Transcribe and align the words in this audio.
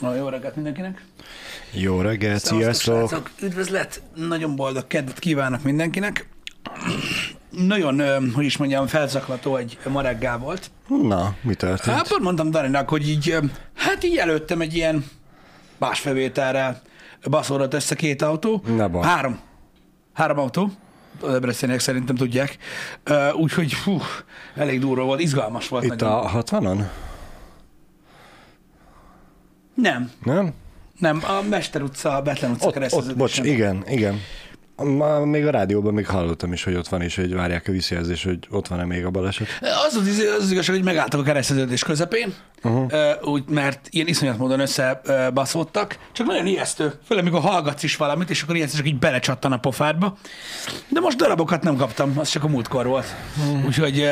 Na, 0.00 0.14
jó 0.14 0.28
reggelt 0.28 0.54
mindenkinek. 0.54 1.04
Jó 1.72 2.00
reggelt, 2.00 2.44
sziasztok! 2.44 3.30
Üdvözlet, 3.42 4.02
nagyon 4.14 4.56
boldog 4.56 4.86
kedvet 4.86 5.18
kívánok 5.18 5.62
mindenkinek. 5.62 6.28
Nagyon, 7.50 8.02
hogy 8.34 8.44
is 8.44 8.56
mondjam, 8.56 8.86
felzaklató 8.86 9.56
egy 9.56 9.78
ma 9.88 10.00
reggel 10.00 10.38
volt. 10.38 10.70
Na, 10.88 11.34
mi 11.40 11.54
történt? 11.54 11.96
Hát 11.96 12.08
pont 12.08 12.22
mondtam 12.22 12.50
Daninak, 12.50 12.88
hogy 12.88 13.08
így, 13.08 13.36
hát 13.74 14.04
így 14.04 14.16
előttem 14.16 14.60
egy 14.60 14.74
ilyen 14.74 15.04
másfelvételre 15.78 16.82
baszódott 17.24 17.74
össze 17.74 17.94
két 17.94 18.22
autó. 18.22 18.62
Ne 18.66 18.88
baj. 18.88 19.02
Három. 19.02 19.38
Három 20.12 20.38
autó. 20.38 20.70
Az 21.20 21.34
ebresztények 21.34 21.80
szerintem 21.80 22.16
tudják. 22.16 22.56
Úgyhogy 23.32 23.72
fú, 23.72 24.00
elég 24.54 24.80
durva 24.80 25.04
volt, 25.04 25.20
izgalmas 25.20 25.68
volt. 25.68 25.84
Itt 25.84 25.90
nagyon. 25.90 26.08
a 26.08 26.42
60-on? 26.42 26.84
Nem, 29.82 30.10
Nem? 30.24 30.52
nem, 30.98 31.22
a 31.22 31.48
Mester 31.48 31.82
utca, 31.82 32.16
a 32.16 32.22
Betlen 32.22 32.50
utca 32.50 32.66
ott, 32.66 32.74
bocs, 32.74 32.90
kereszteződésen. 32.90 33.44
igen, 33.44 33.84
igen. 33.86 34.20
Ma, 34.76 35.24
még 35.24 35.46
a 35.46 35.50
rádióban 35.50 35.94
még 35.94 36.06
hallottam 36.06 36.52
is, 36.52 36.64
hogy 36.64 36.74
ott 36.74 36.88
van, 36.88 37.02
és 37.02 37.16
hogy 37.16 37.34
várják 37.34 37.68
a 37.68 37.72
visszajelzés, 37.72 38.24
hogy 38.24 38.38
ott 38.50 38.68
van-e 38.68 38.84
még 38.84 39.04
a 39.04 39.10
baleset. 39.10 39.46
Az 39.60 39.94
az, 39.94 40.06
az, 40.06 40.42
az 40.42 40.50
igazság, 40.50 40.74
hogy 40.76 40.84
megálltak 40.84 41.20
a 41.20 41.22
kereszteződés 41.22 41.82
közepén, 41.82 42.34
uh-huh. 42.62 42.92
úgy, 43.22 43.44
mert 43.48 43.88
ilyen 43.90 44.06
iszonyat 44.06 44.38
módon 44.38 44.60
összebaszódtak, 44.60 45.98
csak 46.12 46.26
nagyon 46.26 46.46
ijesztő, 46.46 46.92
főleg 47.06 47.26
amikor 47.26 47.50
hallgatsz 47.50 47.82
is 47.82 47.96
valamit, 47.96 48.30
és 48.30 48.42
akkor 48.42 48.56
ijesztő, 48.56 48.76
csak 48.76 48.86
így 48.86 48.98
belecsattan 48.98 49.52
a 49.52 49.58
pofádba. 49.58 50.16
De 50.88 51.00
most 51.00 51.16
darabokat 51.16 51.62
nem 51.62 51.76
kaptam, 51.76 52.12
az 52.16 52.28
csak 52.28 52.44
a 52.44 52.48
múltkor 52.48 52.86
volt. 52.86 53.14
Uh-huh. 53.38 53.66
Úgyhogy 53.66 54.08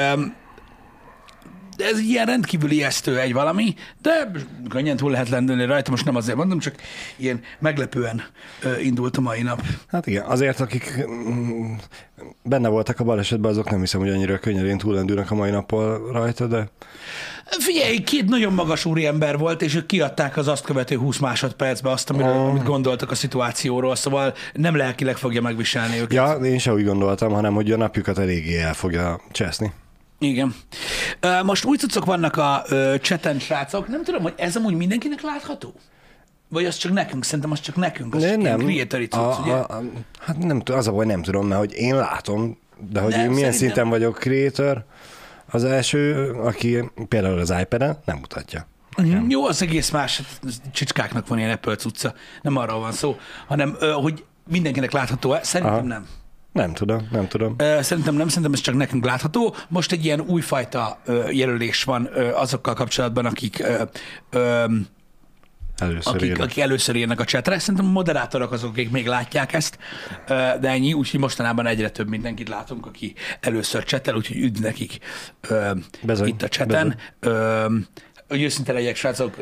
ez 1.76 1.98
ilyen 1.98 2.26
rendkívül 2.26 2.70
ijesztő 2.70 3.18
egy 3.18 3.32
valami, 3.32 3.74
de 4.02 4.30
könnyen 4.68 4.96
túl 4.96 5.10
lehet 5.10 5.28
lendülni 5.28 5.64
rajta, 5.64 5.90
most 5.90 6.04
nem 6.04 6.16
azért 6.16 6.36
mondom, 6.36 6.58
csak 6.58 6.74
ilyen 7.16 7.40
meglepően 7.58 8.22
indult 8.82 9.16
a 9.16 9.20
mai 9.20 9.42
nap. 9.42 9.62
Hát 9.88 10.06
igen, 10.06 10.24
azért, 10.24 10.60
akik 10.60 11.06
mm, 11.08 11.72
benne 12.42 12.68
voltak 12.68 13.00
a 13.00 13.04
balesetben, 13.04 13.50
azok 13.50 13.70
nem 13.70 13.80
hiszem, 13.80 14.00
hogy 14.00 14.10
annyira 14.10 14.38
könnyedén 14.38 14.78
túlendülnek 14.78 15.30
a 15.30 15.34
mai 15.34 15.50
nappal 15.50 16.10
rajta, 16.12 16.46
de 16.46 16.68
Figyelj, 17.58 17.98
két 17.98 18.28
nagyon 18.28 18.52
magas 18.52 18.84
úriember 18.84 19.38
volt, 19.38 19.62
és 19.62 19.74
ők 19.74 19.86
kiadták 19.86 20.36
az 20.36 20.48
azt 20.48 20.64
követő 20.64 20.96
20 20.96 21.18
másodpercbe 21.18 21.90
azt, 21.90 22.10
amiről, 22.10 22.32
Oh. 22.32 22.48
amit 22.48 22.62
gondoltak 22.64 23.10
a 23.10 23.14
szituációról, 23.14 23.96
szóval 23.96 24.34
nem 24.52 24.76
lelkileg 24.76 25.16
fogja 25.16 25.40
megviselni 25.42 25.96
őket. 25.96 26.12
ja, 26.12 26.32
én 26.32 26.58
sem 26.58 26.74
úgy 26.74 26.84
gondoltam, 26.84 27.32
hanem 27.32 27.54
hogy 27.54 27.72
a 27.72 27.76
napjukat 27.76 28.18
eléggé 28.18 28.58
el 28.58 28.74
fogja 28.74 29.20
cseszni. 29.32 29.72
Igen. 30.18 30.54
Most 31.42 31.64
új 31.64 31.76
cuccok 31.76 32.04
vannak 32.04 32.36
a 32.36 32.64
cseten, 33.00 33.38
srácok. 33.38 33.88
Nem 33.88 34.04
tudom, 34.04 34.22
hogy 34.22 34.34
ez 34.36 34.56
amúgy 34.56 34.74
mindenkinek 34.74 35.22
látható? 35.22 35.74
Vagy 36.48 36.64
az 36.64 36.76
csak 36.76 36.92
nekünk? 36.92 37.24
Szerintem 37.24 37.50
az 37.50 37.60
csak 37.60 37.76
nekünk. 37.76 38.14
Az 38.14 38.22
De 38.22 38.30
csak 38.30 38.40
nem. 38.42 38.58
creatori 38.58 39.06
cucc, 39.06 39.20
a, 39.20 39.38
ugye? 39.42 39.52
a, 39.52 39.76
a, 39.78 39.82
hát 40.20 40.38
nem 40.38 40.58
tudom, 40.58 40.78
az 40.80 40.86
a 40.88 40.92
baj, 40.92 41.06
nem 41.06 41.22
tudom, 41.22 41.46
mert 41.46 41.60
hogy 41.60 41.72
én 41.72 41.96
látom, 41.96 42.58
de 42.90 43.00
hogy 43.00 43.10
Nem, 43.10 43.20
én 43.20 43.30
milyen 43.30 43.52
szerintem- 43.52 43.58
szinten 43.58 43.88
vagyok 43.88 44.18
creator, 44.18 44.84
az 45.50 45.64
első, 45.64 46.30
aki 46.30 46.90
például 47.08 47.38
az 47.38 47.54
iPad-en 47.60 47.98
nem 48.04 48.16
mutatja. 48.16 48.66
Mhm. 48.96 49.30
Jó, 49.30 49.46
az 49.46 49.62
egész 49.62 49.90
más. 49.90 50.16
Hát, 50.16 50.52
Csicskáknak 50.72 51.28
van 51.28 51.38
ilyen 51.38 51.50
Apple 51.50 51.76
cucca. 51.76 52.14
Nem 52.42 52.56
arról 52.56 52.80
van 52.80 52.92
szó, 52.92 53.16
hanem 53.46 53.76
hogy 53.94 54.24
mindenkinek 54.48 54.92
látható-e? 54.92 55.40
Szerintem 55.42 55.76
Aha. 55.76 55.86
nem. 55.86 56.06
Nem 56.56 56.72
tudom, 56.72 57.08
nem 57.10 57.28
tudom. 57.28 57.56
Szerintem 57.80 58.14
nem, 58.14 58.28
szerintem 58.28 58.52
ez 58.52 58.60
csak 58.60 58.74
nekünk 58.74 59.04
látható. 59.04 59.54
Most 59.68 59.92
egy 59.92 60.04
ilyen 60.04 60.20
újfajta 60.20 61.00
jelölés 61.30 61.84
van 61.84 62.08
azokkal 62.34 62.74
kapcsolatban, 62.74 63.26
akik, 63.26 63.64
Először 65.78 66.14
akik, 66.14 66.40
akik 66.40 66.58
először 66.58 66.96
írnak 66.96 67.20
a 67.20 67.24
csetre. 67.24 67.58
Szerintem 67.58 67.86
a 67.86 67.90
moderátorok 67.90 68.52
azok, 68.52 68.70
akik 68.70 68.90
még 68.90 69.06
látják 69.06 69.52
ezt, 69.52 69.78
de 70.60 70.68
ennyi, 70.68 70.92
úgyhogy 70.92 71.20
mostanában 71.20 71.66
egyre 71.66 71.90
több 71.90 72.08
mindenkit 72.08 72.48
látunk, 72.48 72.86
aki 72.86 73.14
először 73.40 73.84
csetel, 73.84 74.14
úgyhogy 74.14 74.36
üdv 74.36 74.62
nekik 74.62 74.98
Bezony, 76.02 76.28
itt 76.28 76.42
a 76.42 76.48
cseten. 76.48 76.96
Ö, 77.20 77.66
Hogy 78.28 78.42
őszinte 78.42 78.72
legyek, 78.72 78.96
srácok, 78.96 79.36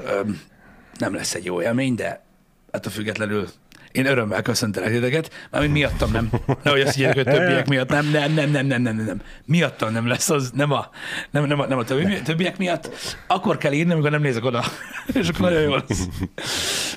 nem 0.98 1.14
lesz 1.14 1.34
egy 1.34 1.44
jó 1.44 1.62
élmény, 1.62 1.94
de 1.94 2.25
ettől 2.70 2.92
függetlenül 2.92 3.48
én 3.94 4.06
örömmel 4.06 4.43
köszöntelek 4.43 4.91
titeket, 4.91 5.31
mármint 5.50 5.72
miattam 5.72 6.10
nem. 6.10 6.31
Nehogy 6.62 6.81
azt 6.81 6.94
higgyék, 6.94 7.15
hogy 7.15 7.25
többiek 7.25 7.69
miatt 7.69 7.88
nem, 7.88 8.10
nem, 8.10 8.32
nem, 8.32 8.50
nem, 8.50 8.66
nem, 8.66 8.82
nem, 8.82 8.97
nem. 8.97 9.21
Miattam 9.44 9.93
nem 9.93 10.06
lesz 10.06 10.31
az, 10.31 10.50
nem 10.55 10.72
a, 10.72 10.88
nem, 11.31 11.44
nem 11.44 11.60
a, 11.60 11.66
nem 11.66 11.78
a 11.78 11.84
többi, 11.84 12.22
többiek 12.22 12.59
miatt. 12.59 13.16
Akkor 13.27 13.59
kell 13.59 13.72
írni, 13.72 13.93
amikor 13.93 14.10
nem 14.10 14.21
nézek 14.21 14.44
oda. 14.44 14.65
És 15.21 15.28
akkor 15.28 15.41
nagyon 15.41 15.62
jó 15.62 15.75
lesz. 15.75 16.09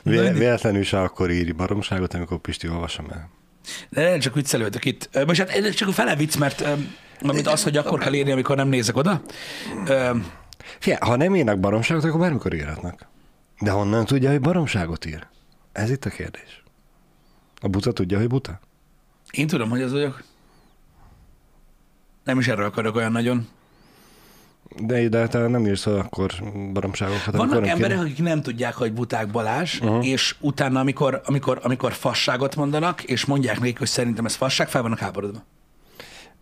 Vé- 0.03 0.37
véletlenül 0.37 0.83
se 0.83 1.01
akkor 1.01 1.31
írj 1.31 1.51
baromságot, 1.51 2.13
amikor 2.13 2.37
Pisti 2.37 2.69
olvasom 2.69 3.05
el. 3.11 3.29
De 3.89 4.09
nem 4.09 4.19
csak 4.19 4.33
viccelődök 4.33 4.85
itt. 4.85 5.25
Most 5.25 5.39
hát 5.39 5.49
ez 5.49 5.73
csak 5.73 5.87
a 5.87 5.91
fele 5.91 6.15
vicc, 6.15 6.35
mert 6.35 6.65
amit 7.21 7.47
az, 7.47 7.63
hogy 7.63 7.77
akkor 7.77 7.99
kell 7.99 8.13
írni, 8.13 8.31
amikor 8.31 8.55
nem 8.55 8.67
nézek 8.67 8.95
oda. 8.95 9.21
Figyelj, 10.79 10.99
ha 11.01 11.15
nem 11.15 11.35
írnak 11.35 11.59
baromságot, 11.59 12.03
akkor 12.03 12.19
bármikor 12.19 12.53
írhatnak. 12.53 13.07
De 13.59 13.71
honnan 13.71 14.05
tudja, 14.05 14.29
hogy 14.29 14.41
baromságot 14.41 15.05
ír? 15.05 15.27
Ez 15.71 15.89
itt 15.89 16.05
a 16.05 16.09
kérdés. 16.09 16.65
A 17.59 17.67
buta 17.67 17.91
tudja, 17.91 18.17
hogy 18.17 18.27
buta? 18.27 18.59
Én 19.31 19.47
tudom, 19.47 19.69
hogy 19.69 19.81
az 19.81 19.91
vagyok. 19.91 20.23
Nem 22.23 22.39
is 22.39 22.47
erről 22.47 22.65
akarok 22.65 22.95
olyan 22.95 23.11
nagyon. 23.11 23.47
De, 24.79 25.09
de 25.09 25.27
te 25.27 25.47
nem 25.47 25.65
írsz 25.67 25.85
akkor 25.85 26.33
baromságokat. 26.73 27.27
amikor 27.27 27.47
Vannak 27.47 27.67
emberek, 27.67 27.99
akik 27.99 28.21
nem 28.21 28.41
tudják, 28.41 28.73
hogy 28.73 28.93
buták 28.93 29.31
Balázs, 29.31 29.79
uh-huh. 29.79 30.07
és 30.07 30.35
utána, 30.39 30.79
amikor, 30.79 31.21
amikor, 31.25 31.59
amikor 31.63 31.93
fasságot 31.93 32.55
mondanak, 32.55 33.03
és 33.03 33.25
mondják 33.25 33.59
nekik, 33.59 33.77
hogy 33.77 33.87
szerintem 33.87 34.25
ez 34.25 34.35
fasság, 34.35 34.69
fel 34.69 34.81
vannak 34.81 34.99
háborodva. 34.99 35.43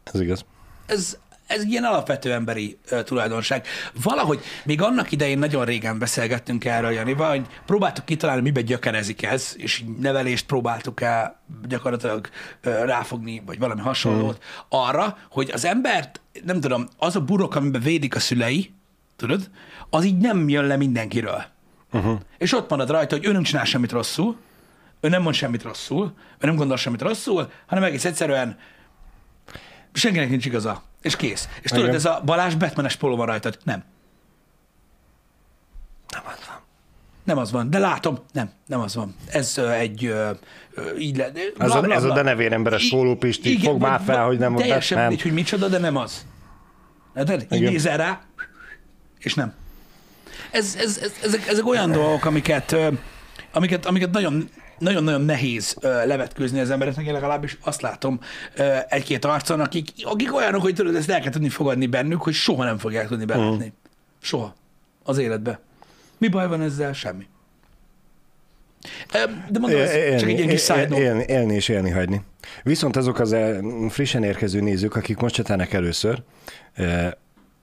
Ez 0.03 0.19
igaz. 0.19 0.45
Ez, 0.85 1.17
ez 1.47 1.63
ilyen 1.63 1.83
alapvető 1.83 2.33
emberi 2.33 2.77
uh, 2.91 3.03
tulajdonság. 3.03 3.65
Valahogy 4.03 4.39
még 4.63 4.81
annak 4.81 5.11
idején 5.11 5.39
nagyon 5.39 5.65
régen 5.65 5.99
beszélgettünk 5.99 6.65
erről, 6.65 6.91
Janival, 6.91 7.29
hogy 7.29 7.45
próbáltuk 7.65 8.05
kitalálni, 8.05 8.41
mibe 8.41 8.61
gyökerezik 8.61 9.23
ez, 9.23 9.53
és 9.57 9.83
nevelést 9.99 10.45
próbáltuk 10.45 11.01
el 11.01 11.41
gyakorlatilag 11.67 12.29
uh, 12.65 12.83
ráfogni, 12.85 13.43
vagy 13.45 13.59
valami 13.59 13.81
hasonlót, 13.81 14.43
arra, 14.69 15.17
hogy 15.29 15.49
az 15.53 15.65
embert, 15.65 16.21
nem 16.45 16.59
tudom, 16.59 16.87
az 16.97 17.15
a 17.15 17.21
burok, 17.21 17.55
amiben 17.55 17.81
védik 17.81 18.15
a 18.15 18.19
szülei, 18.19 18.73
tudod, 19.15 19.49
az 19.89 20.05
így 20.05 20.17
nem 20.17 20.49
jön 20.49 20.65
le 20.65 20.75
mindenkiről. 20.77 21.43
Uh-huh. 21.91 22.19
És 22.37 22.53
ott 22.53 22.69
marad 22.69 22.89
rajta, 22.89 23.15
hogy 23.15 23.25
ő 23.25 23.31
nem 23.31 23.43
csinál 23.43 23.65
semmit 23.65 23.91
rosszul, 23.91 24.37
ő 24.99 25.09
nem 25.09 25.21
mond 25.21 25.35
semmit 25.35 25.63
rosszul, 25.63 26.13
ő 26.39 26.47
nem 26.47 26.55
gondol 26.55 26.77
semmit 26.77 27.01
rosszul, 27.01 27.51
hanem 27.65 27.83
egész 27.83 28.05
egyszerűen 28.05 28.57
senkinek 29.93 30.29
nincs 30.29 30.45
igaza. 30.45 30.83
És 31.05 31.15
kész. 31.15 31.49
És 31.61 31.69
tudod, 31.69 31.83
Igen. 31.85 31.95
ez 31.95 32.05
a 32.05 32.21
Balázs 32.25 32.53
Batmanes 32.55 32.95
póló 32.95 33.15
van 33.15 33.25
rajtad. 33.25 33.57
Nem. 33.63 33.83
Nem 36.11 36.21
az 36.25 36.39
van. 36.47 36.57
Nem 37.23 37.37
az 37.37 37.51
van. 37.51 37.69
De 37.69 37.79
látom, 37.79 38.19
nem, 38.31 38.49
nem 38.67 38.79
az 38.79 38.95
van. 38.95 39.15
Ez 39.27 39.57
ö, 39.57 39.69
egy 39.71 40.05
ö, 40.05 40.29
ö, 40.73 40.95
így 40.97 41.17
le, 41.17 41.31
Ez 41.57 41.71
a- 41.71 41.91
ez 41.91 42.03
a 42.03 42.13
denevéremberes 42.13 42.89
póló, 42.89 43.15
Pisti, 43.15 43.59
fogd 43.59 43.81
már 43.81 44.01
fel, 44.05 44.25
hogy 44.25 44.37
nem 44.37 44.55
a 44.55 44.57
Teljesen 44.57 44.99
mindegy, 44.99 45.21
hogy 45.21 45.33
micsoda, 45.33 45.67
de 45.67 45.77
nem 45.77 45.95
az. 45.95 46.25
Érted? 47.15 47.45
Így 47.51 47.61
nézel 47.61 47.97
rá, 47.97 48.21
és 49.19 49.33
nem. 49.33 49.53
Ez, 50.51 50.75
ez, 50.79 50.97
ez, 50.97 51.11
ezek, 51.23 51.47
ezek 51.47 51.65
olyan 51.65 51.91
dolgok, 51.91 52.25
amiket, 52.25 52.75
amiket, 53.51 53.85
amiket 53.85 54.11
nagyon 54.11 54.49
nagyon-nagyon 54.79 55.21
nehéz 55.21 55.75
ö, 55.79 56.05
levetkőzni 56.05 56.59
az 56.59 56.69
embereknek, 56.69 57.05
én 57.05 57.13
legalábbis 57.13 57.57
azt 57.63 57.81
látom 57.81 58.19
ö, 58.55 58.75
egy-két 58.89 59.25
arcon, 59.25 59.59
akik, 59.59 59.89
akik 60.03 60.35
olyanok, 60.35 60.61
hogy 60.61 60.73
tudod, 60.73 60.95
ezt 60.95 61.09
el 61.09 61.21
kell 61.21 61.31
tudni 61.31 61.49
fogadni 61.49 61.85
bennük, 61.85 62.21
hogy 62.21 62.33
soha 62.33 62.63
nem 62.63 62.77
fogják 62.77 63.07
tudni 63.07 63.25
belátni. 63.25 63.73
Soha. 64.21 64.55
Az 65.03 65.17
életbe. 65.17 65.59
Mi 66.17 66.27
baj 66.27 66.47
van 66.47 66.61
ezzel? 66.61 66.93
Semmi. 66.93 67.27
De 69.49 69.59
mondom, 69.59 69.79
ez 69.79 70.19
csak 70.19 70.29
egy 70.29 70.37
ilyen 70.37 70.49
kis 70.49 70.63
side 70.63 70.81
él, 70.81 70.87
note. 70.87 71.01
élni, 71.01 71.23
élni 71.27 71.53
és 71.53 71.69
élni 71.69 71.89
hagyni. 71.89 72.21
Viszont 72.63 72.95
azok 72.95 73.19
az 73.19 73.35
frissen 73.89 74.23
érkező 74.23 74.61
nézők, 74.61 74.95
akik 74.95 75.17
most 75.17 75.35
csatának 75.35 75.73
először, 75.73 76.23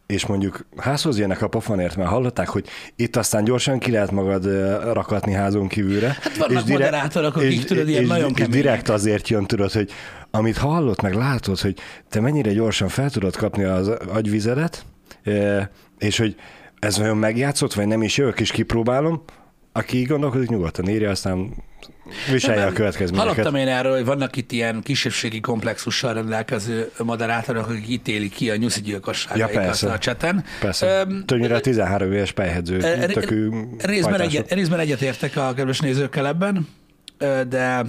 és 0.07 0.27
mondjuk 0.27 0.67
házhoz 0.77 1.19
jönnek 1.19 1.43
a 1.43 1.49
pofonért, 1.49 1.97
mert 1.97 2.09
hallották, 2.09 2.49
hogy 2.49 2.67
itt 2.97 3.17
aztán 3.17 3.45
gyorsan 3.45 3.79
ki 3.79 3.91
lehet 3.91 4.11
magad 4.11 4.45
rakatni 4.93 5.33
házon 5.33 5.69
kívülre. 5.69 6.17
Hát 6.21 6.37
vannak 6.37 6.67
moderátorok, 6.67 7.37
akik, 7.37 7.65
tudod, 7.65 7.89
ilyen 7.89 8.03
és, 8.03 8.09
nagyon 8.09 8.33
és 8.37 8.49
direkt 8.49 8.89
azért 8.89 9.29
jön, 9.29 9.45
tudod, 9.45 9.73
hogy 9.73 9.91
amit 10.31 10.57
hallott, 10.57 11.01
meg 11.01 11.15
látod, 11.15 11.61
hogy 11.61 11.75
te 12.09 12.21
mennyire 12.21 12.53
gyorsan 12.53 12.89
fel 12.89 13.11
tudod 13.11 13.37
kapni 13.37 13.65
az 13.65 13.89
agyvizedet, 13.89 14.85
eh, 15.23 15.67
és 15.99 16.19
hogy 16.19 16.37
ez 16.79 16.99
olyan 16.99 17.17
megjátszott, 17.17 17.75
vagy 17.75 17.87
nem 17.87 18.03
is 18.03 18.17
jövök 18.17 18.41
és 18.41 18.51
kipróbálom, 18.51 19.23
aki 19.73 20.03
gondolkodik, 20.03 20.49
nyugodtan 20.49 20.89
írja, 20.89 21.11
aztán 21.11 21.55
viselje 22.31 22.67
a 22.67 22.73
következményeket. 22.73 23.35
Hallottam 23.35 23.55
én 23.61 23.69
erről, 23.69 23.95
hogy 23.95 24.05
vannak 24.05 24.37
itt 24.37 24.53
ilyen 24.53 24.83
kisebbségi 24.83 25.41
komplexussal 25.41 26.15
rendelkező 26.15 26.91
moderátorok, 26.99 27.69
akik 27.69 27.89
ítélik 27.89 28.35
ki 28.35 28.51
a 28.51 28.57
nyuszi 28.57 28.81
Ja, 28.81 28.87
gyilkosságaikat 28.87 29.65
persze. 29.65 29.93
a 29.93 29.99
cseten. 29.99 30.45
Persze. 30.61 30.87
Öm, 30.87 31.25
Többnyire 31.27 31.61
13 31.61 32.13
éves 32.13 32.33
pejhedző 32.33 32.79
tökű 33.07 33.51
Részben, 33.79 34.21
egyet, 34.21 34.53
részben 34.53 34.79
egyetértek 34.79 35.37
a 35.37 35.53
kedves 35.55 35.81
nézőkkel 35.81 36.27
ebben, 36.27 36.69
de 37.49 37.85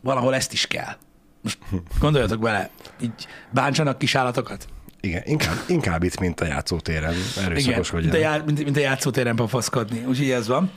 valahol 0.00 0.34
ezt 0.34 0.52
is 0.52 0.66
kell. 0.66 0.96
Most 1.42 1.58
gondoljatok 1.98 2.40
bele, 2.40 2.70
így 3.00 3.12
bántsanak 3.50 3.98
kis 3.98 4.14
állatokat. 4.14 4.66
Igen, 5.00 5.22
inkább, 5.24 5.56
inkább 5.68 6.02
itt, 6.02 6.20
mint 6.20 6.40
a 6.40 6.44
játszótéren 6.44 7.14
Igen, 7.36 7.44
erőszakoskodjanak. 7.44 8.18
mint 8.18 8.26
a, 8.26 8.28
já, 8.28 8.42
mint, 8.44 8.64
mint 8.64 8.76
a 8.76 8.80
játszótéren 8.80 9.36
pofaszkodni, 9.36 10.04
úgyhogy 10.08 10.30
ez 10.30 10.46
van. 10.48 10.70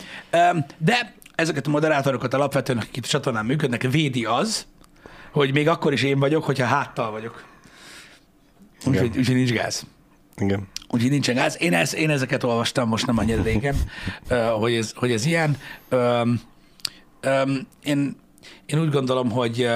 De 0.77 1.13
ezeket 1.35 1.67
a 1.67 1.69
moderátorokat 1.69 2.33
alapvetően, 2.33 2.77
akik 2.77 2.97
itt 2.97 3.03
a 3.03 3.07
csatornán 3.07 3.45
működnek, 3.45 3.81
védi 3.81 4.25
az, 4.25 4.65
hogy 5.31 5.53
még 5.53 5.67
akkor 5.67 5.93
is 5.93 6.03
én 6.03 6.19
vagyok, 6.19 6.43
hogyha 6.43 6.65
háttal 6.65 7.11
vagyok. 7.11 7.43
Úgyhogy, 8.85 9.17
úgyhogy 9.17 9.35
nincs 9.35 9.51
gáz. 9.51 9.85
Igen. 10.37 10.67
Úgyhogy 10.89 11.09
nincsen 11.09 11.35
gáz. 11.35 11.57
Én, 11.61 11.73
ez, 11.73 11.95
én 11.95 12.09
ezeket 12.09 12.43
olvastam 12.43 12.87
most 12.87 13.05
nem 13.05 13.17
annyira 13.17 13.43
régen, 13.43 13.75
hogy 14.61 14.73
ez, 14.73 14.91
hogy 14.95 15.11
ez 15.11 15.25
ilyen. 15.25 15.57
Öm, 15.89 16.41
öm, 17.21 17.67
én, 17.83 18.15
én 18.65 18.79
úgy 18.79 18.89
gondolom, 18.89 19.31
hogy, 19.31 19.69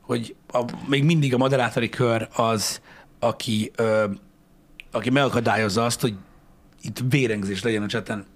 hogy 0.00 0.34
a, 0.52 0.64
még 0.86 1.04
mindig 1.04 1.34
a 1.34 1.38
moderátori 1.38 1.88
kör 1.88 2.28
az, 2.32 2.80
aki, 3.18 3.70
ö, 3.76 4.04
aki 4.90 5.10
megakadályozza 5.10 5.84
azt, 5.84 6.00
hogy 6.00 6.14
itt 6.82 7.02
vérengzés 7.08 7.62
legyen 7.62 7.82
a 7.82 7.86
cseten. 7.86 8.26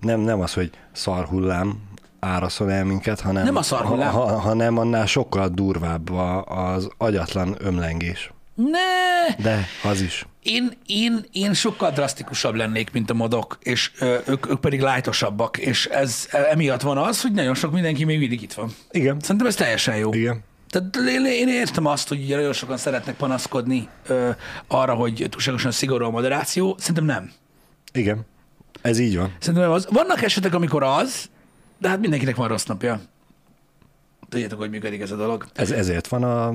Nem, 0.00 0.20
nem 0.20 0.40
az, 0.40 0.52
hogy 0.52 0.70
szarhullám 0.92 1.82
áraszol 2.20 2.72
el 2.72 2.84
minket, 2.84 3.20
hanem, 3.20 3.44
Nem 3.44 3.56
a 3.56 3.62
szarhullám. 3.62 4.12
Ha, 4.12 4.26
ha, 4.26 4.38
hanem 4.38 4.78
annál 4.78 5.06
sokkal 5.06 5.48
durvább 5.48 6.10
az 6.46 6.88
agyatlan 6.96 7.56
ömlengés. 7.58 8.32
Ne! 8.54 9.34
De 9.42 9.66
az 9.84 10.00
is. 10.00 10.26
Én, 10.42 10.72
én, 10.86 11.24
én 11.32 11.54
sokkal 11.54 11.90
drasztikusabb 11.90 12.54
lennék, 12.54 12.92
mint 12.92 13.10
a 13.10 13.14
modok, 13.14 13.58
és 13.62 13.90
ö, 13.98 14.16
ők, 14.26 14.50
ők 14.50 14.60
pedig 14.60 14.80
lájtosabbak, 14.80 15.58
és 15.58 15.86
ez 15.86 16.28
emiatt 16.50 16.80
van 16.80 16.98
az, 16.98 17.22
hogy 17.22 17.32
nagyon 17.32 17.54
sok 17.54 17.72
mindenki 17.72 18.04
még 18.04 18.18
mindig 18.18 18.42
itt 18.42 18.52
van. 18.52 18.74
Igen. 18.90 19.20
Szerintem 19.20 19.46
ez 19.46 19.54
teljesen 19.54 19.96
jó. 19.96 20.12
Igen. 20.12 20.42
Tehát 20.70 20.96
én, 21.08 21.26
én 21.26 21.48
értem 21.48 21.86
azt, 21.86 22.08
hogy 22.08 22.22
ugye 22.22 22.36
nagyon 22.36 22.52
sokan 22.52 22.76
szeretnek 22.76 23.16
panaszkodni 23.16 23.88
ö, 24.06 24.30
arra, 24.66 24.94
hogy 24.94 25.26
túlságosan 25.30 25.70
szigorú 25.70 26.04
a 26.04 26.10
moderáció. 26.10 26.76
Szerintem 26.78 27.04
nem. 27.04 27.32
Igen. 27.92 28.26
Ez 28.84 28.98
így 28.98 29.16
van. 29.16 29.32
Szerintem 29.38 29.70
az. 29.70 29.86
Vannak 29.90 30.22
esetek, 30.22 30.54
amikor 30.54 30.82
az, 30.82 31.28
de 31.78 31.88
hát 31.88 32.00
mindenkinek 32.00 32.36
van 32.36 32.48
rossz 32.48 32.64
napja. 32.64 33.00
Tudjátok, 34.28 34.58
hogy 34.58 34.70
működik 34.70 35.00
ez 35.00 35.10
a 35.10 35.16
dolog. 35.16 35.46
Ez, 35.54 35.70
ezért 35.70 36.08
van 36.08 36.22
a, 36.22 36.50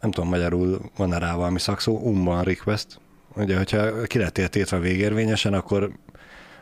nem 0.00 0.10
tudom 0.10 0.28
magyarul, 0.28 0.90
van-e 0.96 1.18
rá 1.18 1.34
valami 1.34 1.58
szakszó, 1.58 1.98
umban 1.98 2.42
request. 2.42 2.98
Ugye, 3.36 3.56
hogyha 3.56 4.02
ki 4.02 4.18
lettél 4.18 4.48
tétve 4.48 4.78
végérvényesen, 4.78 5.54
akkor 5.54 5.90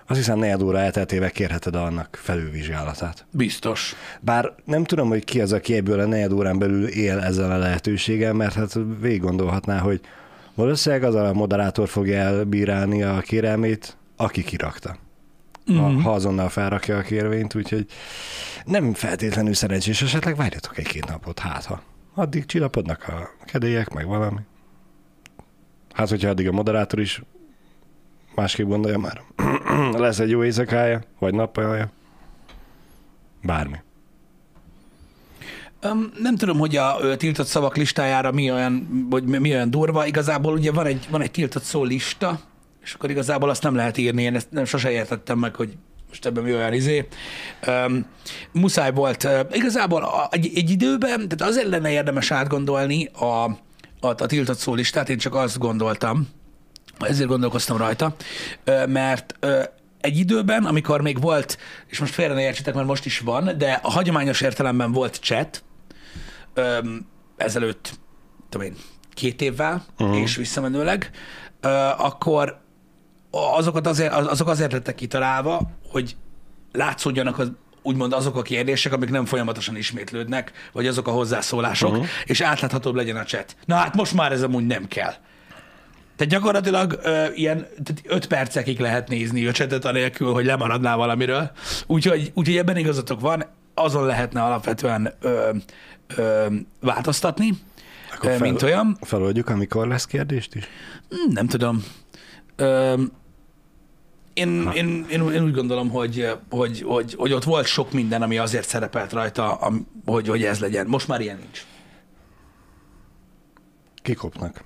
azt 0.07 0.19
hiszem 0.19 0.39
negyed 0.39 0.63
óra 0.63 0.79
elteltével 0.79 1.31
kérheted 1.31 1.75
annak 1.75 2.19
felülvizsgálatát. 2.23 3.27
Biztos. 3.31 3.95
Bár 4.21 4.55
nem 4.65 4.85
tudom, 4.85 5.09
hogy 5.09 5.25
ki 5.25 5.41
az, 5.41 5.53
aki 5.53 5.75
ebből 5.75 6.01
a 6.01 6.07
negyed 6.07 6.33
órán 6.33 6.59
belül 6.59 6.87
él 6.87 7.19
ezzel 7.19 7.51
a 7.51 7.59
lehetőséggel, 7.59 8.33
mert 8.33 8.55
hát 8.55 8.79
végig 9.01 9.21
gondolhatná, 9.21 9.79
hogy 9.79 10.01
valószínűleg 10.55 11.05
az 11.05 11.15
a 11.15 11.33
moderátor 11.33 11.89
fogja 11.89 12.17
elbírálni 12.17 13.03
a 13.03 13.21
kérelmét, 13.21 13.97
aki 14.17 14.43
kirakta. 14.43 14.97
Ha, 15.67 16.01
ha 16.01 16.13
azonnal 16.13 16.49
felrakja 16.49 16.97
a 16.97 17.03
kérvényt, 17.03 17.55
úgyhogy 17.55 17.87
nem 18.65 18.95
feltétlenül 18.95 19.55
szerencsés, 19.55 20.03
esetleg 20.03 20.37
várjatok 20.37 20.79
egy-két 20.79 21.07
napot, 21.07 21.39
hát 21.39 21.65
ha. 21.65 21.83
Addig 22.15 22.47
csillapodnak 22.47 23.09
a 23.09 23.31
kedélyek, 23.45 23.93
meg 23.93 24.07
valami. 24.07 24.41
Hát, 25.93 26.09
hogyha 26.09 26.29
addig 26.29 26.49
a 26.49 26.53
moderátor 26.53 27.01
is 27.01 27.23
másképp 28.35 28.67
gondolja 28.67 28.99
már. 28.99 29.23
Lesz 30.01 30.19
egy 30.19 30.31
jó 30.31 30.45
éjszakája, 30.45 31.01
vagy 31.19 31.35
nappalja. 31.35 31.91
Bármi. 33.43 33.77
Um, 35.85 36.13
nem 36.19 36.37
tudom, 36.37 36.59
hogy 36.59 36.77
a 36.77 36.97
ö, 37.01 37.17
tiltott 37.17 37.47
szavak 37.47 37.77
listájára 37.77 38.33
mi 38.33 38.51
olyan, 38.51 39.07
vagy 39.11 39.25
mi 39.25 39.39
mi 39.39 39.53
olyan 39.53 39.71
durva. 39.71 40.07
Igazából 40.07 40.53
ugye 40.53 40.73
van 40.73 40.87
egy, 40.87 41.07
van 41.11 41.23
egy 41.23 41.31
tiltott 41.31 41.63
szó 41.63 41.85
lista, 41.85 42.41
és 42.83 42.95
akkor 42.95 43.11
igazából 43.11 43.51
azt 43.51 43.63
nem 43.63 43.75
lehet 43.75 43.97
írni. 43.97 44.23
Én 44.23 44.35
ezt 44.35 44.51
nem 44.51 44.65
sose 44.65 44.91
értettem 44.91 45.39
meg, 45.39 45.55
hogy 45.55 45.77
most 46.09 46.27
ebben 46.27 46.43
mi 46.43 46.55
olyan 46.55 46.73
izé. 46.73 47.09
Um, 47.67 48.07
muszáj 48.53 48.93
volt. 48.93 49.25
Uh, 49.25 49.41
igazából 49.53 50.03
a, 50.03 50.29
egy, 50.31 50.51
egy 50.55 50.71
időben, 50.71 51.29
tehát 51.29 51.53
azért 51.53 51.69
lenne 51.69 51.91
érdemes 51.91 52.31
átgondolni 52.31 53.07
a, 53.07 53.25
a, 54.03 54.09
a 54.09 54.27
tiltott 54.27 54.59
szó 54.59 54.75
listát, 54.75 55.09
én 55.09 55.19
csak 55.19 55.35
azt 55.35 55.59
gondoltam, 55.59 56.29
ezért 56.99 57.29
gondolkoztam 57.29 57.77
rajta, 57.77 58.15
ö, 58.65 58.87
mert 58.87 59.35
ö, 59.41 59.63
egy 60.01 60.19
időben, 60.19 60.65
amikor 60.65 61.01
még 61.01 61.21
volt, 61.21 61.59
és 61.87 61.99
most 61.99 62.15
félre 62.15 62.35
ne 62.35 62.41
értsétek, 62.41 62.75
mert 62.75 62.87
most 62.87 63.07
is 63.07 63.19
van, 63.19 63.59
de 63.59 63.81
a 63.83 63.91
hagyományos 63.91 64.41
értelemben 64.41 64.93
volt 64.93 65.17
chat, 65.17 65.65
öm, 66.55 67.07
ezelőtt, 67.37 67.93
tudom 68.49 68.67
én, 68.67 68.77
két 69.15 69.41
évvel, 69.41 69.85
uh-huh. 69.99 70.21
és 70.21 70.37
visszamenőleg, 70.37 71.11
ö, 71.61 71.69
akkor 71.97 72.61
azokat 73.33 73.87
azért, 73.87 74.13
azok 74.13 74.49
azért 74.49 74.73
lettek 74.73 74.95
kitalálva, 74.95 75.71
hogy 75.89 76.17
látszódjanak 76.73 77.39
az, 77.39 77.51
úgymond 77.83 78.13
azok 78.13 78.37
a 78.37 78.43
kérdések, 78.43 78.93
amik 78.93 79.11
nem 79.11 79.25
folyamatosan 79.25 79.77
ismétlődnek, 79.77 80.53
vagy 80.73 80.87
azok 80.87 81.09
a 81.09 81.11
hozzászólások, 81.11 81.91
uh-huh. 81.91 82.07
és 82.25 82.41
átláthatóbb 82.41 82.95
legyen 82.95 83.17
a 83.17 83.23
chat. 83.23 83.57
Na 83.65 83.75
hát 83.75 83.97
most 83.97 84.15
már 84.15 84.33
ez 84.33 84.43
amúgy 84.43 84.67
nem 84.67 84.89
kell. 84.89 85.13
Tehát 86.17 86.33
gyakorlatilag 86.33 86.99
ö, 87.03 87.25
ilyen 87.35 87.59
tehát 87.59 88.03
öt 88.05 88.27
percekig 88.27 88.81
lehet 88.81 89.09
nézni 89.09 89.47
a 89.47 89.53
chatet 89.53 89.85
anélkül, 89.85 90.33
hogy 90.33 90.45
lemaradnál 90.45 90.97
valamiről. 90.97 91.51
Úgyhogy, 91.87 92.31
úgyhogy 92.35 92.57
ebben 92.57 92.77
igazatok 92.77 93.21
van, 93.21 93.45
azon 93.75 94.07
lehetne 94.07 94.43
alapvetően 94.43 95.13
ö, 95.21 95.51
ö, 96.17 96.47
változtatni, 96.81 97.53
Akkor 98.15 98.31
ö, 98.31 98.33
fel- 98.33 98.41
mint 98.41 98.63
olyan. 98.63 98.97
Feloldjuk, 99.01 99.49
amikor 99.49 99.87
lesz 99.87 100.07
kérdést 100.07 100.55
is? 100.55 100.69
Nem 101.29 101.47
tudom. 101.47 101.85
Ö, 102.57 103.03
én, 104.35 104.71
én, 104.75 105.07
én, 105.11 105.31
én 105.31 105.43
úgy 105.43 105.53
gondolom, 105.55 105.91
hogy, 105.91 106.29
hogy, 106.51 106.83
hogy, 106.83 107.15
hogy 107.15 107.33
ott 107.33 107.45
volt 107.45 107.67
sok 107.67 107.93
minden, 107.93 108.23
ami 108.23 108.39
azért 108.39 108.69
szerepelt 108.69 109.13
rajta, 109.13 109.73
hogy, 110.05 110.29
hogy 110.29 110.43
ez 110.43 110.59
legyen. 110.59 110.87
Most 110.87 111.09
már 111.09 111.21
ilyen 111.21 111.37
nincs. 111.37 111.65
Kikopnak. 114.03 114.65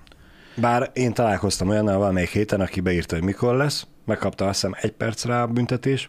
Bár 0.55 0.91
én 0.95 1.13
találkoztam 1.13 1.69
olyannal 1.69 1.99
valamelyik 1.99 2.31
héten, 2.31 2.61
aki 2.61 2.81
beírta, 2.81 3.15
hogy 3.15 3.25
mikor 3.25 3.57
lesz, 3.57 3.87
megkapta 4.05 4.45
azt 4.45 4.55
hiszem 4.55 4.77
egy 4.81 4.93
percre 4.93 5.41
a 5.41 5.47
büntetés, 5.47 6.09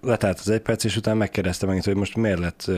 letelt 0.00 0.38
az 0.38 0.48
egy 0.48 0.60
perc, 0.60 0.84
és 0.84 0.96
utána 0.96 1.16
megkérdezte 1.16 1.66
megint, 1.66 1.84
hogy 1.84 1.96
most 1.96 2.16
miért 2.16 2.38
lett 2.38 2.70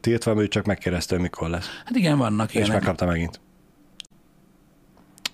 tiltva, 0.00 0.34
mert 0.34 0.46
ő 0.46 0.48
csak 0.48 0.64
megkérdezte, 0.64 1.14
hogy 1.14 1.22
mikor 1.22 1.48
lesz. 1.48 1.66
Hát 1.84 1.96
igen, 1.96 2.18
vannak 2.18 2.48
És 2.48 2.54
ilyenek. 2.54 2.74
megkapta 2.74 3.06
megint. 3.06 3.40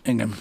Igen. 0.05 0.35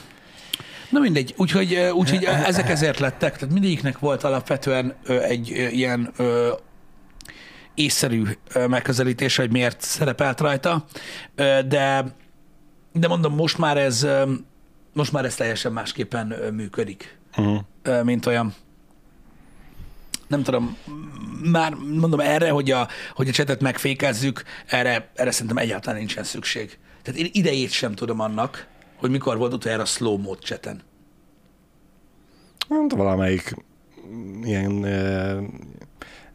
Na 0.91 0.99
mindegy, 0.99 1.33
úgyhogy, 1.37 1.75
úgyhogy 1.93 2.23
ezek 2.23 2.69
ezért 2.69 2.99
lettek, 2.99 3.37
tehát 3.37 3.53
mindegyiknek 3.53 3.99
volt 3.99 4.23
alapvetően 4.23 4.95
egy 5.07 5.49
ilyen 5.49 6.13
észszerű 7.75 8.23
megközelítés, 8.67 9.35
hogy 9.35 9.51
miért 9.51 9.81
szerepelt 9.81 10.39
rajta, 10.39 10.85
de, 11.67 12.15
de 12.91 13.07
mondom, 13.07 13.35
most 13.35 13.57
már 13.57 13.77
ez 13.77 14.07
most 14.93 15.11
már 15.11 15.25
ez 15.25 15.35
teljesen 15.35 15.71
másképpen 15.71 16.35
működik, 16.53 17.19
Uh-huh. 17.37 18.03
mint 18.03 18.25
olyan. 18.25 18.53
Nem 20.27 20.43
tudom, 20.43 20.77
már 21.51 21.73
mondom 21.73 22.19
erre, 22.19 22.49
hogy 22.49 22.71
a, 22.71 22.87
hogy 23.13 23.27
a 23.27 23.31
csetet 23.31 23.61
megfékezzük, 23.61 24.43
erre, 24.65 25.11
erre 25.15 25.31
szerintem 25.31 25.57
egyáltalán 25.57 25.99
nincsen 25.99 26.23
szükség. 26.23 26.77
Tehát 27.01 27.19
én 27.19 27.29
idejét 27.31 27.71
sem 27.71 27.95
tudom 27.95 28.19
annak, 28.19 28.67
hogy 29.01 29.09
mikor 29.09 29.37
volt 29.37 29.53
utoljára 29.53 29.85
slow 29.85 30.17
mode 30.17 30.39
cseten. 30.41 30.81
Hát 32.69 32.91
valamelyik 32.91 33.55
ilyen 34.43 34.83
ö, 34.83 35.41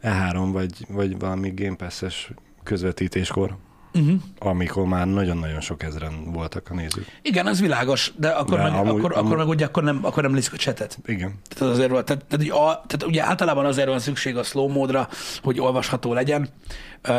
E3 0.03 0.49
vagy, 0.51 0.85
vagy 0.89 1.19
valami 1.19 1.51
Game 1.55 1.75
Pass-es 1.75 2.31
közvetítéskor, 2.63 3.57
Uh-huh. 3.93 4.21
amikor 4.39 4.85
már 4.85 5.07
nagyon-nagyon 5.07 5.61
sok 5.61 5.83
ezeren 5.83 6.31
voltak 6.31 6.69
a 6.69 6.73
nézők. 6.73 7.05
Igen, 7.21 7.45
az 7.47 7.59
világos, 7.61 8.13
de 8.17 8.29
akkor, 8.29 8.57
De 8.57 8.63
meg, 8.63 8.73
amúgy- 8.73 8.87
akkor, 8.87 9.11
amúgy- 9.11 9.25
akkor 9.25 9.37
meg 9.37 9.47
ugye 9.47 9.65
akkor 9.65 9.83
nem, 9.83 9.99
akkor 10.05 10.23
nem 10.23 10.31
nézzük 10.31 10.53
a 10.53 10.57
csetet. 10.57 10.97
Igen. 11.05 11.33
Tehát 11.49 11.63
az 11.63 11.69
azért 11.79 11.89
tehát, 11.89 12.05
tehát, 12.25 12.33
ugye, 12.45 12.53
a, 12.53 12.83
tehát 12.87 13.03
ugye 13.05 13.23
általában 13.23 13.65
azért 13.65 13.87
van 13.87 13.99
szükség 13.99 14.37
a 14.37 14.43
slow 14.43 14.67
módra, 14.67 15.07
hogy 15.43 15.59
olvasható 15.59 16.13
legyen. 16.13 16.49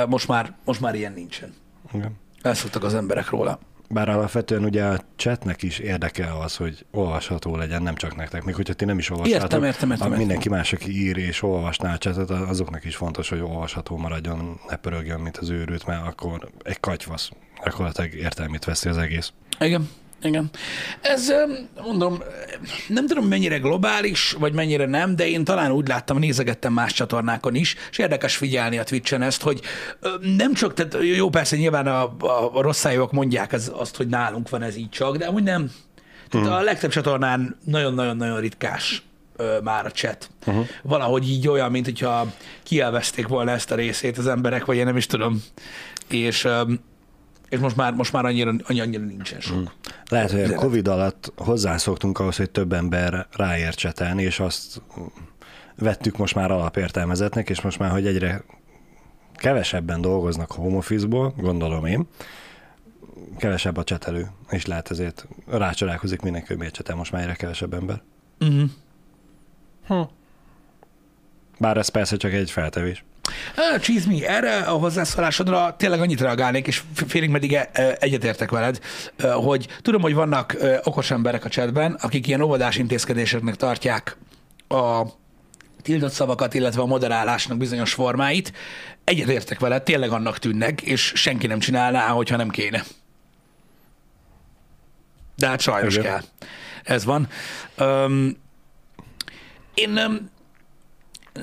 Most 0.09 0.29
már, 0.29 0.57
most 0.65 0.81
már 0.81 0.95
ilyen 0.95 1.13
nincsen. 1.13 1.53
Igen. 1.95 2.13
Elszoktak 2.43 2.85
az 2.85 2.95
emberek 2.95 3.31
róla. 3.31 3.59
Bár 3.89 4.09
alapvetően 4.09 4.65
ugye 4.65 4.85
a 4.85 5.01
chatnek 5.17 5.63
is 5.63 5.79
érdekel 5.79 6.41
az, 6.41 6.57
hogy 6.57 6.87
olvasható 6.91 7.57
legyen, 7.57 7.83
nem 7.83 7.95
csak 7.95 8.17
nektek, 8.17 8.45
még 8.45 8.55
hogyha 8.55 8.75
ti 8.75 8.85
nem 8.85 8.99
is 8.99 9.11
olvashatok. 9.11 9.43
Értem, 9.43 9.65
értem, 9.65 9.91
értem, 9.91 10.07
értem. 10.07 10.19
Mindenki 10.19 10.49
más, 10.49 10.73
aki 10.73 10.91
ír 10.91 11.17
és 11.17 11.43
olvasná 11.43 11.93
a 11.93 11.99
chatet, 11.99 12.31
azoknak 12.31 12.85
is 12.85 12.97
fontos, 12.97 13.29
hogy 13.29 13.41
olvasható 13.41 13.97
maradjon, 13.97 14.61
ne 14.69 14.77
pörögjön, 14.77 15.21
mint 15.21 15.37
az 15.37 15.51
őrült, 15.51 15.87
mert 15.87 16.07
akkor 16.07 16.49
egy 16.63 16.81
katyvasz 16.81 17.31
gyakorlatilag 17.65 18.15
értelmét 18.15 18.65
veszi 18.65 18.89
az 18.89 18.97
egész. 18.97 19.33
Igen, 19.61 19.89
igen. 20.23 20.51
Ez, 21.01 21.33
mondom, 21.83 22.23
nem 22.89 23.07
tudom, 23.07 23.27
mennyire 23.27 23.59
globális, 23.59 24.37
vagy 24.39 24.53
mennyire 24.53 24.87
nem, 24.87 25.17
de 25.17 25.29
én 25.29 25.45
talán 25.45 25.71
úgy 25.71 25.89
láttam, 25.89 26.19
nézegettem 26.19 26.73
más 26.73 26.93
csatornákon 26.93 27.55
is, 27.55 27.77
és 27.91 27.99
érdekes 27.99 28.37
figyelni 28.37 28.79
a 28.79 28.85
Twitch-en 28.85 29.23
ezt, 29.23 29.43
hogy 29.43 29.61
nem 30.37 30.55
csak, 30.55 30.75
tehát 30.75 30.97
jó, 31.17 31.29
persze 31.29 31.57
nyilván 31.57 31.87
a, 31.87 32.03
a, 32.19 32.51
a 32.57 32.63
rossz 32.63 32.79
szájúak 32.79 33.13
mondják 33.13 33.53
ez, 33.53 33.73
azt, 33.75 33.97
hogy 33.97 34.09
nálunk 34.09 34.49
van 34.49 34.63
ez 34.63 34.77
így 34.77 34.91
csak, 34.91 35.17
de 35.17 35.31
úgy 35.31 35.43
nem. 35.43 35.71
Tehát 36.29 36.47
a 36.47 36.61
legtöbb 36.61 36.91
csatornán 36.91 37.57
nagyon-nagyon-nagyon 37.65 38.41
ritkás 38.41 39.03
ö, 39.37 39.59
már 39.63 39.87
a 39.87 39.91
chat. 39.91 40.31
Uh-huh. 40.47 40.67
Valahogy 40.83 41.29
így 41.29 41.49
olyan, 41.49 41.71
mint 41.71 41.85
hogyha 41.85 42.33
kielvezték 42.63 43.27
volna 43.27 43.51
ezt 43.51 43.71
a 43.71 43.75
részét 43.75 44.19
az 44.19 44.27
emberek, 44.27 44.65
vagy 44.65 44.77
én 44.77 44.85
nem 44.85 44.97
is 44.97 45.07
tudom. 45.07 45.43
És, 46.09 46.45
öm, 46.45 46.81
és 47.49 47.59
most 47.59 47.77
már, 47.77 47.95
most 47.95 48.13
már 48.13 48.25
annyira, 48.25 48.51
annyi- 48.65 48.81
annyira 48.81 49.05
nincsen 49.05 49.41
sok. 49.41 49.75
Lehet, 50.11 50.31
hogy 50.31 50.41
a. 50.41 50.55
Covid 50.55 50.89
alatt 50.89 51.33
hozzászoktunk 51.37 52.19
ahhoz, 52.19 52.37
hogy 52.37 52.51
több 52.51 52.73
ember 52.73 53.27
ráér 53.31 53.75
csetelni, 53.75 54.23
és 54.23 54.41
azt 54.41 54.83
vettük 55.77 56.17
most 56.17 56.35
már 56.35 56.51
alapértelmezetnek, 56.51 57.51
és 57.51 57.61
most 57.61 57.79
már, 57.79 57.91
hogy 57.91 58.07
egyre 58.07 58.45
kevesebben 59.35 60.01
dolgoznak 60.01 60.53
home 60.53 60.77
office-ból, 60.77 61.35
gondolom 61.37 61.85
én, 61.85 62.09
kevesebb 63.37 63.77
a 63.77 63.85
csetelő, 63.85 64.31
és 64.51 64.67
lehet 64.67 64.91
ezért 64.91 65.27
rácsodálkozik 65.47 66.21
mindenki, 66.21 66.47
hogy 66.49 66.57
miért 66.57 66.75
csetel 66.75 66.97
most 66.97 67.13
már 67.13 67.23
egyre 67.23 67.35
kevesebb 67.35 67.75
ember. 67.75 68.03
Uh-huh. 68.41 70.09
Bár 71.59 71.77
ez 71.77 71.89
persze 71.89 72.17
csak 72.17 72.33
egy 72.33 72.51
feltevés. 72.51 73.05
Me, 73.57 74.27
erre 74.27 74.57
a 74.57 74.73
hozzászólásodra 74.73 75.75
tényleg 75.79 76.01
annyit 76.01 76.21
reagálnék, 76.21 76.67
és 76.67 76.83
félig 77.07 77.31
meddig 77.31 77.53
e- 77.53 77.71
e- 77.73 77.97
egyetértek 78.01 78.51
veled, 78.51 78.81
ö, 79.17 79.29
hogy 79.29 79.69
tudom, 79.83 80.03
hogy 80.03 80.15
vannak 80.15 80.57
okos 80.83 81.11
emberek 81.11 81.45
a 81.45 81.49
chatben, 81.49 81.93
akik 82.01 82.27
ilyen 82.27 82.41
óvodás 82.41 82.77
intézkedéseknek 82.77 83.55
tartják 83.55 84.17
a 84.69 85.03
tiltott 85.83 86.13
szavakat, 86.13 86.55
illetve 86.55 86.83
a 86.83 86.87
moderálásnak 86.87 87.59
bizonyos 87.59 87.93
formáit. 87.93 88.53
Egyetértek 89.05 89.59
veled, 89.59 89.83
tényleg 89.83 90.11
annak 90.11 90.39
tűnnek, 90.39 90.83
és 90.83 91.13
senki 91.15 91.47
nem 91.47 91.59
csinálná, 91.59 92.09
hogyha 92.09 92.37
nem 92.37 92.49
kéne. 92.49 92.85
De 95.37 95.47
hát 95.47 95.61
sajnos 95.61 95.95
Igen. 95.97 96.05
kell. 96.05 96.21
Ez 96.83 97.05
van. 97.05 97.29
Um, 97.79 98.37
én 99.75 99.99
um, 99.99 100.31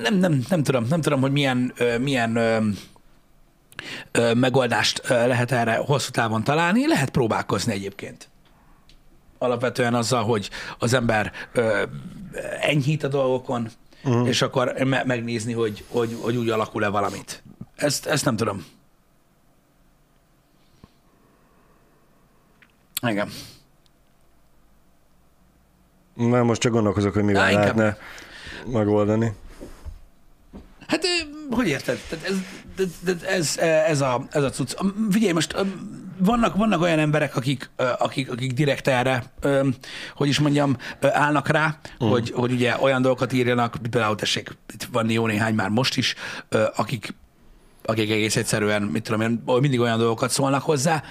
nem, 0.02 0.14
nem, 0.14 0.42
nem 0.48 0.62
tudom, 0.62 0.84
nem 0.88 1.00
tudom, 1.00 1.20
hogy 1.20 1.32
milyen, 1.32 1.72
milyen 2.00 2.38
megoldást 4.34 5.08
lehet 5.08 5.52
erre 5.52 5.76
hosszú 5.76 6.10
távon 6.10 6.44
találni. 6.44 6.86
Lehet 6.86 7.10
próbálkozni 7.10 7.72
egyébként. 7.72 8.28
Alapvetően 9.38 9.94
azzal, 9.94 10.24
hogy 10.24 10.50
az 10.78 10.92
ember 10.92 11.32
enyhít 12.60 13.02
a 13.02 13.08
dolgokon, 13.08 13.68
uh-huh. 14.04 14.28
és 14.28 14.42
akkor 14.42 14.74
me- 14.84 15.04
megnézni, 15.04 15.52
hogy, 15.52 15.84
hogy, 15.88 16.18
hogy 16.20 16.36
úgy 16.36 16.48
alakul-e 16.48 16.88
valamit. 16.88 17.42
Ezt, 17.76 18.06
ezt 18.06 18.24
nem 18.24 18.36
tudom. 18.36 18.64
Igen. 23.08 23.28
Mert 26.14 26.44
most 26.44 26.60
csak 26.60 26.72
gondolkozok, 26.72 27.14
hogy 27.14 27.22
mivel 27.22 27.42
Á, 27.42 27.50
inkább. 27.50 27.76
lehetne 27.76 27.98
megoldani. 28.66 29.32
Hát 30.86 31.06
hogy 31.50 31.68
érted? 31.68 31.98
Tehát 32.08 32.24
ez, 32.24 32.34
ez, 33.06 33.22
ez, 33.26 33.56
ez, 33.86 34.00
a, 34.00 34.26
ez 34.30 34.42
a 34.42 34.50
cucc. 34.50 34.74
Figyelj, 35.10 35.32
most 35.32 35.56
vannak, 36.18 36.56
vannak 36.56 36.80
olyan 36.80 36.98
emberek, 36.98 37.36
akik, 37.36 37.70
akik, 37.98 38.30
akik 38.30 38.52
direkt 38.52 38.88
erre, 38.88 39.32
hogy 40.14 40.28
is 40.28 40.38
mondjam, 40.38 40.76
állnak 41.00 41.48
rá, 41.48 41.78
uh. 41.98 42.10
hogy, 42.10 42.30
hogy 42.30 42.52
ugye 42.52 42.76
olyan 42.80 43.02
dolgokat 43.02 43.32
írjanak, 43.32 43.80
mint 43.80 43.92
például 43.92 44.14
tessék, 44.14 44.56
itt 44.74 44.88
van 44.92 45.10
jó 45.10 45.26
néhány 45.26 45.54
már 45.54 45.68
most 45.68 45.96
is, 45.96 46.14
akik, 46.76 47.14
akik 47.84 48.10
egész 48.10 48.36
egyszerűen, 48.36 48.82
mit 48.82 49.02
tudom 49.02 49.20
én, 49.20 49.42
mindig 49.60 49.80
olyan 49.80 49.98
dolgokat 49.98 50.30
szólnak 50.30 50.62
hozzá. 50.62 51.02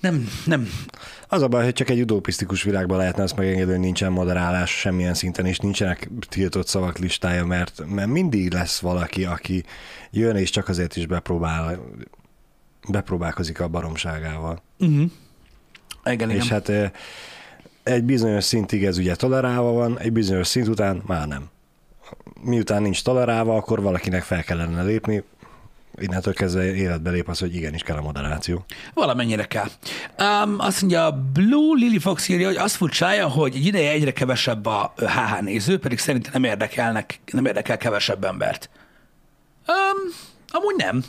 Nem, 0.00 0.28
nem, 0.44 0.68
Az 1.30 1.42
a 1.42 1.48
baj, 1.48 1.64
hogy 1.64 1.72
csak 1.72 1.88
egy 1.88 2.00
utopisztikus 2.00 2.62
világban 2.62 2.98
lehetne 2.98 3.22
azt 3.22 3.36
megengedni, 3.36 3.72
hogy 3.72 3.80
nincsen 3.80 4.12
moderálás 4.12 4.70
semmilyen 4.70 5.14
szinten, 5.14 5.46
és 5.46 5.58
nincsenek 5.58 6.10
tiltott 6.28 6.66
szavak 6.66 6.98
listája, 6.98 7.44
mert, 7.44 7.82
mert 7.86 8.08
mindig 8.08 8.52
lesz 8.52 8.78
valaki, 8.78 9.24
aki 9.24 9.64
jön, 10.10 10.36
és 10.36 10.50
csak 10.50 10.68
azért 10.68 10.96
is 10.96 11.06
bepróbál, 11.06 11.78
bepróbálkozik 12.88 13.60
a 13.60 13.68
baromságával. 13.68 14.62
uh-huh. 14.78 15.10
igen, 16.04 16.30
igen. 16.30 16.30
És 16.30 16.48
hát 16.48 16.68
eh, 16.68 16.90
egy 17.82 18.04
bizonyos 18.04 18.44
szintig 18.44 18.84
ez 18.84 18.98
ugye 18.98 19.14
tolerálva 19.14 19.72
van, 19.72 19.98
egy 19.98 20.12
bizonyos 20.12 20.46
szint 20.46 20.68
után 20.68 21.02
már 21.06 21.28
nem. 21.28 21.48
Miután 22.40 22.82
nincs 22.82 23.02
tolerálva, 23.02 23.56
akkor 23.56 23.82
valakinek 23.82 24.22
fel 24.22 24.42
kellene 24.42 24.82
lépni, 24.82 25.24
innentől 26.00 26.34
kezdve 26.34 26.74
életbe 26.74 27.10
lép 27.10 27.28
az, 27.28 27.38
hogy 27.38 27.54
igenis 27.54 27.82
kell 27.82 27.96
a 27.96 28.00
moderáció. 28.00 28.64
Valamennyire 28.94 29.44
kell. 29.44 29.68
Um, 30.18 30.54
azt 30.58 30.80
mondja, 30.80 31.30
Blue 31.32 31.78
Lily 31.78 31.98
Fox 31.98 32.28
írja, 32.28 32.46
hogy 32.46 32.56
azt 32.56 32.76
furcsája, 32.76 33.28
hogy 33.28 33.54
egy 33.54 33.66
ideje 33.66 33.90
egyre 33.90 34.12
kevesebb 34.12 34.66
a 34.66 34.92
HH 34.96 35.42
néző, 35.42 35.78
pedig 35.78 35.98
szerintem 35.98 36.32
nem 36.32 36.44
érdekelnek, 36.44 37.20
nem 37.32 37.46
érdekel 37.46 37.76
kevesebb 37.76 38.24
embert. 38.24 38.70
Um, 39.66 40.12
amúgy 40.48 40.74
nem. 40.76 41.04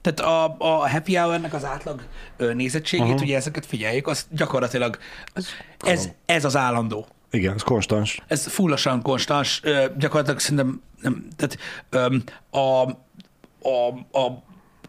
Tehát 0.00 0.20
a, 0.20 0.56
a 0.58 0.88
happy 0.88 1.14
hour-nek 1.14 1.54
az 1.54 1.64
átlag 1.64 2.02
nézettségét, 2.36 3.06
uh-huh. 3.06 3.22
ugye 3.22 3.36
ezeket 3.36 3.66
figyeljük, 3.66 4.06
az 4.06 4.26
gyakorlatilag 4.30 4.98
ez, 5.80 6.08
ez 6.26 6.44
az 6.44 6.56
állandó. 6.56 7.06
Igen, 7.30 7.54
ez 7.54 7.62
konstans. 7.62 8.22
Ez 8.26 8.46
fullosan 8.46 9.02
konstans, 9.02 9.60
gyakorlatilag 9.96 10.38
szerintem 10.40 10.82
nem, 11.04 11.26
tehát 11.36 11.58
öm, 11.90 12.22
a, 12.50 12.90
a, 13.64 14.18
a 14.18 14.42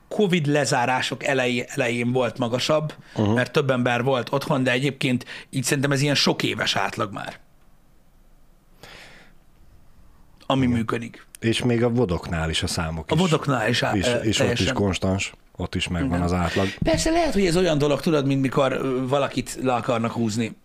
Covid 0.08 0.46
lezárások 0.46 1.24
elején, 1.24 1.66
elején 1.68 2.12
volt 2.12 2.38
magasabb, 2.38 2.94
uh-huh. 3.16 3.34
mert 3.34 3.52
több 3.52 3.70
ember 3.70 4.04
volt 4.04 4.34
otthon, 4.34 4.64
de 4.64 4.72
egyébként 4.72 5.26
így 5.50 5.64
szerintem 5.64 5.92
ez 5.92 6.02
ilyen 6.02 6.16
sok 6.16 6.44
éves 6.44 6.76
átlag 6.76 7.14
már. 7.14 7.40
Ami 10.46 10.66
működik. 10.66 11.26
És 11.40 11.64
még 11.64 11.84
a 11.84 11.90
vodoknál 11.90 12.50
is 12.50 12.64
a 12.64 12.68
számok 12.68 13.12
A 13.12 13.14
is. 13.14 13.20
vodoknál 13.20 13.70
is, 13.70 13.84
á- 13.84 13.96
és, 13.96 14.06
és 14.06 14.14
ott 14.14 14.24
is 14.26 14.38
teljesen. 14.38 14.74
konstans, 14.74 15.34
ott 15.56 15.76
is 15.76 15.88
megvan 15.88 16.10
Igen. 16.10 16.22
az 16.22 16.34
átlag. 16.34 16.68
Persze 16.84 17.12
lehet, 17.12 17.34
hogy 17.34 17.46
ez 17.46 17.58
olyan 17.58 17.78
dolog, 17.78 18.02
tudod, 18.02 18.26
mint 18.26 18.42
mikor 18.42 19.00
valakit 19.08 19.58
le 19.62 19.74
akarnak 19.74 20.12
húzni. 20.12 20.56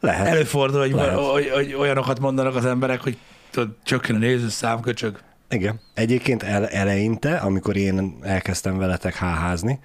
Lehet. 0.00 0.26
Előfordul, 0.26 0.80
hogy, 0.80 0.92
Lehet. 0.92 1.18
hogy, 1.18 1.50
hogy 1.50 1.74
olyanokat 1.74 2.20
mondanak 2.20 2.54
az 2.54 2.64
emberek, 2.64 3.00
hogy 3.00 3.16
tudod, 3.50 3.76
csökken 3.82 4.14
a 4.14 4.18
nézőszám, 4.18 4.80
köcsög. 4.80 5.18
Igen. 5.52 5.80
Egyébként 5.94 6.42
el, 6.42 6.66
eleinte, 6.68 7.36
amikor 7.36 7.76
én 7.76 8.16
elkezdtem 8.22 8.78
veletek 8.78 9.14
háházni, 9.14 9.78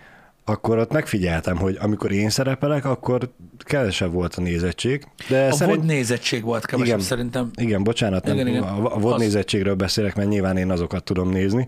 akkor 0.46 0.78
ott 0.78 0.92
megfigyeltem, 0.92 1.58
hogy 1.58 1.78
amikor 1.82 2.12
én 2.12 2.30
szerepelek, 2.30 2.86
akkor 2.86 3.30
kevesebb 3.58 4.12
volt 4.12 4.36
a 4.36 4.42
nézettség. 4.42 5.04
De 5.30 5.48
A 5.48 5.52
szerint... 5.52 5.78
vod 5.78 5.86
nézettség 5.86 6.44
volt 6.44 6.66
kevesebb 6.66 6.96
Igen. 6.96 7.08
szerintem. 7.08 7.50
Igen, 7.56 7.84
bocsánat, 7.84 8.24
nem, 8.24 8.34
Igen, 8.34 8.48
igen, 8.48 8.64
igen. 8.64 8.76
a, 8.86 9.00
VOD 9.00 9.14
Az. 9.14 9.20
nézettségről 9.20 9.76
beszélek, 9.76 10.16
mert 10.16 10.30
nyilván 10.30 10.58
én 10.58 10.72
azokat 10.72 11.04
tudom 11.04 11.30
nézni, 11.30 11.68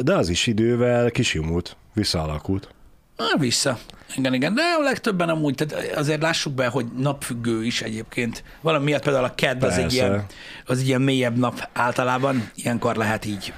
de 0.00 0.14
az 0.14 0.28
is 0.28 0.46
idővel 0.46 1.10
kisimult, 1.10 1.76
visszaalakult. 1.92 2.68
Ah, 3.22 3.40
vissza. 3.40 3.78
Igen, 4.16 4.34
igen, 4.34 4.54
de 4.54 4.62
a 4.78 4.82
legtöbben 4.82 5.28
amúgy, 5.28 5.54
tehát 5.54 5.96
azért 5.96 6.22
lássuk 6.22 6.52
be, 6.52 6.66
hogy 6.66 6.86
napfüggő 6.96 7.64
is 7.64 7.82
egyébként. 7.82 8.44
Valami 8.60 8.84
miatt 8.84 9.02
például 9.02 9.24
a 9.24 9.34
kedd 9.34 9.64
az 9.64 9.78
egy, 9.78 9.92
ilyen, 9.92 10.26
az 10.66 10.78
egy 10.78 10.86
ilyen 10.86 11.00
mélyebb 11.00 11.36
nap 11.36 11.68
általában, 11.72 12.50
ilyenkor 12.54 12.96
lehet 12.96 13.24
így 13.24 13.52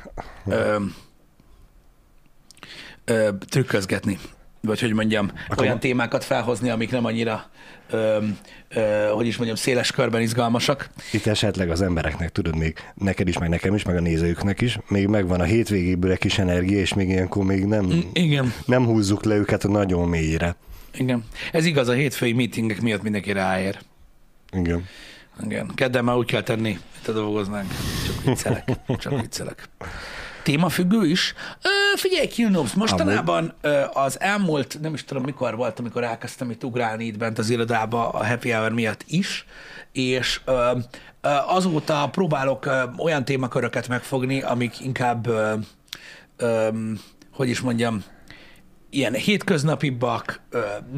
ö, 0.47 0.77
ö, 3.05 3.29
trükközgetni. 3.49 4.19
Vagy 4.65 4.81
hogy 4.81 4.93
mondjam, 4.93 5.31
Akkor 5.49 5.65
olyan 5.65 5.81
témákat 5.81 6.25
felhozni, 6.25 6.71
amik 6.71 6.91
nem 6.91 7.05
annyira, 7.05 7.51
ö, 7.91 8.19
ö, 8.69 9.09
hogy 9.15 9.27
is 9.27 9.37
mondjam, 9.37 9.57
széles 9.57 9.91
körben 9.91 10.21
izgalmasak. 10.21 10.91
Itt 11.13 11.27
esetleg 11.27 11.71
az 11.71 11.83
embereknek, 11.83 12.31
tudod, 12.33 12.57
még 12.57 12.79
neked 12.95 13.29
is, 13.29 13.39
meg 13.39 13.49
nekem 13.49 13.75
is, 13.75 13.83
meg 13.83 13.97
a 13.97 14.01
nézőknek 14.01 14.61
is, 14.61 14.79
még 14.89 15.07
megvan 15.07 15.41
a 15.41 15.45
hétvégéből 15.45 16.11
egy 16.11 16.19
kis 16.19 16.39
energia, 16.39 16.79
és 16.79 16.95
még 16.95 17.09
ilyenkor 17.09 17.45
még 17.45 17.65
nem, 17.65 18.05
Igen, 18.13 18.53
nem 18.67 18.85
húzzuk 18.85 19.25
le 19.25 19.35
őket 19.35 19.65
a 19.65 19.69
nagyon 19.69 20.09
mélyre. 20.09 20.57
igen. 20.95 21.25
Ez 21.53 21.65
igaz, 21.65 21.89
a 21.89 21.93
hétfői 21.93 22.33
meetingek 22.33 22.81
miatt 22.81 23.03
mindenki 23.03 23.33
ráér. 23.33 23.79
Igen. 24.53 24.85
Igen. 25.45 25.71
Kedden 25.75 26.05
már 26.05 26.17
úgy 26.17 26.27
kell 26.27 26.43
tenni, 26.43 26.79
a 27.07 27.11
dolgoznánk. 27.11 27.69
Csak 28.07 28.25
viccelek. 28.25 28.69
Csak 28.99 29.21
viccelek. 29.21 29.69
Témafüggő 30.45 31.07
is. 31.07 31.35
Ö, 31.63 31.97
figyelj, 31.97 32.27
Kilnobs, 32.27 32.73
mostanában 32.73 33.55
ö, 33.61 33.83
az 33.93 34.21
elmúlt, 34.21 34.79
nem 34.81 34.95
is 34.95 35.05
tudom 35.05 35.23
mikor 35.23 35.57
volt, 35.57 35.79
amikor 35.79 36.05
elkezdtem 36.05 36.51
itt 36.51 36.65
ugrálni 36.65 37.05
itt 37.05 37.19
bent 37.19 37.39
az 37.39 37.51
irodába 37.51 38.09
a 38.09 38.27
happy 38.27 38.51
hour 38.51 38.73
miatt 38.73 39.05
is, 39.07 39.47
és 39.93 40.41
ö, 40.45 40.53
ö, 41.21 41.29
azóta 41.47 42.09
próbálok 42.13 42.67
ö, 42.67 42.83
olyan 42.99 43.25
témaköröket 43.25 43.89
megfogni, 43.89 44.43
amik 44.43 44.81
inkább, 44.81 45.27
ö, 45.27 45.55
ö, 46.37 46.69
hogy 47.33 47.49
is 47.49 47.61
mondjam, 47.61 48.05
ilyen 48.95 49.15
hétköznapibbak, 49.15 50.41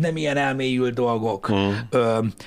nem 0.00 0.16
ilyen 0.16 0.36
elmélyült 0.36 0.94
dolgok, 0.94 1.52
mm. 1.52 1.70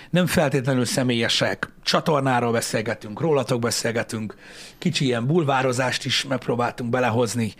nem 0.09 0.25
feltétlenül 0.25 0.85
személyesek, 0.85 1.69
csatornáról 1.83 2.51
beszélgetünk, 2.51 3.19
rólatok 3.19 3.59
beszélgetünk, 3.59 4.35
kicsi 4.77 5.05
ilyen 5.05 5.25
bulvározást 5.25 6.05
is 6.05 6.25
megpróbáltunk 6.25 6.89
belehozni, 6.89 7.53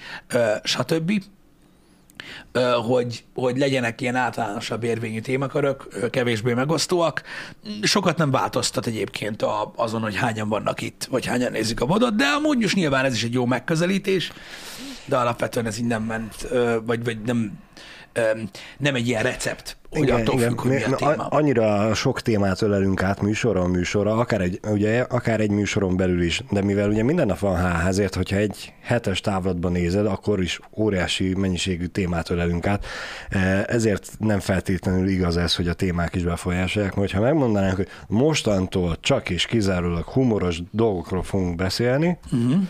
stb. 0.64 1.12
Hogy, 2.88 3.24
hogy 3.34 3.58
legyenek 3.58 4.02
ilyen 4.02 4.16
általánosabb 4.16 4.84
érvényű 4.84 5.20
témakörök, 5.20 6.10
kevésbé 6.10 6.54
megosztóak. 6.54 7.22
Sokat 7.82 8.18
nem 8.18 8.32
változtat 8.32 8.88
egyébként 8.88 9.42
a, 9.42 9.72
azon, 9.76 10.02
hogy 10.02 10.16
hányan 10.16 10.50
vannak 10.50 10.82
itt, 10.82 11.08
vagy 11.10 11.26
hányan 11.26 11.52
nézik 11.52 11.82
a 11.82 11.86
vodot, 11.86 12.16
de 12.16 12.26
amúgy 12.26 12.62
is 12.62 12.74
nyilván 12.74 13.06
ez 13.06 13.14
is 13.14 13.24
egy 13.24 13.34
jó 13.34 13.46
megközelítés, 13.46 14.32
de 15.10 15.18
alapvetően 15.18 15.66
ez 15.66 15.80
így 15.80 15.86
nem 15.86 16.04
ment, 16.04 16.48
vagy, 16.86 17.04
vagy 17.04 17.18
nem, 17.22 17.52
nem 18.78 18.96
egy 18.96 19.08
ilyen 19.08 19.24
recept, 19.24 19.78
hogy 19.90 20.02
igen, 20.02 20.20
attól 20.20 20.36
igen. 20.36 20.50
függ, 20.50 20.60
hogy 20.62 20.72
mi 20.72 20.84
a 20.84 20.96
téma. 20.96 21.28
Annyira 21.28 21.94
sok 21.94 22.22
témát 22.22 22.62
ölelünk 22.62 23.04
át 23.04 23.22
műsoron 23.22 23.70
műsorra, 23.70 24.14
akár 24.14 24.42
egy, 24.42 24.60
ugye, 24.68 25.02
akár 25.02 25.40
egy 25.40 25.50
műsoron 25.50 25.98
belül 25.98 26.22
is, 26.22 26.44
de 26.50 26.62
mivel 26.62 26.90
ugye 26.90 27.04
minden 27.04 27.28
nap 27.28 27.40
van 27.40 27.58
H, 27.58 27.88
ezért, 27.88 28.16
hogyha 28.16 28.36
egy 28.36 28.74
hetes 28.82 29.22
távlatban 29.22 29.72
nézed, 29.72 30.06
akkor 30.06 30.42
is 30.42 30.60
óriási 30.78 31.34
mennyiségű 31.36 31.86
témát 31.86 32.30
ölelünk 32.30 32.68
át. 32.68 32.86
E, 33.30 33.66
ezért 33.68 34.12
nem 34.20 34.40
feltétlenül 34.40 35.08
igaz 35.08 35.38
ez, 35.38 35.56
hogy 35.56 35.68
a 35.68 35.74
témák 35.74 36.16
is 36.16 36.24
befolyásolják, 36.24 36.96
mert 36.96 37.12
ha 37.12 37.22
megmondanánk, 37.22 37.76
hogy 37.76 37.88
mostantól 38.08 38.98
csak 39.00 39.30
és 39.30 39.46
kizárólag 39.46 40.04
humoros 40.04 40.60
dolgokról 40.72 41.24
fogunk 41.24 41.56
beszélni, 41.56 42.18
uh-huh 42.32 42.62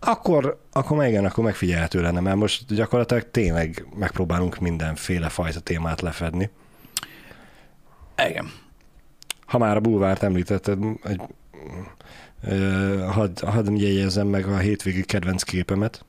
akkor, 0.00 0.60
akkor 0.72 1.06
igen, 1.06 1.24
akkor 1.24 1.44
megfigyelhető 1.44 2.00
lenne, 2.00 2.20
mert 2.20 2.36
most 2.36 2.74
gyakorlatilag 2.74 3.30
tényleg 3.30 3.86
megpróbálunk 3.98 4.58
mindenféle 4.58 5.28
fajta 5.28 5.60
témát 5.60 6.00
lefedni. 6.00 6.50
Igen. 8.28 8.52
Ha 9.46 9.58
már 9.58 9.76
a 9.76 9.80
bulvárt 9.80 10.22
említetted, 10.22 10.78
egy, 11.02 11.20
hadd 13.06 13.44
had 13.44 13.80
jegyezzem 13.80 14.26
meg 14.26 14.46
a 14.46 14.58
hétvégi 14.58 15.04
kedvenc 15.04 15.42
képemet. 15.42 16.04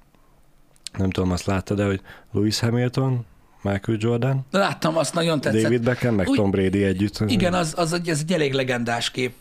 Nem 0.97 1.09
tudom, 1.09 1.31
azt 1.31 1.45
láttad 1.45 1.77
de 1.77 1.85
hogy 1.85 2.01
Lewis 2.31 2.59
Hamilton 2.59 3.25
Michael 3.61 3.97
Jordan. 4.01 4.45
Láttam, 4.51 4.97
azt 4.97 5.13
nagyon 5.13 5.41
tetszett. 5.41 5.61
David 5.61 5.83
Beckham, 5.83 6.15
meg 6.15 6.27
Úgy, 6.27 6.35
Tom 6.35 6.51
Brady 6.51 6.83
együtt. 6.83 7.19
Igen, 7.27 7.53
az, 7.53 7.73
az, 7.77 7.93
egy, 7.93 8.09
ez 8.09 8.19
egy 8.19 8.33
elég 8.33 8.53
legendás 8.53 9.11
kép. 9.11 9.33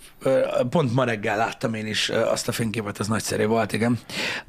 Pont 0.71 0.95
ma 0.95 1.05
reggel 1.05 1.37
láttam 1.37 1.75
én 1.75 1.87
is 1.87 2.09
azt 2.09 2.49
a 2.49 2.53
fényképet, 2.53 2.99
az 2.99 3.09
nagyszerű 3.09 3.47
volt, 3.47 3.73
igen. 3.73 3.99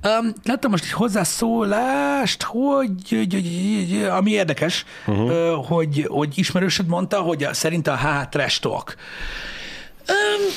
Um, 0.03 0.33
láttam 0.43 0.71
most 0.71 0.83
egy 0.83 0.91
hozzászólást, 0.91 2.43
hogy, 2.43 3.09
hogy, 3.09 3.33
hogy 3.33 4.03
ami 4.09 4.31
érdekes, 4.31 4.85
uh-huh. 5.05 5.65
hogy, 5.65 6.05
hogy 6.07 6.37
ismerősöd 6.37 6.87
mondta, 6.87 7.19
hogy 7.21 7.43
a, 7.43 7.53
szerint 7.53 7.87
a 7.87 7.97
HH 7.97 8.29
trash 8.29 8.59
talk. 8.59 8.95
Um, 10.07 10.49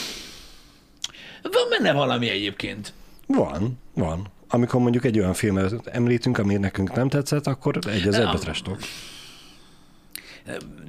van 1.43 1.69
benne 1.71 1.93
valami 1.93 2.29
egyébként. 2.29 2.93
Van, 3.27 3.79
van 3.95 4.33
amikor 4.55 4.81
mondjuk 4.81 5.05
egy 5.05 5.19
olyan 5.19 5.35
filmet 5.35 5.87
említünk, 5.87 6.39
ami 6.39 6.57
nekünk 6.57 6.95
nem 6.95 7.09
tetszett, 7.09 7.47
akkor 7.47 7.79
egy 7.89 8.09
az 8.09 8.15
ebbe. 8.15 8.39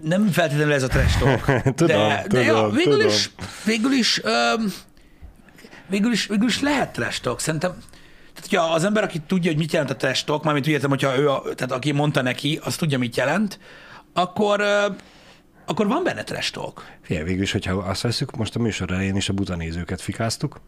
Nem 0.01 0.27
feltétlenül 0.27 0.74
ez 0.74 0.84
a 0.84 0.88
trestok. 0.88 1.45
tudom, 1.75 2.07
de, 2.07 2.22
tudom, 2.27 2.27
de 2.27 2.41
ja, 2.41 2.69
végül 2.69 2.93
tudom. 2.93 3.07
is, 3.07 3.29
végül 3.65 3.91
is, 3.91 4.22
um, 4.57 4.74
végül 5.88 6.12
is, 6.12 6.27
végül 6.27 6.48
is 6.48 6.62
lehet 6.62 6.93
trestok. 6.93 7.39
Szerintem, 7.39 7.72
tehát, 8.34 8.50
hogyha 8.50 8.74
az 8.74 8.84
ember, 8.84 9.03
aki 9.03 9.19
tudja, 9.27 9.50
hogy 9.51 9.60
mit 9.60 9.72
jelent 9.72 9.91
a 9.91 9.95
trestok, 9.95 10.43
mármint 10.43 10.67
úgy 10.67 10.74
értem, 10.74 10.89
hogyha 10.89 11.17
ő, 11.17 11.29
a, 11.29 11.41
tehát 11.41 11.72
aki 11.72 11.91
mondta 11.91 12.22
neki, 12.22 12.60
az 12.63 12.75
tudja, 12.75 12.98
mit 12.98 13.15
jelent, 13.15 13.60
akkor, 14.13 14.62
akkor 15.65 15.88
van 15.88 16.03
benne 16.03 16.24
trestok. 16.24 16.86
Figyelj, 17.01 17.25
végül 17.25 17.43
is, 17.43 17.51
hogyha 17.51 17.74
azt 17.74 18.01
veszük, 18.01 18.36
most 18.36 18.55
a 18.55 18.60
műsor 18.60 18.91
elején 18.91 19.15
is 19.15 19.29
a 19.29 19.34
butanézőket 19.34 20.01
fikáztuk, 20.01 20.60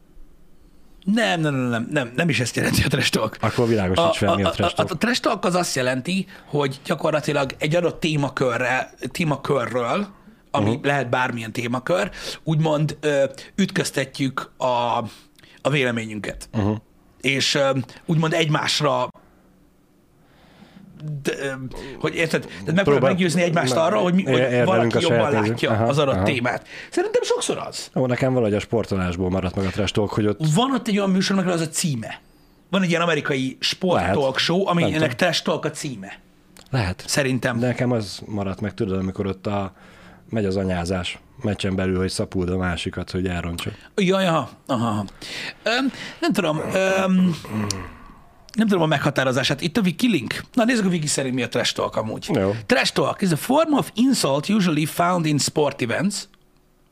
nem, 1.14 1.40
nem, 1.40 1.56
nem, 1.56 1.70
nem, 1.70 1.88
nem, 1.92 2.12
nem 2.16 2.30
is 2.30 2.40
ezt 2.40 2.56
jelenti 2.56 2.84
a 2.84 2.88
trash 2.88 3.12
talk. 3.12 3.38
Akkor 3.40 3.68
világos, 3.68 4.00
hogy 4.00 4.18
fel, 4.18 4.36
mi 4.36 4.44
a 4.44 4.50
trash 4.50 4.76
talk. 4.76 4.90
A, 4.90 4.92
a, 4.92 4.96
a 4.96 4.98
trash 4.98 5.22
talk 5.22 5.46
az 5.46 5.56
azt 5.56 5.76
jelenti, 5.76 6.28
hogy 6.46 6.80
gyakorlatilag 6.86 7.56
egy 7.58 7.76
adott 7.76 8.00
témakörre, 8.00 8.94
témakörről, 9.12 10.08
ami 10.52 10.70
uh-huh. 10.70 10.86
lehet 10.86 11.10
bármilyen 11.10 11.52
témakör, 11.52 12.12
úgymond 12.44 12.98
ö, 13.00 13.24
ütköztetjük 13.56 14.52
a, 14.58 14.98
a 15.62 15.70
véleményünket. 15.70 16.50
Uh-huh. 16.54 16.78
És 17.22 17.56
ö, 17.56 17.70
úgymond 18.06 18.34
egymásra 18.34 19.08
de, 21.22 21.58
hogy 22.00 22.16
érted? 22.16 22.42
Tehát 22.42 22.74
megpróbál 22.74 23.10
meggyőzni 23.10 23.42
egymást 23.42 23.76
arra, 23.76 23.98
hogy, 23.98 24.14
mi, 24.14 24.24
hogy 24.24 24.64
valaki 24.66 24.98
jobban 25.00 25.32
látja 25.32 25.72
aha, 25.72 25.84
az 25.84 25.98
adott 25.98 26.16
aha. 26.16 26.24
témát. 26.24 26.68
Szerintem 26.90 27.22
sokszor 27.24 27.58
az. 27.58 27.92
Ó, 27.96 28.06
nekem 28.06 28.34
valahogy 28.34 28.54
a 28.54 28.60
sportolásból 28.60 29.30
maradt 29.30 29.56
meg 29.56 29.66
a 29.66 29.70
trash 29.70 29.94
talk, 29.94 30.10
hogy 30.10 30.26
ott... 30.26 30.40
Van 30.56 30.74
ott 30.74 30.88
egy 30.88 30.98
olyan 30.98 31.10
műsor, 31.10 31.48
az 31.48 31.62
a 31.62 31.68
címe. 31.68 32.20
Van 32.70 32.82
egy 32.82 32.90
ilyen 32.90 33.02
amerikai 33.02 33.58
sport 33.60 34.38
show, 34.38 34.68
ami 34.68 34.94
ennek 34.94 35.16
trash 35.16 35.44
talk 35.44 35.66
a 35.66 35.72
címe. 35.72 36.20
Lehet. 36.70 37.04
Szerintem. 37.08 37.60
De 37.60 37.68
nekem 37.68 37.92
az 37.92 38.22
maradt 38.26 38.62
meg, 38.62 38.74
tudod, 38.74 39.00
amikor 39.00 39.26
ott 39.26 39.48
a, 39.48 39.74
megy 40.30 40.46
az 40.46 40.56
anyázás 40.56 41.20
meccsen 41.42 41.76
belül, 41.76 41.98
hogy 41.98 42.10
szapuld 42.10 42.50
a 42.50 42.58
másikat, 42.58 43.12
hogy 43.12 43.28
elrontsa. 43.28 43.72
Jaj, 43.96 44.28
aha, 44.28 44.50
aha. 44.66 45.06
Öm, 45.64 45.92
nem 46.20 46.34
tudom, 46.34 46.62
öm, 46.74 47.36
nem 48.58 48.68
tudom 48.68 48.84
a 48.84 48.86
meghatározását. 48.86 49.62
Itt 49.62 49.78
a 49.78 49.82
Wikilink. 49.82 50.42
Na 50.54 50.64
nézzük 50.64 50.86
a 50.86 50.88
Wiki 50.88 51.08
szerint 51.08 51.36
mi 51.36 51.44
a 51.44 51.48
trash 51.48 51.74
talk 51.74 51.96
amúgy. 51.96 52.30
Jó. 52.34 52.56
Trash 52.66 52.92
talk 52.92 53.22
is 53.22 53.32
a 53.32 53.36
form 53.36 53.74
of 53.74 53.92
insult 53.94 54.50
usually 54.50 54.86
found 54.86 55.26
in 55.26 55.38
sport 55.38 55.82
events. 55.82 56.16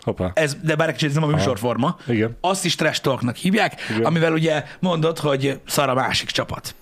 Hoppá. 0.04 0.32
Ez, 0.34 0.58
de 0.62 0.76
bár 0.76 0.96
ez 1.00 1.14
nem 1.14 1.24
a 1.24 1.28
műsorforma. 1.28 1.98
Igen. 2.08 2.38
Azt 2.42 2.66
is 2.66 2.76
trash 2.76 3.02
talknak 3.02 3.36
hívják, 3.36 3.82
Igen. 3.90 4.06
amivel 4.06 4.34
ugye 4.34 4.64
mondod, 4.80 5.20
hogy 5.20 5.60
szar 5.68 5.90
a 5.90 5.94
másik 5.94 6.30
csapat. 6.30 6.76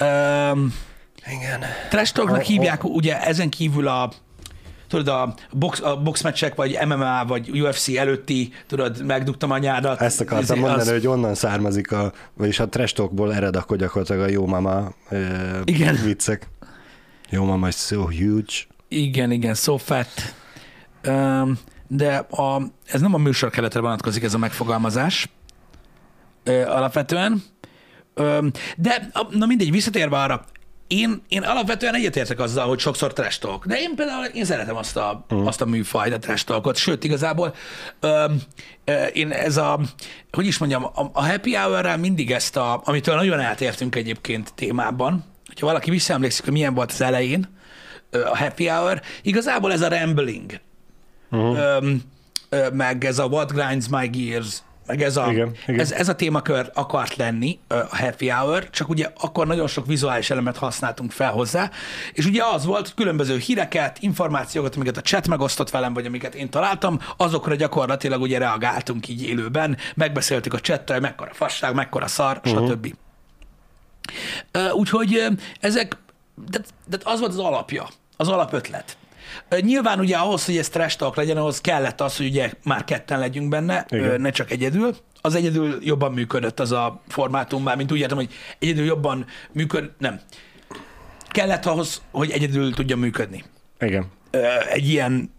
Um, 0.00 0.74
Igen. 1.26 1.60
Trash 1.90 2.12
talknak 2.12 2.42
hívják 2.42 2.84
ugye 2.84 3.22
ezen 3.22 3.50
kívül 3.50 3.88
a 3.88 4.12
tudod, 4.92 5.08
a, 5.08 5.34
box, 5.52 5.80
a 5.80 5.96
boxmeccsek, 5.96 6.54
vagy 6.54 6.78
MMA, 6.86 7.24
vagy 7.26 7.60
UFC 7.60 7.88
előtti, 7.88 8.52
tudod, 8.66 9.04
megdugtam 9.04 9.50
anyádat. 9.50 10.00
Ezt 10.00 10.20
akartam 10.20 10.56
izé, 10.56 10.66
mondani, 10.66 10.80
az... 10.80 10.90
hogy 10.90 11.06
onnan 11.06 11.34
származik, 11.34 11.92
a, 11.92 12.12
vagyis 12.34 12.60
a 12.60 12.68
trash 12.68 12.94
talkból 12.94 13.34
ered 13.34 13.56
akkor 13.56 13.76
gyakorlatilag 13.76 14.22
a 14.22 14.30
jó 14.30 14.46
mama 14.46 14.92
uh, 15.10 15.18
igen. 15.64 15.98
viccek. 16.04 16.48
Jó 17.30 17.44
mama 17.44 17.68
is 17.68 17.74
so 17.74 18.00
huge. 18.00 18.52
Igen, 18.88 19.30
igen, 19.30 19.54
so 19.54 19.76
fat. 19.76 20.08
Um, 21.06 21.58
de 21.86 22.16
a, 22.16 22.62
ez 22.86 23.00
nem 23.00 23.14
a 23.14 23.18
műsor 23.18 23.50
keretre 23.50 23.80
vonatkozik 23.80 24.22
ez 24.22 24.34
a 24.34 24.38
megfogalmazás 24.38 25.28
uh, 26.46 26.64
alapvetően. 26.66 27.42
Um, 28.14 28.50
de 28.76 29.10
na 29.30 29.46
mindegy, 29.46 29.70
visszatérve 29.70 30.16
arra, 30.16 30.44
én, 30.92 31.22
én 31.28 31.42
alapvetően 31.42 31.94
egyetértek 31.94 32.40
azzal, 32.40 32.68
hogy 32.68 32.78
sokszor 32.78 33.12
trash 33.12 33.40
talk, 33.40 33.66
de 33.66 33.80
én 33.80 33.94
például 33.94 34.24
én 34.24 34.44
szeretem 34.44 34.76
azt 34.76 34.96
a, 34.96 35.24
uh-huh. 35.30 35.46
azt 35.46 35.60
a 35.60 35.64
műfajt, 35.64 36.12
a 36.12 36.18
trash 36.18 36.44
talkot, 36.44 36.76
sőt, 36.76 37.04
igazából 37.04 37.54
ö, 38.00 38.24
ö, 38.84 39.04
én 39.04 39.30
ez 39.30 39.56
a, 39.56 39.80
hogy 40.30 40.46
is 40.46 40.58
mondjam, 40.58 40.84
a, 40.84 41.10
a 41.12 41.26
happy 41.26 41.54
hour 41.54 41.96
mindig 41.96 42.30
ezt 42.30 42.56
a, 42.56 42.80
amitől 42.84 43.14
nagyon 43.14 43.40
eltértünk 43.40 43.96
egyébként 43.96 44.54
témában, 44.54 45.24
hogyha 45.46 45.66
valaki 45.66 45.90
visszaemlékszik, 45.90 46.44
hogy 46.44 46.52
milyen 46.52 46.74
volt 46.74 46.92
az 46.92 47.00
elején 47.00 47.48
a 48.10 48.36
happy 48.36 48.66
hour, 48.66 49.00
igazából 49.22 49.72
ez 49.72 49.80
a 49.80 49.88
rambling, 49.88 50.60
uh-huh. 51.30 51.58
ö, 51.58 51.94
ö, 52.48 52.70
meg 52.70 53.04
ez 53.04 53.18
a 53.18 53.24
what 53.24 53.52
grinds 53.52 53.88
my 53.88 54.06
gears, 54.06 54.62
meg 54.92 55.02
ez 55.02 55.16
a, 55.16 55.30
igen, 55.30 55.52
igen. 55.66 55.80
Ez, 55.80 55.92
ez 55.92 56.08
a 56.08 56.14
témakör 56.14 56.70
akart 56.74 57.16
lenni, 57.16 57.58
a 57.68 57.96
happy 57.96 58.28
hour, 58.28 58.70
csak 58.70 58.88
ugye 58.88 59.08
akkor 59.20 59.46
nagyon 59.46 59.66
sok 59.66 59.86
vizuális 59.86 60.30
elemet 60.30 60.56
használtunk 60.56 61.10
fel 61.10 61.30
hozzá, 61.30 61.70
és 62.12 62.24
ugye 62.24 62.42
az 62.44 62.64
volt, 62.64 62.80
hogy 62.80 62.94
különböző 62.94 63.36
híreket, 63.36 63.98
információkat, 64.00 64.76
amiket 64.76 64.96
a 64.96 65.00
chat 65.00 65.28
megosztott 65.28 65.70
velem, 65.70 65.94
vagy 65.94 66.06
amiket 66.06 66.34
én 66.34 66.50
találtam, 66.50 66.98
azokra 67.16 67.54
gyakorlatilag 67.54 68.20
ugye 68.20 68.38
reagáltunk 68.38 69.08
így 69.08 69.22
élőben, 69.22 69.76
megbeszéltük 69.94 70.54
a 70.54 70.60
chattel, 70.60 71.00
mekkora 71.00 71.30
fasság, 71.34 71.74
mekkora 71.74 72.06
szar, 72.06 72.40
uh-huh. 72.44 72.68
stb. 72.68 72.94
Úgyhogy 74.72 75.26
ezek, 75.60 75.96
de, 76.50 76.58
de 76.86 76.98
az 77.04 77.20
volt 77.20 77.32
az 77.32 77.38
alapja, 77.38 77.88
az 78.16 78.28
alapötlet. 78.28 78.96
Nyilván 79.60 80.00
ugye 80.00 80.16
ahhoz, 80.16 80.44
hogy 80.44 80.56
ez 80.56 80.68
trash 80.68 80.96
talk 80.96 81.16
legyen, 81.16 81.36
ahhoz 81.36 81.60
kellett 81.60 82.00
az, 82.00 82.16
hogy 82.16 82.26
ugye 82.26 82.52
már 82.64 82.84
ketten 82.84 83.18
legyünk 83.18 83.48
benne, 83.48 83.86
Igen. 83.88 84.20
ne 84.20 84.30
csak 84.30 84.50
egyedül. 84.50 84.96
Az 85.20 85.34
egyedül 85.34 85.78
jobban 85.80 86.12
működött 86.12 86.60
az 86.60 86.72
a 86.72 87.02
formátum, 87.08 87.62
már 87.62 87.76
mint 87.76 87.92
úgy 87.92 87.98
értem, 87.98 88.16
hogy 88.16 88.32
egyedül 88.58 88.84
jobban 88.84 89.26
működ, 89.52 89.90
nem. 89.98 90.20
Kellett 91.28 91.66
ahhoz, 91.66 92.02
hogy 92.10 92.30
egyedül 92.30 92.74
tudja 92.74 92.96
működni 92.96 93.44
Igen. 93.80 94.06
egy 94.72 94.88
ilyen, 94.88 95.30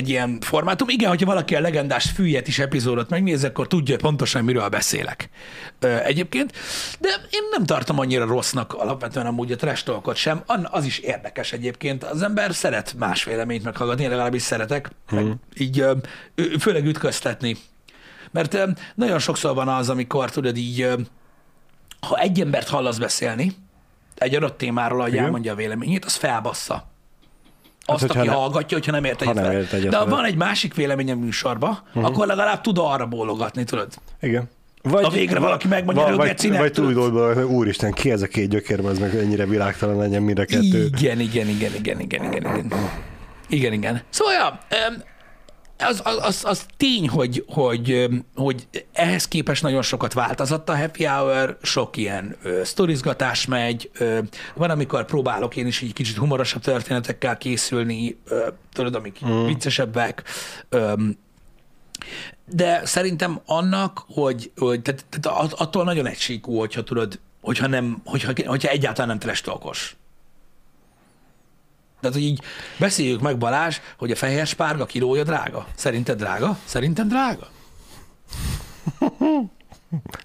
egy 0.00 0.08
ilyen 0.08 0.38
formátum. 0.40 0.88
Igen, 0.88 1.08
hogyha 1.08 1.26
valaki 1.26 1.54
a 1.54 1.60
legendás 1.60 2.10
fűjet 2.10 2.48
is 2.48 2.58
epizódot 2.58 3.10
megnéz, 3.10 3.44
akkor 3.44 3.66
tudja 3.66 3.96
pontosan, 3.96 4.44
miről 4.44 4.68
beszélek 4.68 5.30
egyébként. 6.04 6.52
De 6.98 7.08
én 7.08 7.42
nem 7.50 7.66
tartom 7.66 7.98
annyira 7.98 8.24
rossznak 8.24 8.74
alapvetően 8.74 9.26
amúgy 9.26 9.52
a 9.52 9.56
trash 9.56 9.90
sem. 10.14 10.42
Az 10.62 10.84
is 10.84 10.98
érdekes 10.98 11.52
egyébként. 11.52 12.04
Az 12.04 12.22
ember 12.22 12.54
szeret 12.54 12.94
más 12.98 13.24
véleményt 13.24 13.64
meghallgatni, 13.64 14.02
én 14.02 14.10
legalábbis 14.10 14.42
szeretek. 14.42 14.90
Meg 15.10 15.26
így 15.58 15.84
főleg 16.58 16.86
ütköztetni. 16.86 17.56
Mert 18.30 18.58
nagyon 18.94 19.18
sokszor 19.18 19.54
van 19.54 19.68
az, 19.68 19.88
amikor 19.88 20.30
tudod 20.30 20.56
így, 20.56 20.88
ha 22.00 22.18
egy 22.18 22.40
embert 22.40 22.68
hallasz 22.68 22.98
beszélni, 22.98 23.52
egy 24.14 24.34
adott 24.34 24.58
témáról, 24.58 25.00
ahogy 25.00 25.12
Igen. 25.12 25.24
elmondja 25.24 25.52
a 25.52 25.56
véleményét, 25.56 26.04
az 26.04 26.14
felbassza 26.14 26.89
azt, 27.92 28.00
hogyha 28.00 28.18
aki 28.18 28.28
ne- 28.28 28.34
hallgatja, 28.34 28.76
hogyha 28.76 28.92
nem 28.92 29.04
ért 29.04 29.22
ha 29.22 29.30
egyet 29.30 29.42
nem 29.42 29.52
ért 29.52 29.72
egyet 29.72 29.90
De 29.90 29.96
ha 29.96 30.06
van 30.06 30.24
egy 30.24 30.36
másik 30.36 30.74
véleményem 30.74 31.18
műsorba, 31.18 31.82
uh-huh. 31.88 32.04
akkor 32.04 32.26
legalább 32.26 32.60
tud 32.60 32.78
arra 32.78 33.06
bólogatni, 33.06 33.64
tudod? 33.64 33.88
Igen. 34.20 34.48
Vagy, 34.82 35.04
Ha 35.04 35.10
végre 35.10 35.38
valaki 35.38 35.68
megmondja, 35.68 36.04
hogy 36.04 36.16
vagy, 36.16 36.28
gecinek, 36.28 36.58
vagy 36.58 36.72
tudod? 36.72 36.94
túl 36.94 37.34
hogy 37.34 37.42
úristen, 37.44 37.92
ki 37.92 38.10
ez 38.10 38.22
a 38.22 38.26
két 38.26 38.48
gyökér, 38.48 38.84
az 38.84 38.98
meg 38.98 39.14
ennyire 39.14 39.46
világtalan 39.46 39.96
legyen 39.96 40.22
mind 40.22 40.38
a 40.38 40.44
kettő. 40.44 40.90
Igen, 40.96 41.20
igen, 41.20 41.48
igen, 41.48 41.74
igen, 41.74 42.00
igen, 42.00 42.24
igen, 42.24 42.42
igen. 42.42 42.72
Igen, 43.48 43.72
igen. 43.72 44.02
Szóval, 44.08 44.32
ja, 44.32 44.58
az, 45.80 46.00
az, 46.04 46.18
az, 46.22 46.44
az 46.44 46.66
tény, 46.76 47.08
hogy, 47.08 47.44
hogy, 47.48 48.08
hogy 48.34 48.66
ehhez 48.92 49.28
képest 49.28 49.62
nagyon 49.62 49.82
sokat 49.82 50.12
változott 50.12 50.68
a 50.68 50.76
happy 50.76 51.04
hour, 51.04 51.58
sok 51.62 51.96
ilyen 51.96 52.36
ö, 52.42 52.60
sztorizgatás 52.64 53.46
megy, 53.46 53.90
ö, 53.98 54.18
van, 54.54 54.70
amikor 54.70 55.04
próbálok 55.04 55.56
én 55.56 55.66
is 55.66 55.80
így 55.80 55.92
kicsit 55.92 56.16
humorosabb 56.16 56.62
történetekkel 56.62 57.38
készülni, 57.38 58.18
ö, 58.24 58.46
tudod, 58.72 58.94
amik 58.94 59.26
mm. 59.26 59.46
viccesebbek, 59.46 60.22
öm, 60.68 61.18
de 62.44 62.80
szerintem 62.84 63.40
annak, 63.46 64.04
hogy, 64.08 64.50
hogy 64.56 64.82
tehát, 64.82 65.04
tehát 65.08 65.38
at- 65.42 65.60
attól 65.60 65.84
nagyon 65.84 66.06
egysíkú, 66.06 66.58
hogyha 66.58 66.82
tudod, 66.82 67.18
hogyha, 67.40 67.66
nem, 67.66 68.02
hogyha, 68.04 68.32
hogyha 68.46 68.68
egyáltalán 68.68 69.08
nem 69.08 69.18
trestolkos. 69.18 69.96
Tehát, 72.00 72.16
hogy 72.16 72.24
így 72.24 72.40
beszéljük 72.78 73.20
meg, 73.20 73.38
Balázs, 73.38 73.76
hogy 73.98 74.10
a 74.10 74.16
fehér 74.16 74.46
spárga 74.46 74.86
kilója 74.86 75.22
drága. 75.24 75.66
Szerinted 75.74 76.18
drága? 76.18 76.58
Szerintem 76.64 77.08
drága? 77.08 77.48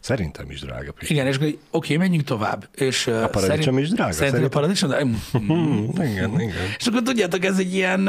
Szerintem 0.01 0.51
is 0.51 0.59
drága. 0.59 0.91
Pisti. 0.91 1.13
Igen, 1.13 1.27
és 1.27 1.37
oké, 1.71 1.97
menjünk 1.97 2.23
tovább. 2.23 2.67
És, 2.75 3.07
a 3.07 3.29
paradicsom 3.29 3.77
is 3.77 3.89
drága, 3.89 4.11
Szerinted 4.11 4.43
a 4.43 4.49
paradicsom? 4.49 4.89
drága? 4.89 5.09
Hmm, 5.31 5.89
igen, 5.93 6.39
igen. 6.39 6.55
És 6.77 6.87
akkor 6.87 7.01
tudjátok, 7.01 7.45
ez 7.45 7.57
egy 7.57 7.73
ilyen, 7.73 8.07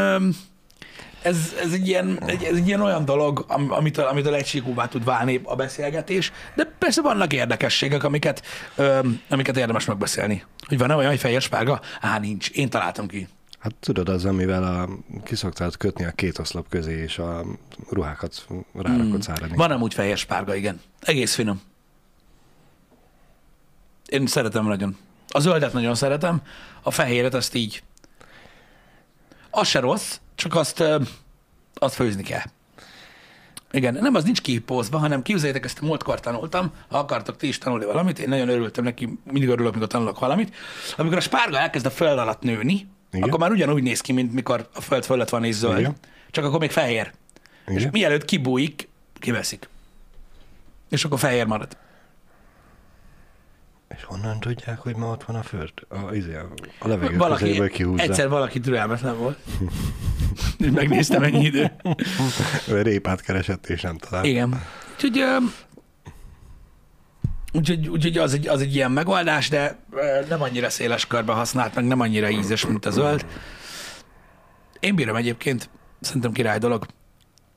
ez, 1.23 1.37
ez, 1.63 1.73
egy 1.73 1.89
ilyen, 1.89 2.21
egy, 2.27 2.43
ez 2.43 2.57
egy 2.57 2.67
ilyen 2.67 2.81
olyan 2.81 3.05
dolog, 3.05 3.45
am- 3.49 3.73
amitől, 3.73 4.05
amitől 4.05 4.35
egysíkúvá 4.35 4.87
tud 4.89 5.05
válni 5.05 5.41
a 5.45 5.55
beszélgetés, 5.55 6.33
de 6.55 6.65
persze 6.79 7.03
vannak 7.03 7.33
érdekességek, 7.33 8.05
amiket, 8.05 8.43
öm, 8.77 9.21
amiket 9.29 9.57
érdemes 9.57 9.85
megbeszélni. 9.85 10.45
Hogy 10.67 10.79
van-e 10.79 10.95
olyan, 10.95 11.11
hogy 11.11 11.21
fehér 11.21 11.41
spárga? 11.41 11.81
Á, 12.01 12.19
nincs. 12.19 12.51
Én 12.51 12.69
találtam 12.71 13.07
ki. 13.07 13.29
Hát 13.67 13.75
tudod, 13.81 14.09
az, 14.09 14.25
amivel 14.25 14.63
a, 14.63 14.89
kiszoktál 15.25 15.71
kötni 15.79 16.05
a 16.05 16.11
két 16.11 16.39
oszlop 16.39 16.69
közé, 16.69 17.03
és 17.03 17.19
a 17.19 17.45
ruhákat 17.91 18.47
rárakod 18.73 19.23
száradni. 19.23 19.57
Van 19.57 19.71
amúgy 19.71 19.95
fehér 19.95 20.17
spárga, 20.17 20.55
igen. 20.55 20.81
Egész 21.01 21.35
finom. 21.35 21.61
Én 24.07 24.27
szeretem 24.27 24.67
nagyon. 24.67 24.97
A 25.29 25.41
zöldet 25.41 25.73
nagyon 25.73 25.95
szeretem, 25.95 26.43
a 26.83 26.91
fehéret 26.91 27.35
azt 27.35 27.55
így. 27.55 27.83
Az 29.51 29.69
se 29.69 29.81
rossz, 29.81 30.19
csak 30.35 30.55
azt, 30.55 30.85
azt 31.75 31.95
főzni 31.95 32.23
kell. 32.23 32.45
Igen, 33.71 33.95
nem 33.95 34.15
az 34.15 34.25
nincs 34.25 34.41
kipózva, 34.41 34.99
hanem 34.99 35.23
képzeljétek, 35.23 35.65
ezt 35.65 35.81
múltkor 35.81 36.21
tanultam, 36.21 36.73
ha 36.89 36.99
akartok 36.99 37.37
ti 37.37 37.49
is 37.49 37.59
tanulni 37.59 37.85
valamit, 37.85 38.19
én 38.19 38.29
nagyon 38.29 38.49
örültem 38.49 38.85
neki, 38.85 39.19
mindig 39.25 39.49
örülök, 39.49 39.73
mikor 39.73 39.89
tanulok 39.89 40.19
valamit. 40.19 40.55
Amikor 40.97 41.17
a 41.17 41.21
spárga 41.21 41.59
elkezd 41.59 41.87
a 41.87 41.91
föld 41.91 42.19
alatt 42.19 42.43
nőni, 42.43 42.95
Igen. 43.13 43.29
akkor 43.29 43.39
már 43.41 43.51
ugyanúgy 43.51 43.83
néz 43.83 44.01
ki, 44.01 44.13
mint 44.13 44.33
mikor 44.33 44.69
a 44.75 44.81
föld 44.81 45.05
fölött 45.05 45.29
van 45.29 45.45
és 45.45 45.55
zöld. 45.55 45.79
Igen. 45.79 45.95
Csak 46.31 46.45
akkor 46.45 46.59
még 46.61 46.71
fehér. 46.71 47.13
És 47.67 47.77
Igen. 47.81 47.89
mielőtt 47.93 48.25
kibújik, 48.25 48.89
kiveszik. 49.19 49.69
És 50.91 51.05
akkor 51.05 51.19
fehér 51.19 51.47
marad. 51.47 51.77
És 53.97 54.05
honnan 54.05 54.41
tudják, 54.41 54.79
hogy 54.79 54.97
ma 54.97 55.11
ott 55.11 55.25
van 55.25 55.37
a 55.37 55.43
föld? 55.43 55.73
A, 55.89 56.15
izé, 56.15 56.37
a, 56.79 56.89
levegő 56.89 57.17
Valaki, 57.17 57.41
közeléből 57.43 57.69
kihúzza. 57.71 58.03
egyszer 58.03 58.29
valaki 58.29 58.61
türelmetlen 58.61 59.19
volt. 59.19 59.39
És 60.59 60.71
megnéztem 60.71 61.23
ennyi 61.23 61.45
idő. 61.45 61.73
Répát 62.83 63.21
keresett, 63.21 63.67
és 63.67 63.81
nem 63.81 63.97
talált. 63.99 64.27
Igen. 64.27 64.63
Úgyhogy, 64.95 65.23
úgyhogy, 67.57 67.89
úgyhogy 67.89 68.19
az, 68.19 68.35
egy, 68.35 68.49
az 68.49 68.61
egy 68.61 68.75
ilyen 68.75 68.91
megoldás, 68.91 69.49
de 69.49 69.79
nem 70.29 70.43
annyira 70.43 70.71
széles 70.71 71.07
körbe 71.07 71.33
használt, 71.33 71.75
meg 71.75 71.85
nem 71.85 72.01
annyira 72.01 72.31
ízes, 72.31 72.67
mint 72.67 72.87
a 72.87 72.91
zöld. 72.91 73.27
Én 74.81 74.95
bírom 74.95 75.17
egyébként, 75.17 75.71
szerintem 76.01 76.33
király 76.33 76.59
dolog. 76.59 76.87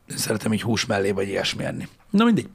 Szeretem 0.07 0.53
így 0.53 0.61
hús 0.61 0.85
mellé, 0.85 1.11
vagy 1.11 1.27
ilyesmi 1.27 1.63
enni. 1.63 1.87
Na 2.09 2.23
mindegy. 2.23 2.49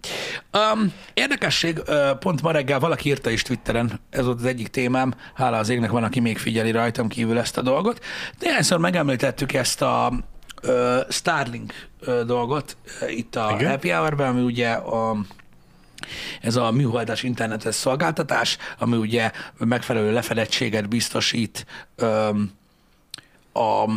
Um, 0.73 0.93
érdekesség, 1.15 1.83
pont 2.19 2.43
ma 2.43 2.51
reggel 2.51 2.79
valaki 2.79 3.09
írta 3.09 3.31
is 3.31 3.43
Twitteren, 3.43 4.01
ez 4.11 4.25
volt 4.25 4.39
az 4.39 4.45
egyik 4.45 4.69
témám, 4.69 5.15
hála 5.35 5.57
az 5.59 5.69
égnek 5.69 5.91
van, 5.91 6.05
aki 6.05 6.21
még 6.21 6.39
figyeli 6.39 6.71
rajtam 6.71 7.09
kívül 7.09 7.39
ezt 7.39 7.57
a 7.59 7.63
dolgot. 7.63 8.05
Néhányszor 8.41 8.79
megemlítettük 8.79 9.53
ezt 9.53 9.83
a 9.83 10.13
ö, 10.63 11.01
Starlink 11.09 11.73
ö, 12.01 12.25
dolgot 12.25 12.77
ö, 13.01 13.09
itt 13.09 13.37
a 13.37 13.53
Igen. 13.59 13.71
Happy 13.71 13.91
Hour-ben, 13.91 14.29
ami 14.29 14.43
ugye 14.43 14.71
a, 14.71 15.17
ez 16.45 16.57
a 16.57 16.71
műholdas 16.71 17.23
internetes 17.23 17.75
szolgáltatás, 17.75 18.59
ami 18.79 18.97
ugye 18.97 19.31
megfelelő 19.59 20.13
lefedettséget 20.13 20.89
biztosít 20.89 21.67
öm, 21.97 22.53
a, 23.53 23.91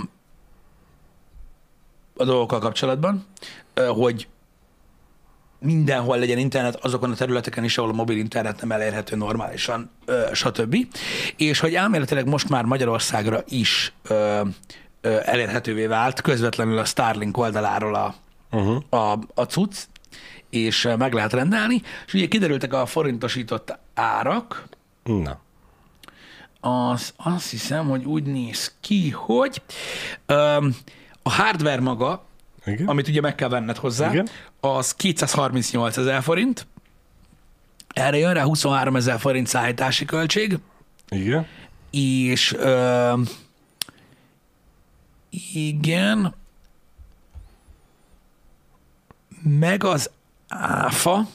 a 2.16 2.24
dolgokkal 2.24 2.60
kapcsolatban, 2.60 3.26
hogy 3.88 4.28
mindenhol 5.60 6.18
legyen 6.18 6.38
internet, 6.38 6.76
azokon 6.76 7.12
a 7.12 7.16
területeken 7.16 7.64
is, 7.64 7.78
ahol 7.78 7.90
a 7.90 7.94
mobil 7.94 8.18
internet 8.18 8.62
nem 8.62 8.72
elérhető 8.72 9.16
normálisan, 9.16 9.92
stb. 10.34 10.76
És 11.36 11.60
hogy 11.60 11.76
elméletileg 11.76 12.28
most 12.28 12.50
már 12.50 12.64
Magyarországra 12.64 13.44
is 13.48 13.94
elérhetővé 15.26 15.86
vált 15.86 16.22
közvetlenül 16.22 16.78
a 16.78 16.86
Starlink 16.86 17.38
oldaláról 17.38 17.96
a, 17.96 18.16
Uh-huh. 18.52 18.84
a, 18.90 19.20
a 19.34 19.44
cucc, 19.44 19.76
és 20.50 20.86
ö, 20.86 20.96
meg 20.96 21.14
lehet 21.14 21.34
rendelni, 21.34 21.82
és 22.06 22.14
ugye 22.14 22.28
kiderültek 22.28 22.74
a 22.74 22.86
forintosított 22.86 23.78
árak, 23.94 24.68
Na. 25.04 25.40
az, 26.60 27.14
azt 27.16 27.50
hiszem, 27.50 27.88
hogy 27.90 28.04
úgy 28.06 28.24
néz 28.24 28.76
ki, 28.80 29.10
hogy 29.10 29.62
öm, 30.26 30.76
a 31.24 31.30
hardware 31.32 31.82
maga, 31.82 32.26
Igen? 32.66 32.88
amit 32.88 33.08
ugye 33.08 33.22
meg 33.22 33.36
kell 33.36 33.50
venned 33.50 33.78
hozzá, 33.78 34.10
Igen. 34.12 34.28
az 34.60 34.96
238 34.96 35.98
ezer 35.98 36.22
forint, 36.22 36.68
erre 37.88 38.18
jön 38.18 38.34
rá 38.34 38.44
23 38.44 38.96
ezer 38.96 39.20
forint 39.20 39.48
szállítási 39.48 40.06
költség, 40.06 40.58
Igen? 41.10 41.48
és 41.92 42.54
ö, 42.54 43.14
igen, 45.54 46.34
meg 49.44 49.84
az 49.84 50.10
áfa, 50.48 51.28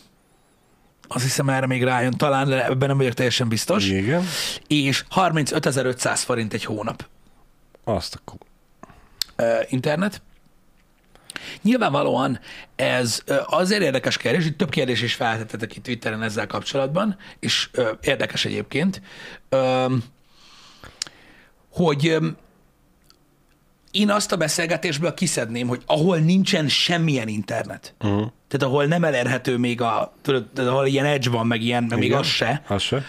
azt 1.08 1.24
hiszem 1.24 1.48
erre 1.48 1.66
még 1.66 1.84
rájön 1.84 2.12
talán, 2.12 2.48
de 2.48 2.64
ebben 2.64 2.88
nem 2.88 2.96
vagyok 2.96 3.12
teljesen 3.12 3.48
biztos, 3.48 3.88
Igen? 3.88 4.24
és 4.66 5.04
35.500 5.14 6.20
forint 6.24 6.52
egy 6.52 6.64
hónap 6.64 7.06
Azt 7.84 8.14
akkor. 8.14 8.38
ö, 9.36 9.60
internet. 9.68 10.22
Nyilvánvalóan 11.62 12.40
ez 12.76 13.22
azért 13.46 13.82
érdekes 13.82 14.16
kérdés, 14.16 14.46
itt 14.46 14.58
több 14.58 14.70
kérdés 14.70 15.02
is 15.02 15.14
feltettetek 15.14 15.76
itt 15.76 15.82
Twitteren 15.82 16.22
ezzel 16.22 16.46
kapcsolatban, 16.46 17.16
és 17.38 17.70
érdekes 18.00 18.44
egyébként, 18.44 19.02
hogy 21.72 22.18
én 23.92 24.10
azt 24.10 24.32
a 24.32 24.36
beszélgetésből 24.36 25.14
kiszedném, 25.14 25.68
hogy 25.68 25.82
ahol 25.86 26.18
nincsen 26.18 26.68
semmilyen 26.68 27.28
internet, 27.28 27.94
Uh-huh. 28.00 28.26
tehát 28.48 28.62
ahol 28.66 28.84
nem 28.84 29.04
elérhető 29.04 29.56
még 29.56 29.80
a, 29.80 30.14
tudod, 30.22 30.46
ahol 30.58 30.86
ilyen 30.86 31.04
edge 31.04 31.30
van, 31.30 31.46
meg 31.46 31.62
ilyen, 31.62 31.84
meg 31.84 31.98
még 31.98 32.12
az 32.12 32.26
se, 32.26 32.62
Az 32.68 32.82
se? 32.82 33.02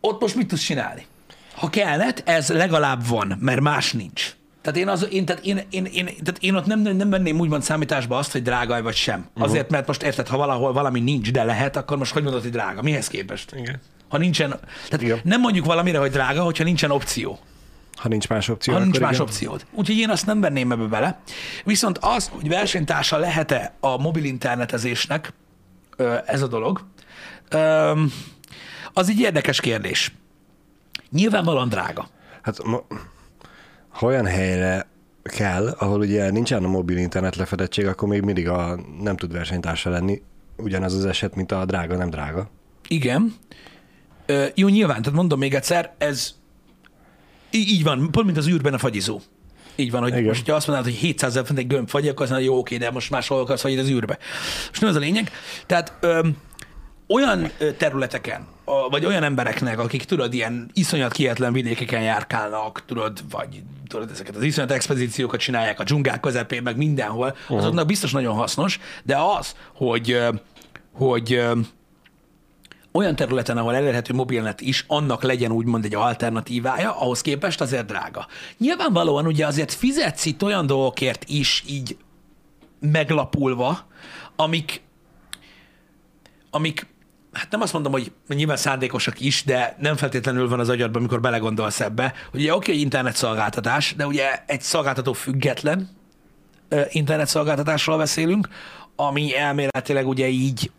ott 0.00 0.20
most 0.20 0.34
mit 0.34 0.46
tudsz 0.48 0.62
csinálni? 0.62 1.06
Ha 1.54 1.68
kellett, 1.70 2.22
ez 2.28 2.48
legalább 2.48 3.06
van, 3.06 3.36
mert 3.40 3.60
más 3.60 3.92
nincs. 3.92 4.34
Tehát 4.62 4.78
én, 4.78 4.88
az, 4.88 5.06
én, 5.10 5.24
tehát 5.24 5.44
én, 5.44 5.60
én, 5.70 5.84
én, 5.84 6.04
tehát 6.04 6.36
én 6.40 6.54
ott 6.54 6.66
nem, 6.66 6.80
nem 6.80 7.10
venném 7.10 7.40
úgymond 7.40 7.62
számításba 7.62 8.18
azt, 8.18 8.32
hogy 8.32 8.42
drága 8.42 8.82
vagy 8.82 8.94
sem. 8.94 9.26
Uh-huh. 9.28 9.42
Azért, 9.44 9.70
mert 9.70 9.86
most 9.86 10.02
érted, 10.02 10.28
ha 10.28 10.36
valahol 10.36 10.72
valami 10.72 11.00
nincs, 11.00 11.30
de 11.32 11.44
lehet, 11.44 11.76
akkor 11.76 11.98
most 11.98 12.12
hogy 12.12 12.22
mondod, 12.22 12.42
hogy 12.42 12.50
drága? 12.50 12.82
Mihez 12.82 13.08
képest? 13.08 13.52
Igen. 13.56 13.80
Ha 14.08 14.18
nincsen, 14.18 14.48
tehát 14.88 15.02
Igen. 15.02 15.20
nem 15.24 15.40
mondjuk 15.40 15.64
valamire, 15.66 15.98
hogy 15.98 16.10
drága, 16.10 16.42
hogyha 16.42 16.64
nincsen 16.64 16.90
opció. 16.90 17.38
Ha 18.02 18.08
nincs 18.08 18.28
más 18.28 18.48
opció, 18.48 18.72
Ha 18.72 18.78
nincs 18.78 19.00
más 19.00 19.10
igen. 19.10 19.22
opciód. 19.22 19.66
Úgyhogy 19.72 19.96
én 19.96 20.10
azt 20.10 20.26
nem 20.26 20.40
venném 20.40 20.72
ebbe 20.72 20.84
bele. 20.84 21.20
Viszont 21.64 21.98
az, 22.00 22.28
hogy 22.28 22.48
versenytársa 22.48 23.16
lehet-e 23.16 23.74
a 23.80 23.96
mobil 23.96 24.24
internetezésnek 24.24 25.32
ez 26.26 26.42
a 26.42 26.46
dolog, 26.46 26.84
az 28.92 29.08
egy 29.08 29.18
érdekes 29.20 29.60
kérdés. 29.60 30.14
Nyilvánvalóan 31.10 31.68
drága. 31.68 32.08
Hát 32.42 32.62
ma, 32.64 32.82
ha 33.88 34.06
olyan 34.06 34.26
helyre 34.26 34.86
kell, 35.22 35.68
ahol 35.68 35.98
ugye 36.00 36.30
nincsen 36.30 36.64
a 36.64 36.68
mobil 36.68 36.96
internet 36.96 37.36
lefedettség, 37.36 37.86
akkor 37.86 38.08
még 38.08 38.22
mindig 38.22 38.48
a, 38.48 38.78
nem 39.00 39.16
tud 39.16 39.32
versenytársa 39.32 39.90
lenni. 39.90 40.22
Ugyanaz 40.56 40.94
az 40.94 41.04
eset, 41.04 41.34
mint 41.34 41.52
a 41.52 41.64
drága, 41.64 41.96
nem 41.96 42.10
drága. 42.10 42.50
Igen. 42.88 43.34
Ö, 44.26 44.46
jó, 44.54 44.68
nyilván, 44.68 45.02
tehát 45.02 45.18
mondom 45.18 45.38
még 45.38 45.54
egyszer, 45.54 45.94
ez 45.98 46.34
így 47.52 47.82
van, 47.82 48.10
pont 48.10 48.26
mint 48.26 48.38
az 48.38 48.48
űrben 48.48 48.74
a 48.74 48.78
fagyizó. 48.78 49.20
Így 49.76 49.90
van, 49.90 50.02
hogy 50.02 50.12
Igen. 50.12 50.24
most, 50.24 50.48
ha 50.48 50.54
azt 50.54 50.66
mondanád, 50.66 50.92
hogy 50.92 51.00
700 51.00 51.36
ezer 51.36 51.58
egy 51.58 51.66
gömb 51.66 51.88
fagy, 51.88 52.08
akkor 52.08 52.22
azt 52.22 52.30
mondod, 52.30 52.48
jó, 52.48 52.58
oké, 52.58 52.76
de 52.76 52.90
most 52.90 53.10
máshol 53.10 53.40
akarsz 53.40 53.60
fagyid 53.60 53.78
az 53.78 53.88
űrbe. 53.88 54.18
És 54.72 54.78
nem 54.78 54.90
ez 54.90 54.96
a 54.96 54.98
lényeg. 54.98 55.30
Tehát 55.66 55.92
öm, 56.00 56.36
olyan 57.08 57.50
területeken, 57.76 58.46
a, 58.64 58.88
vagy 58.88 59.04
olyan 59.04 59.22
embereknek, 59.22 59.78
akik 59.78 60.04
tudod, 60.04 60.34
ilyen 60.34 60.70
iszonyat 60.72 61.12
kietlen 61.12 61.52
vidékeken 61.52 62.02
járkálnak, 62.02 62.82
tudod, 62.86 63.18
vagy 63.30 63.62
tudod, 63.88 64.10
ezeket 64.10 64.36
az 64.36 64.42
iszonyat 64.42 64.70
expedíciókat 64.70 65.40
csinálják 65.40 65.80
a 65.80 65.84
dzsungák 65.84 66.20
közepén, 66.20 66.62
meg 66.62 66.76
mindenhol, 66.76 67.36
azoknak 67.48 67.86
biztos 67.86 68.12
nagyon 68.12 68.34
hasznos, 68.34 68.78
de 69.04 69.16
az, 69.16 69.54
hogy, 69.74 70.18
hogy 70.92 71.32
ö, 71.32 71.52
olyan 72.92 73.16
területen, 73.16 73.58
ahol 73.58 73.74
elérhető 73.74 74.14
mobilnet 74.14 74.60
is, 74.60 74.84
annak 74.88 75.22
legyen 75.22 75.52
úgymond 75.52 75.84
egy 75.84 75.94
alternatívája, 75.94 77.00
ahhoz 77.00 77.20
képest 77.20 77.60
azért 77.60 77.86
drága. 77.86 78.26
Nyilvánvalóan 78.58 79.26
ugye 79.26 79.46
azért 79.46 79.72
fizetsz 79.72 80.24
itt 80.24 80.42
olyan 80.42 80.66
dolgokért 80.66 81.24
is 81.28 81.64
így 81.66 81.96
meglapulva, 82.80 83.86
amik, 84.36 84.82
amik 86.50 86.86
hát 87.32 87.50
nem 87.50 87.60
azt 87.60 87.72
mondom, 87.72 87.92
hogy 87.92 88.12
nyilván 88.28 88.56
szándékosak 88.56 89.20
is, 89.20 89.44
de 89.44 89.76
nem 89.78 89.96
feltétlenül 89.96 90.48
van 90.48 90.60
az 90.60 90.68
agyadban, 90.68 91.00
amikor 91.00 91.20
belegondolsz 91.20 91.80
ebbe, 91.80 92.14
hogy 92.30 92.40
ugye 92.40 92.54
oké, 92.54 92.72
hogy 92.72 92.80
internetszolgáltatás, 92.80 93.94
de 93.96 94.06
ugye 94.06 94.42
egy 94.46 94.60
szolgáltató 94.60 95.12
független 95.12 95.88
ö, 96.68 96.80
internetszolgáltatásról 96.90 97.96
beszélünk, 97.96 98.48
ami 98.96 99.36
elméletileg 99.36 100.08
ugye 100.08 100.28
így 100.28 100.70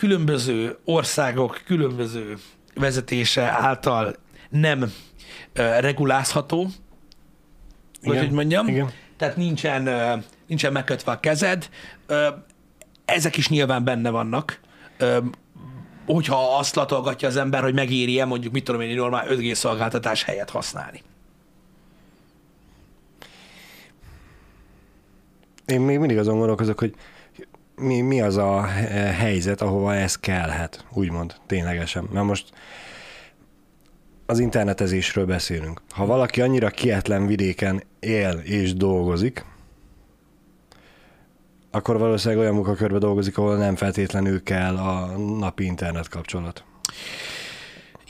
különböző 0.00 0.78
országok, 0.84 1.60
különböző 1.64 2.36
vezetése 2.74 3.42
által 3.42 4.16
nem 4.50 4.92
regulázható, 5.80 6.62
vagy 8.02 8.14
Igen, 8.14 8.24
hogy 8.24 8.34
mondjam. 8.34 8.68
igen. 8.68 8.90
Tehát 9.16 9.36
nincsen, 9.36 9.82
nincsen 10.46 10.72
megkötve 10.72 11.12
a 11.12 11.20
kezed. 11.20 11.68
Ezek 13.04 13.36
is 13.36 13.48
nyilván 13.48 13.84
benne 13.84 14.10
vannak. 14.10 14.60
Hogyha 16.06 16.56
azt 16.58 16.74
latolgatja 16.74 17.28
az 17.28 17.36
ember, 17.36 17.62
hogy 17.62 17.74
megéri-e 17.74 18.24
mondjuk, 18.24 18.52
mit 18.52 18.64
tudom 18.64 18.80
én, 18.80 18.90
egy 18.90 18.96
normál 18.96 19.26
5G 19.28 19.54
szolgáltatás 19.54 20.22
helyet 20.22 20.50
használni. 20.50 21.02
Én 25.66 25.80
még 25.80 25.98
mindig 25.98 26.18
azon 26.18 26.38
gondolkozok, 26.38 26.78
hogy 26.78 26.94
mi, 27.80 28.00
mi 28.00 28.20
az 28.20 28.36
a 28.36 28.62
he- 28.62 29.14
helyzet, 29.14 29.60
ahova 29.60 29.94
ez 29.94 30.16
kellhet, 30.16 30.84
úgymond, 30.92 31.34
ténylegesen. 31.46 32.08
Mert 32.12 32.26
most 32.26 32.50
az 34.26 34.38
internetezésről 34.38 35.26
beszélünk. 35.26 35.82
Ha 35.90 36.06
valaki 36.06 36.40
annyira 36.40 36.68
kietlen 36.68 37.26
vidéken 37.26 37.82
él 38.00 38.40
és 38.44 38.74
dolgozik, 38.74 39.44
akkor 41.70 41.98
valószínűleg 41.98 42.42
olyan 42.42 42.54
munkakörbe 42.54 42.98
dolgozik, 42.98 43.38
ahol 43.38 43.56
nem 43.56 43.76
feltétlenül 43.76 44.42
kell 44.42 44.76
a 44.76 45.16
napi 45.16 45.64
internet 45.64 46.08
kapcsolat. 46.08 46.64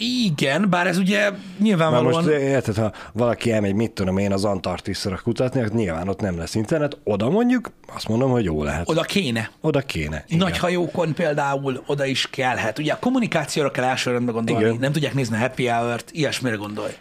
Igen, 0.02 0.70
bár 0.70 0.86
ez 0.86 0.98
ugye 0.98 1.30
Már 1.30 1.40
nyilvánvalóan... 1.58 2.24
most 2.24 2.28
érted, 2.28 2.76
ha 2.76 2.92
valaki 3.12 3.52
elmegy, 3.52 3.74
mit 3.74 3.90
tudom 3.90 4.18
én, 4.18 4.32
az 4.32 4.44
Antarktiszra 4.44 5.20
kutatni, 5.22 5.60
akkor 5.60 5.72
nyilván 5.72 6.08
ott 6.08 6.20
nem 6.20 6.38
lesz 6.38 6.54
internet. 6.54 6.98
Oda 7.04 7.30
mondjuk, 7.30 7.72
azt 7.94 8.08
mondom, 8.08 8.30
hogy 8.30 8.44
jó 8.44 8.62
lehet. 8.62 8.88
Oda 8.88 9.02
kéne. 9.02 9.50
Oda 9.60 9.80
kéne. 9.80 10.24
Igen. 10.26 10.38
Nagy 10.38 10.58
hajókon 10.58 11.14
például 11.14 11.82
oda 11.86 12.04
is 12.04 12.30
kellhet. 12.30 12.78
Ugye 12.78 12.92
a 12.92 12.98
kommunikációra 12.98 13.70
kell 13.70 13.84
első 13.84 14.10
rendben 14.10 14.34
gondolni. 14.34 14.64
Igen. 14.64 14.76
Nem 14.76 14.92
tudják 14.92 15.14
nézni 15.14 15.36
a 15.36 15.38
happy 15.38 15.66
hour-t, 15.66 16.10
ilyesmire 16.10 16.56
gondolj. 16.56 16.92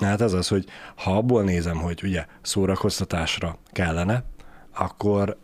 Hát 0.00 0.20
az 0.20 0.32
az, 0.32 0.48
hogy 0.48 0.64
ha 0.96 1.16
abból 1.16 1.42
nézem, 1.42 1.76
hogy 1.76 2.00
ugye 2.02 2.24
szórakoztatásra 2.42 3.58
kellene, 3.72 4.24
akkor 4.74 5.36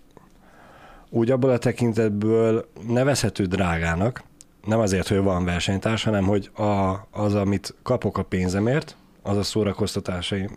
úgy 1.10 1.30
abból 1.30 1.50
a 1.50 1.58
tekintetből 1.58 2.68
nevezhető 2.86 3.44
drágának, 3.44 4.22
nem 4.68 4.78
azért, 4.78 5.08
hogy 5.08 5.22
van 5.22 5.44
versenytárs, 5.44 6.04
hanem 6.04 6.24
hogy 6.24 6.50
a, 6.54 6.94
az, 7.10 7.34
amit 7.34 7.74
kapok 7.82 8.18
a 8.18 8.22
pénzemért, 8.22 8.96
az 9.22 9.36
a 9.36 9.42
szórakoztatási 9.42 10.48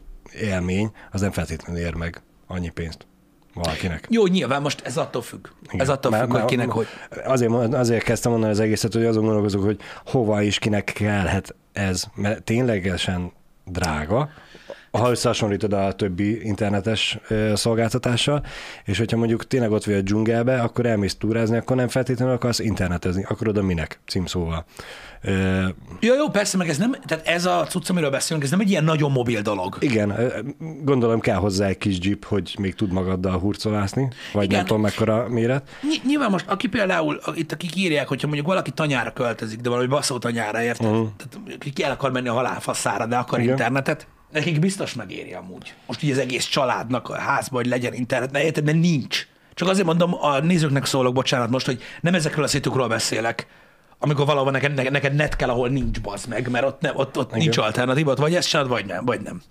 élmény, 0.42 0.92
az 1.12 1.22
nem 1.22 1.32
feltétlenül 1.32 1.82
ér 1.82 1.94
meg 1.94 2.22
annyi 2.48 2.70
pénzt 2.70 3.06
valakinek. 3.54 4.08
Jó, 4.10 4.26
nyilván 4.28 4.62
most 4.62 4.82
ez 4.86 4.98
attól 4.98 5.22
függ. 5.22 5.48
Igen. 5.64 5.80
Ez 5.80 5.90
attól 5.90 6.12
Már- 6.12 6.22
függ, 6.22 6.32
hogy 6.32 6.46
kinek 6.46 6.70
hogy. 6.70 6.88
Azért, 7.26 7.52
azért 7.74 8.04
kezdtem 8.04 8.32
mondani 8.32 8.52
az 8.52 8.60
egészet, 8.60 8.94
hogy 8.94 9.06
azon 9.06 9.24
gondolkozok, 9.24 9.64
hogy 9.64 9.80
hova 10.06 10.42
is 10.42 10.60
kinek 10.60 10.84
kellhet 10.84 11.56
ez, 11.74 12.04
mert 12.16 12.44
ténylegesen 12.44 13.32
drága, 13.66 14.30
ha 14.92 15.10
összehasonlítod 15.10 15.74
a 15.74 15.92
többi 15.92 16.46
internetes 16.46 17.20
szolgáltatással, 17.54 18.46
és 18.86 18.98
hogyha 18.98 19.18
mondjuk 19.18 19.48
tényleg 19.48 19.72
ott 19.72 19.84
vagy 19.84 19.94
a 19.96 20.02
dzsungelbe, 20.02 20.62
akkor 20.62 20.86
elmész 20.86 21.16
túrázni, 21.16 21.58
akkor 21.58 21.76
nem 21.76 21.88
feltétlenül 21.88 22.34
akarsz 22.34 22.60
internetezni, 22.60 23.26
akkor 23.30 23.48
oda 23.48 23.62
minek, 23.62 24.00
címszóval. 24.08 24.66
Jó, 26.00 26.14
jó, 26.14 26.30
persze, 26.30 26.58
meg 26.58 26.70
ez 26.70 26.78
nem, 26.78 26.96
tehát 27.06 27.28
ez 27.28 27.46
a 27.46 27.66
cucc, 27.70 27.90
amiről 27.90 28.10
beszélünk, 28.10 28.44
ez 28.46 28.52
nem 28.52 28.60
egy 28.60 28.70
ilyen 28.70 28.84
nagyon 28.84 29.12
mobil 29.12 29.42
dolog. 29.42 29.78
igen, 29.80 30.14
gondolom 30.84 31.20
kell 31.20 31.36
hozzá 31.36 31.68
egy 31.68 31.78
kis 31.78 31.98
jeep, 32.02 32.26
hogy 32.26 32.56
még 32.60 32.76
tud 32.76 32.92
magaddal 32.92 33.40
hurcolászni, 33.40 34.08
vagy 34.34 34.44
Igen. 34.44 34.58
nem 34.58 34.66
tudom 34.66 34.82
mekkora 34.82 35.28
méret. 35.30 35.70
Ny- 35.82 36.06
Nyilván 36.06 36.32
most, 36.32 36.46
aki 36.48 36.68
például, 36.68 37.20
itt 37.36 37.52
akik 37.52 37.76
írják, 37.76 38.08
hogyha 38.08 38.28
mondjuk 38.28 38.48
valaki 38.48 38.72
tanyára 38.72 39.14
költözik, 39.14 39.60
de 39.60 39.70
valami 39.70 39.88
baszó 39.88 40.18
tanyára, 40.18 40.62
érted? 40.62 40.88
Uh-huh. 40.88 41.08
Tehát 41.18 41.58
ki 41.74 41.84
el 41.84 41.92
akar 41.92 42.12
menni 42.12 42.28
a 42.28 42.34
halálfaszára, 42.34 43.06
de 43.06 43.16
akar. 43.16 43.40
Igen. 43.40 43.52
internetet, 43.52 44.08
nekik 44.32 44.60
biztos 44.60 44.94
megéri 44.94 45.34
amúgy. 45.34 45.74
Most 45.88 46.04
így 46.04 46.12
az 46.12 46.18
egész 46.18 46.46
családnak 46.46 47.10
a 47.10 47.18
házban, 47.18 47.62
hogy 47.62 47.70
legyen 47.70 47.94
internet, 47.94 48.32
ne 48.32 48.44
érted, 48.44 48.64
mert 48.64 48.80
nincs. 48.80 49.28
Csak 49.54 49.68
azért 49.68 49.86
mondom, 49.86 50.14
a 50.14 50.40
nézőknek 50.40 50.86
szólok, 50.86 51.14
bocsánat 51.14 51.50
most, 51.50 51.66
hogy 51.66 51.82
nem 52.02 52.14
ezekről 52.14 52.44
a 52.44 52.48
szitukról 52.48 52.88
beszélek, 52.88 53.48
amikor 54.00 54.26
valahol 54.26 54.52
neked, 54.52 54.92
neked, 54.92 55.14
net 55.14 55.36
kell, 55.36 55.50
ahol 55.50 55.70
nincs 55.70 56.02
bazd 56.02 56.28
meg, 56.28 56.50
mert 56.50 56.66
ott, 56.66 56.82
nem, 56.82 56.96
ott, 56.96 57.18
ott 57.18 57.32
nincs 57.32 57.58
alternatíva, 57.58 58.12
ott 58.12 58.18
vagy 58.18 58.36
ezt 58.36 58.48
csinálod, 58.48 58.72
vagy 58.72 58.86
nem, 58.86 59.06
vagy 59.06 59.22
nem. 59.22 59.42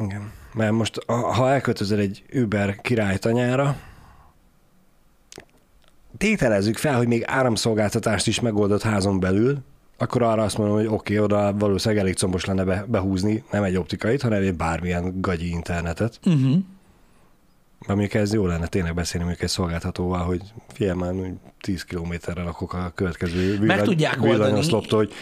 Igen. 0.00 0.32
Mert 0.52 0.72
most, 0.72 1.04
ha 1.06 1.50
elköltözöl 1.50 1.98
egy 1.98 2.24
Uber 2.32 2.80
királytanyára, 2.80 3.76
tételezzük 6.18 6.76
fel, 6.76 6.96
hogy 6.96 7.06
még 7.06 7.24
áramszolgáltatást 7.26 8.26
is 8.26 8.40
megoldott 8.40 8.82
házon 8.82 9.20
belül, 9.20 9.58
akkor 9.96 10.22
arra 10.22 10.42
azt 10.42 10.58
mondom, 10.58 10.76
hogy 10.76 10.86
oké, 10.86 10.94
okay, 10.94 11.18
oda 11.18 11.54
valószínűleg 11.58 12.02
elég 12.04 12.16
combos 12.16 12.44
lenne 12.44 12.64
be, 12.64 12.84
behúzni 12.88 13.44
nem 13.50 13.62
egy 13.62 13.76
optikait, 13.76 14.22
hanem 14.22 14.42
egy 14.42 14.54
bármilyen 14.54 15.20
gagyi 15.20 15.50
internetet. 15.50 16.20
Uh-huh. 16.24 16.50
Mert 17.86 17.98
mondjuk 17.98 18.14
ez 18.14 18.32
jó 18.32 18.46
lenne 18.46 18.66
tényleg 18.66 18.94
beszélni 18.94 19.24
mondjuk 19.26 19.44
egy 19.44 19.54
szolgáltatóval, 19.54 20.24
hogy 20.24 20.40
figyelj 20.72 20.98
már, 20.98 21.12
hogy 21.12 21.32
10 21.60 21.84
kilométerre 21.84 22.42
lakok 22.42 22.72
a 22.72 22.92
következő 22.94 23.58
Meg 23.60 23.82
tudják 23.82 24.22
oldani. 24.22 24.62
hogy 24.90 25.12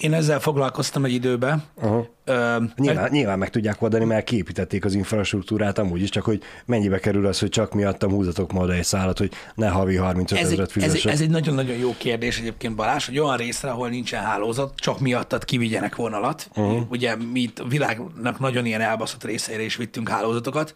Én 0.00 0.12
ezzel 0.14 0.40
foglalkoztam 0.40 1.04
egy 1.04 1.12
időben. 1.12 1.62
aha. 1.80 2.08
Ö, 2.24 2.56
Nyilván, 2.76 3.02
meg- 3.02 3.10
nyilván 3.12 3.38
meg 3.38 3.50
tudják 3.50 3.82
oldani, 3.82 4.04
mert 4.04 4.24
kiépítették 4.24 4.84
az 4.84 4.94
infrastruktúrát 4.94 5.78
amúgy 5.78 6.02
is, 6.02 6.08
csak 6.10 6.24
hogy 6.24 6.42
mennyibe 6.64 6.98
kerül 6.98 7.26
az, 7.26 7.38
hogy 7.38 7.48
csak 7.48 7.72
miattam 7.74 8.10
húzatok 8.10 8.52
ma 8.52 8.60
oda 8.60 8.72
egy 8.72 8.84
szállat, 8.84 9.18
hogy 9.18 9.32
ne 9.54 9.68
havi 9.68 9.96
35 9.96 10.38
ez, 10.38 10.46
ezeret 10.46 10.70
egy, 10.76 10.76
ez, 10.76 10.82
egy, 10.82 10.88
fizessek. 10.88 11.12
ez 11.12 11.20
egy 11.20 11.30
nagyon-nagyon 11.30 11.76
jó 11.76 11.94
kérdés 11.98 12.38
egyébként 12.38 12.74
Balázs, 12.76 13.06
hogy 13.06 13.18
olyan 13.18 13.36
részre, 13.36 13.70
ahol 13.70 13.88
nincsen 13.88 14.22
hálózat, 14.22 14.72
csak 14.76 15.00
miattad 15.00 15.44
kivigyenek 15.44 15.96
vonalat. 15.96 16.50
Uh-huh. 16.54 16.90
Ugye 16.90 17.16
mi 17.16 17.40
itt 17.40 17.58
a 17.58 17.64
világnak 17.66 18.38
nagyon 18.38 18.66
ilyen 18.66 18.80
elbaszott 18.80 19.24
részeire 19.24 19.62
is 19.62 19.76
vittünk 19.76 20.08
hálózatokat. 20.08 20.74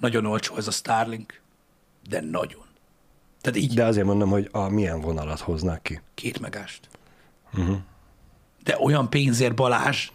Nagyon 0.00 0.26
olcsó 0.26 0.56
ez 0.56 0.66
a 0.66 0.70
Starlink, 0.70 1.40
de 2.08 2.20
nagyon. 2.20 2.62
Tehát 3.40 3.58
így 3.58 3.74
De 3.74 3.84
azért 3.84 4.06
mondom, 4.06 4.30
hogy 4.30 4.48
a 4.52 4.68
milyen 4.68 5.00
vonalat 5.00 5.40
hoznak 5.40 5.82
ki. 5.82 6.00
két 6.14 6.40
megást. 6.40 6.88
Uh-huh. 7.58 7.76
De 8.64 8.76
olyan 8.80 9.10
pénzért 9.10 9.54
Balázs, 9.54 10.10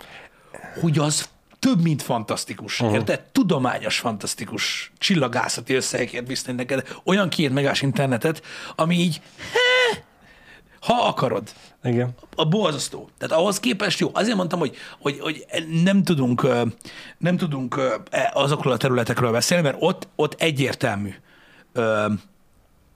hogy 0.81 0.99
az 0.99 1.29
több, 1.59 1.81
mint 1.81 2.01
fantasztikus. 2.01 2.79
Uh-huh. 2.79 2.95
Érted? 2.95 3.21
Tudományos, 3.31 3.99
fantasztikus 3.99 4.91
csillagászati 4.97 5.73
összegeket 5.73 6.27
visznek 6.27 6.55
neked. 6.55 6.87
Olyan 7.03 7.29
két 7.29 7.53
megás 7.53 7.81
internetet, 7.81 8.41
ami 8.75 8.95
így, 8.95 9.21
he, 9.51 10.03
ha 10.79 11.07
akarod. 11.07 11.49
Igen. 11.83 12.13
A 12.35 12.45
borzasztó. 12.45 13.09
Tehát 13.17 13.35
ahhoz 13.35 13.59
képest 13.59 13.99
jó. 13.99 14.09
Azért 14.13 14.35
mondtam, 14.35 14.59
hogy, 14.59 14.75
hogy, 14.99 15.19
hogy 15.19 15.45
nem 15.83 16.03
tudunk, 16.03 16.47
nem 17.17 17.37
tudunk 17.37 17.81
e- 18.09 18.31
azokról 18.33 18.73
a 18.73 18.77
területekről 18.77 19.31
beszélni, 19.31 19.63
mert 19.63 19.77
ott, 19.79 20.07
ott 20.15 20.41
egyértelmű, 20.41 21.13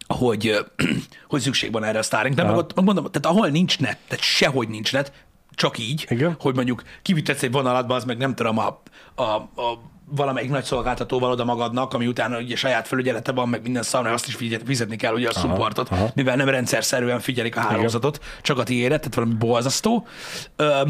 hogy, 0.07 0.65
hogy 1.29 1.41
szükség 1.41 1.71
van 1.71 1.83
erre 1.83 1.99
a 1.99 2.03
Starlinkre. 2.03 2.43
Meg 2.43 2.55
ott 2.55 2.81
mondom, 2.81 3.12
tehát 3.12 3.38
ahol 3.38 3.47
nincs 3.47 3.79
net, 3.79 3.97
tehát 4.07 4.23
sehogy 4.23 4.67
nincs 4.67 4.93
net, 4.93 5.12
csak 5.60 5.78
így, 5.78 6.06
Igen. 6.10 6.36
hogy 6.39 6.56
mondjuk 6.56 6.84
kivitetsz 7.02 7.43
egy 7.43 7.52
vonalatba, 7.52 7.95
az 7.95 8.04
meg 8.04 8.17
nem 8.17 8.36
tudom, 8.36 8.58
a, 8.58 8.82
a, 9.15 9.24
a 9.62 9.80
valamelyik 10.06 10.50
nagy 10.50 10.63
szolgáltatóval 10.63 11.32
oda 11.32 11.45
magadnak, 11.45 11.93
ami 11.93 12.08
utána 12.08 12.38
ugye 12.38 12.56
saját 12.56 12.88
felügyelete 12.88 13.32
van, 13.32 13.50
meg 13.50 13.62
minden 13.62 13.84
szar, 13.84 14.04
mert 14.04 14.15
azt 14.15 14.28
is 14.28 14.36
fizetni 14.65 14.95
kell 14.95 15.13
ugye 15.13 15.28
a 15.28 15.32
supportot, 15.32 15.89
aha. 15.89 16.10
mivel 16.15 16.36
nem 16.36 16.50
rendszerszerűen 16.50 17.19
figyelik 17.19 17.58
a 17.58 17.60
hálózatot, 17.60 18.19
csak 18.41 18.58
a 18.58 18.63
tiédet, 18.63 19.00
tehát 19.00 19.15
valami 19.15 19.34
borzasztó. 19.34 20.08
Ö, 20.56 20.89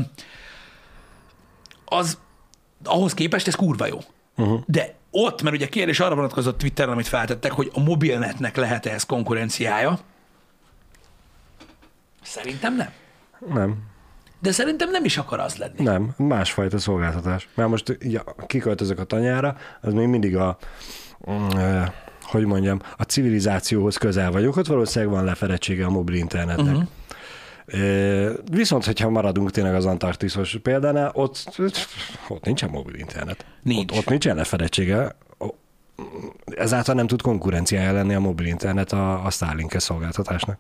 az 1.86 2.18
ahhoz 2.84 3.14
képest 3.14 3.48
ez 3.48 3.56
kurva 3.56 3.86
jó. 3.86 3.98
Uh-huh. 4.38 4.62
De 4.66 4.96
ott, 5.12 5.42
mert 5.42 5.56
ugye 5.56 5.68
kérdés 5.68 6.00
arra 6.00 6.16
vonatkozott 6.16 6.58
Twitteren, 6.58 6.94
amit 6.94 7.08
feltettek, 7.08 7.52
hogy 7.52 7.72
a 7.74 7.80
mobilnetnek 7.80 8.56
lehet-e 8.56 8.92
ez 8.92 9.04
konkurenciája. 9.04 10.00
Szerintem 12.22 12.76
nem. 12.76 12.90
Nem. 13.54 13.88
De 14.42 14.52
szerintem 14.52 14.92
nem 14.92 15.06
is 15.06 15.18
akar 15.18 15.40
az 15.40 15.56
lenni. 15.56 15.84
Nem, 15.84 16.14
másfajta 16.18 16.80
szolgáltatás. 16.80 17.48
Mert 17.56 17.70
most 17.70 17.98
ja, 18.00 18.24
kiköltözök 18.48 19.00
a 19.00 19.04
tanyára, 19.04 19.58
az 19.82 19.94
még 19.94 20.08
mindig 20.08 20.36
a, 20.36 20.58
mm, 21.32 21.48
hogy 22.22 22.46
mondjam, 22.46 22.82
a 22.98 23.04
civilizációhoz 23.04 23.98
közel 23.98 24.32
vagyok, 24.32 24.56
ott 24.56 24.68
valószínűleg 24.68 25.14
van 25.14 25.24
lefedettsége 25.24 25.86
a 25.86 25.90
mobil 25.90 26.16
internetnek. 26.16 26.76
Uh-huh. 26.76 26.88
Viszont, 28.52 28.86
hogyha 28.86 29.10
maradunk 29.10 29.52
tényleg 29.52 29.76
az 29.76 29.86
Antarktiszos 29.86 30.58
példánál, 30.62 31.12
ott, 31.14 31.60
ott 32.28 32.46
nincsen 32.46 32.70
mobil 32.70 32.96
internet. 32.96 33.46
Nincs. 33.64 33.92
Ott, 33.92 33.98
ott 33.98 34.10
nincsen 34.10 34.36
lefedettsége. 34.36 35.16
Ezáltal 36.46 36.96
nem 36.96 37.08
tud 37.08 37.22
konkurenciája 37.22 37.92
lenni 37.92 38.14
a 38.14 38.20
mobil 38.20 38.46
internet 38.46 38.92
a, 38.92 39.26
a 39.26 39.30
starlink 39.30 39.80
szolgáltatásnak. 39.80 40.58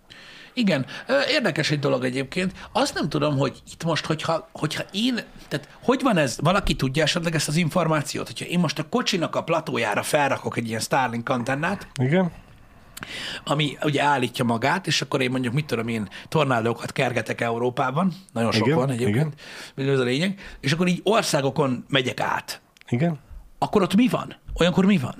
Igen, 0.53 0.85
érdekes 1.29 1.71
egy 1.71 1.79
dolog 1.79 2.03
egyébként. 2.03 2.53
Azt 2.71 2.93
nem 2.93 3.09
tudom, 3.09 3.37
hogy 3.37 3.61
itt 3.71 3.83
most, 3.83 4.05
hogyha, 4.05 4.49
hogyha 4.51 4.83
én, 4.91 5.19
tehát 5.47 5.69
hogy 5.83 6.01
van 6.01 6.17
ez, 6.17 6.37
valaki 6.41 6.75
tudja 6.75 7.03
esetleg 7.03 7.35
ezt 7.35 7.47
az 7.47 7.55
információt, 7.55 8.27
hogyha 8.27 8.45
én 8.45 8.59
most 8.59 8.79
a 8.79 8.89
kocsinak 8.89 9.35
a 9.35 9.43
platójára 9.43 10.03
felrakok 10.03 10.57
egy 10.57 10.67
ilyen 10.67 10.79
Starlink 10.79 11.29
antennát, 11.29 11.87
Igen? 12.01 12.31
ami 13.43 13.77
ugye 13.83 14.03
állítja 14.03 14.45
magát, 14.45 14.87
és 14.87 15.01
akkor 15.01 15.21
én 15.21 15.31
mondjuk, 15.31 15.53
mit 15.53 15.65
tudom 15.65 15.87
én, 15.87 16.09
tornádókat 16.27 16.91
kergetek 16.91 17.41
Európában, 17.41 18.13
nagyon 18.33 18.51
sok 18.51 18.65
Igen, 18.65 18.77
van 18.77 18.89
egyébként, 18.89 19.33
igen. 19.75 19.93
ez 19.93 19.99
a 19.99 20.03
lényeg, 20.03 20.39
és 20.59 20.71
akkor 20.71 20.87
így 20.87 21.01
országokon 21.03 21.85
megyek 21.87 22.19
át. 22.19 22.61
Igen? 22.89 23.19
Akkor 23.57 23.81
ott 23.81 23.95
mi 23.95 24.07
van? 24.07 24.35
Olyankor 24.53 24.85
mi 24.85 24.97
van? 24.97 25.15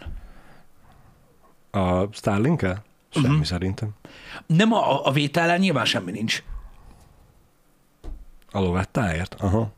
A 1.83 2.07
Starlink-el? 2.13 2.83
Semmi 3.09 3.27
uh-huh. 3.27 3.43
szerintem. 3.43 3.89
Nem 4.45 4.73
a, 4.73 5.05
a 5.05 5.11
vételen 5.11 5.59
nyilván 5.59 5.85
semmi 5.85 6.11
nincs. 6.11 6.43
A 8.51 8.59
lovettáért? 8.59 9.35
Aha. 9.39 9.71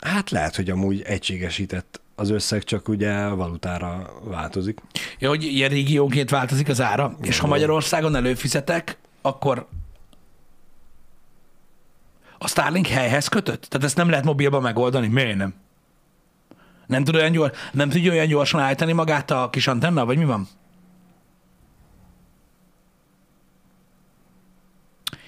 Hát 0.00 0.30
lehet, 0.30 0.56
hogy 0.56 0.70
amúgy 0.70 1.02
egységesített 1.02 2.00
az 2.14 2.30
összeg, 2.30 2.64
csak 2.64 2.88
ugye 2.88 3.26
valutára 3.28 4.12
változik. 4.24 4.80
Ja, 5.18 5.28
hogy 5.28 5.44
ilyen 5.44 5.68
régiónként 5.68 6.30
változik 6.30 6.68
az 6.68 6.80
ára, 6.80 7.16
és 7.22 7.38
ha 7.38 7.46
Magyarországon 7.46 8.16
előfizetek, 8.16 8.98
akkor 9.22 9.66
a 12.38 12.48
Starlink 12.48 12.86
helyhez 12.86 13.28
kötött? 13.28 13.62
Tehát 13.62 13.86
ezt 13.86 13.96
nem 13.96 14.08
lehet 14.08 14.24
mobilban 14.24 14.62
megoldani? 14.62 15.06
Miért 15.06 15.36
nem? 15.36 15.54
Nem, 16.86 17.04
tud 17.04 17.14
olyan 17.14 17.32
gyors, 17.32 17.58
nem 17.72 17.88
tudja 17.88 18.12
olyan 18.12 18.26
gyorsan 18.26 18.60
állítani 18.60 18.92
magát 18.92 19.30
a 19.30 19.50
kis 19.50 19.66
antenna, 19.66 20.04
vagy 20.04 20.18
mi 20.18 20.24
van? 20.24 20.48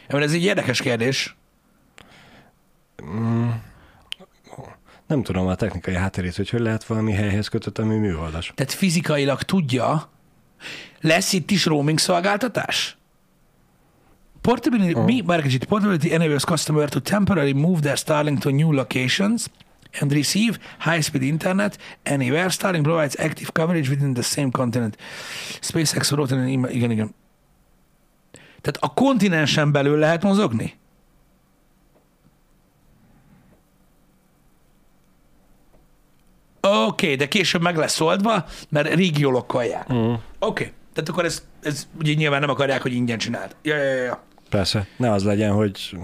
Mert 0.09 0.25
ez 0.25 0.33
egy 0.33 0.45
érdekes 0.45 0.81
kérdés. 0.81 1.37
Nem 5.07 5.23
tudom 5.23 5.47
a 5.47 5.55
technikai 5.55 5.95
hátterét, 5.95 6.37
hogy 6.37 6.51
hogy 6.51 6.61
lehet 6.61 6.85
valami 6.85 7.13
helyhez 7.13 7.49
kötött, 7.49 7.79
ami 7.79 7.97
műholdas. 7.97 8.53
Tehát 8.55 8.73
fizikailag 8.73 9.43
tudja, 9.43 10.11
lesz 11.01 11.33
itt 11.33 11.51
is 11.51 11.65
roaming 11.65 11.99
szolgáltatás? 11.99 12.97
Portability, 14.41 14.93
uh. 14.93 15.05
mi, 15.05 15.21
Margit, 15.21 15.65
portability 15.65 16.13
enables 16.13 16.45
customer 16.45 16.89
to 16.89 17.01
temporarily 17.01 17.53
move 17.53 17.81
their 17.81 17.97
Starlink 17.97 18.39
to 18.39 18.51
new 18.51 18.73
locations 18.73 19.47
and 20.01 20.13
receive 20.13 20.59
high-speed 20.81 21.23
internet 21.23 21.79
anywhere. 22.03 22.49
Starlink 22.49 22.83
provides 22.83 23.19
active 23.19 23.53
coverage 23.53 23.89
within 23.89 24.15
the 24.15 24.23
same 24.23 24.51
continent. 24.51 24.97
SpaceX 25.61 26.11
wrote 26.13 26.35
an 26.35 26.49
email, 26.49 26.75
igen, 26.75 26.91
igen. 26.91 27.15
Tehát 28.65 28.79
a 28.81 28.95
kontinensen 28.95 29.73
belül 29.73 29.99
lehet 29.99 30.23
mozogni? 30.23 30.75
Oké, 36.61 36.77
okay, 36.87 37.15
de 37.15 37.29
később 37.29 37.63
meg 37.63 37.77
lesz 37.77 38.01
oldva, 38.01 38.45
mert 38.69 38.95
régiólokkolják. 38.95 39.93
Mm. 39.93 39.97
Oké, 39.99 40.23
okay. 40.39 40.73
tehát 40.93 41.09
akkor 41.09 41.25
ez, 41.25 41.43
ez 41.63 41.89
ugye 41.99 42.15
nyilván 42.15 42.41
nem 42.41 42.51
akarják, 42.51 42.83
hogy 42.83 42.93
ingyen 42.93 43.19
csináld. 43.19 43.57
Ja, 43.63 43.77
ja, 43.77 44.03
ja. 44.03 44.23
Persze, 44.51 44.87
ne 44.97 45.11
az 45.11 45.25
legyen, 45.25 45.53
hogy 45.53 45.97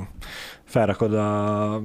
felrakod 0.65 1.15
a 1.15 1.83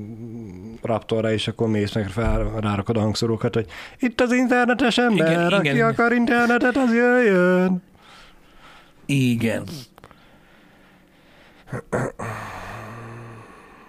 Raptorra, 0.81 1.31
és 1.31 1.47
akkor 1.47 1.67
mész 1.67 1.93
meg 1.93 2.09
fel, 2.09 2.59
rárakod 2.59 2.97
a 2.97 2.99
hangszórókat, 2.99 3.53
hogy 3.53 3.65
itt 3.99 4.21
az 4.21 4.31
internetes 4.31 4.97
ember, 4.97 5.31
Igen, 5.31 5.51
aki 5.51 5.69
igen. 5.69 5.87
akar 5.87 6.13
internetet, 6.13 6.77
az 6.77 6.93
jöjjön. 6.93 7.83
Igen. 9.05 9.63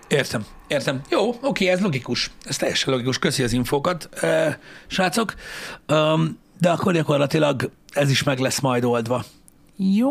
Értem, 0.09 0.47
értem. 0.67 1.01
Jó, 1.11 1.35
oké, 1.43 1.67
ez 1.67 1.81
logikus. 1.81 2.31
Ez 2.45 2.57
teljesen 2.57 2.93
logikus. 2.93 3.19
Köszi 3.19 3.43
az 3.43 3.53
infókat, 3.53 4.09
eh, 4.21 4.55
srácok. 4.87 5.35
De 6.61 6.71
akkor 6.71 6.93
gyakorlatilag 6.93 7.71
ez 7.93 8.11
is 8.11 8.23
meg 8.23 8.39
lesz 8.39 8.61
majd 8.61 8.85
oldva. 8.85 9.25
Jó. 9.77 10.11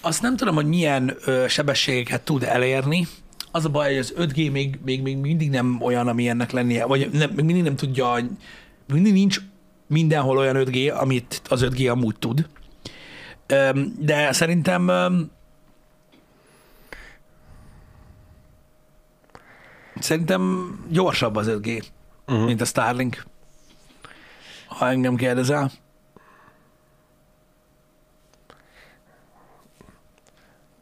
Azt 0.00 0.22
nem 0.22 0.36
tudom, 0.36 0.54
hogy 0.54 0.66
milyen 0.66 1.16
sebességeket 1.48 2.22
tud 2.22 2.42
elérni. 2.42 3.06
Az 3.50 3.64
a 3.64 3.68
baj, 3.68 3.88
hogy 3.88 3.98
az 3.98 4.14
5G 4.16 4.52
még, 4.52 4.78
még, 4.84 5.02
még 5.02 5.16
mindig 5.16 5.50
nem 5.50 5.78
olyan, 5.80 6.08
ami 6.08 6.28
ennek 6.28 6.50
lennie, 6.50 6.86
vagy 6.86 7.10
nem, 7.12 7.30
még 7.30 7.44
mindig 7.44 7.62
nem 7.62 7.76
tudja, 7.76 8.14
mindig 8.92 9.12
nincs 9.12 9.40
mindenhol 9.86 10.38
olyan 10.38 10.56
5G, 10.58 10.98
amit 10.98 11.42
az 11.48 11.62
5G 11.62 11.90
amúgy 11.90 12.16
tud. 12.18 12.48
De 13.98 14.32
szerintem 14.32 14.90
szerintem 20.00 20.72
gyorsabb 20.88 21.36
az 21.36 21.46
5G, 21.50 21.84
uh-huh. 22.26 22.44
mint 22.44 22.60
a 22.60 22.64
Starlink. 22.64 23.24
Ha 24.66 24.88
engem 24.88 25.16
kérdezel. 25.16 25.70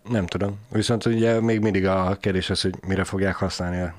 Nem 0.08 0.26
tudom. 0.26 0.58
Viszont 0.68 1.06
ugye 1.06 1.40
még 1.40 1.60
mindig 1.60 1.86
a 1.86 2.16
kérdés 2.20 2.50
az, 2.50 2.60
hogy 2.60 2.74
mire 2.86 3.04
fogják 3.04 3.36
használni 3.36 3.80
a 3.80 3.94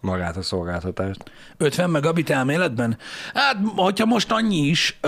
magát 0.00 0.36
a 0.36 0.42
szolgáltatást. 0.42 1.30
50 1.56 1.90
megabit 1.90 2.30
elméletben? 2.30 2.98
Hát, 3.34 3.56
hogyha 3.76 4.06
most 4.06 4.32
annyi 4.32 4.56
is, 4.66 5.00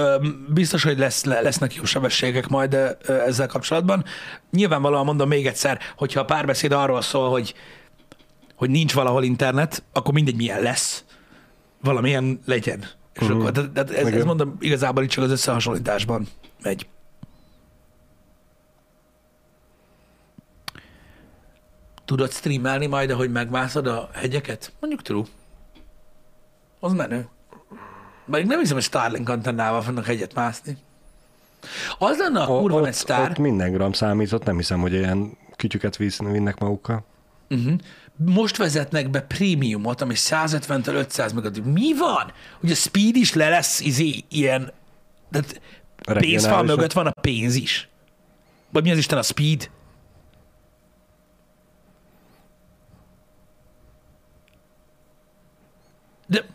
biztos, 0.49 0.83
hogy 0.83 0.99
lesz, 0.99 1.25
le- 1.25 1.41
lesznek 1.41 1.75
jó 1.75 1.85
sebességek 1.85 2.49
majd 2.49 2.77
ezzel 3.07 3.47
kapcsolatban. 3.47 4.05
Nyilvánvalóan 4.51 5.05
mondom 5.05 5.29
még 5.29 5.47
egyszer, 5.47 5.79
hogyha 5.97 6.21
a 6.21 6.25
párbeszéd 6.25 6.73
arról 6.73 7.03
szól, 7.03 7.31
hogy, 7.31 7.55
hogy 8.57 8.71
nincs 8.71 8.93
valahol 8.95 9.23
internet, 9.25 9.83
akkor 9.93 10.15
mindegy 10.15 10.37
milyen 10.37 10.63
lesz, 10.63 11.05
valamilyen 11.83 12.41
legyen. 12.47 12.85
És 13.13 13.27
Mhm. 13.27 13.41
akkor, 13.41 13.51
de 13.51 13.83
ez, 13.85 14.07
ez 14.07 14.25
mondom, 14.25 14.57
igazából 14.61 15.03
itt 15.03 15.11
csak 15.11 15.25
az 15.25 15.31
összehasonlításban 15.31 16.27
megy. 16.63 16.87
Tudod 22.05 22.33
streamelni 22.33 22.87
majd, 22.87 23.11
ahogy 23.11 23.31
megmászod 23.31 23.87
a 23.87 24.11
hegyeket? 24.13 24.73
Mondjuk 24.81 25.03
true. 25.03 25.25
Az 26.81 26.92
menő. 26.92 27.29
Még 28.25 28.46
nem 28.46 28.59
hiszem, 28.59 28.75
hogy 28.75 28.85
Starlink 28.85 29.29
antennával 29.29 29.83
fognak 29.83 30.09
egyet 30.09 30.35
mászni. 30.35 30.77
Az 31.98 32.19
lenne 32.19 32.40
a 32.40 32.46
kurva 32.46 32.77
ott, 32.77 32.83
nagy 32.83 32.92
sztár. 32.92 33.31
ott 33.31 33.38
minden 33.38 33.73
gram 33.73 33.92
számított, 33.92 34.44
nem 34.44 34.57
hiszem, 34.57 34.81
hogy 34.81 34.92
ilyen 34.92 35.37
kütyüket 35.57 35.96
vinnek 35.96 36.59
magukkal. 36.59 37.05
Uh-huh. 37.50 37.75
Most 38.17 38.57
vezetnek 38.57 39.11
be 39.11 39.21
prémiumot, 39.21 40.00
ami 40.00 40.15
150-től 40.17 40.94
500 40.94 41.33
megadig. 41.33 41.65
Mi 41.65 41.94
van? 41.98 42.33
Hogy 42.61 42.71
a 42.71 42.75
speed 42.75 43.17
is 43.17 43.35
le 43.35 43.48
lesz 43.48 43.81
izé, 43.81 44.25
ilyen, 44.29 44.73
tehát 45.31 45.61
pénzfal 46.05 46.63
mögött 46.63 46.92
van 46.92 47.07
a 47.07 47.21
pénz 47.21 47.55
is. 47.55 47.88
Vagy 48.71 48.83
mi 48.83 48.90
az 48.90 48.98
Isten 48.98 49.19
a 49.19 49.23
speed? 49.23 49.71
De 56.27 56.46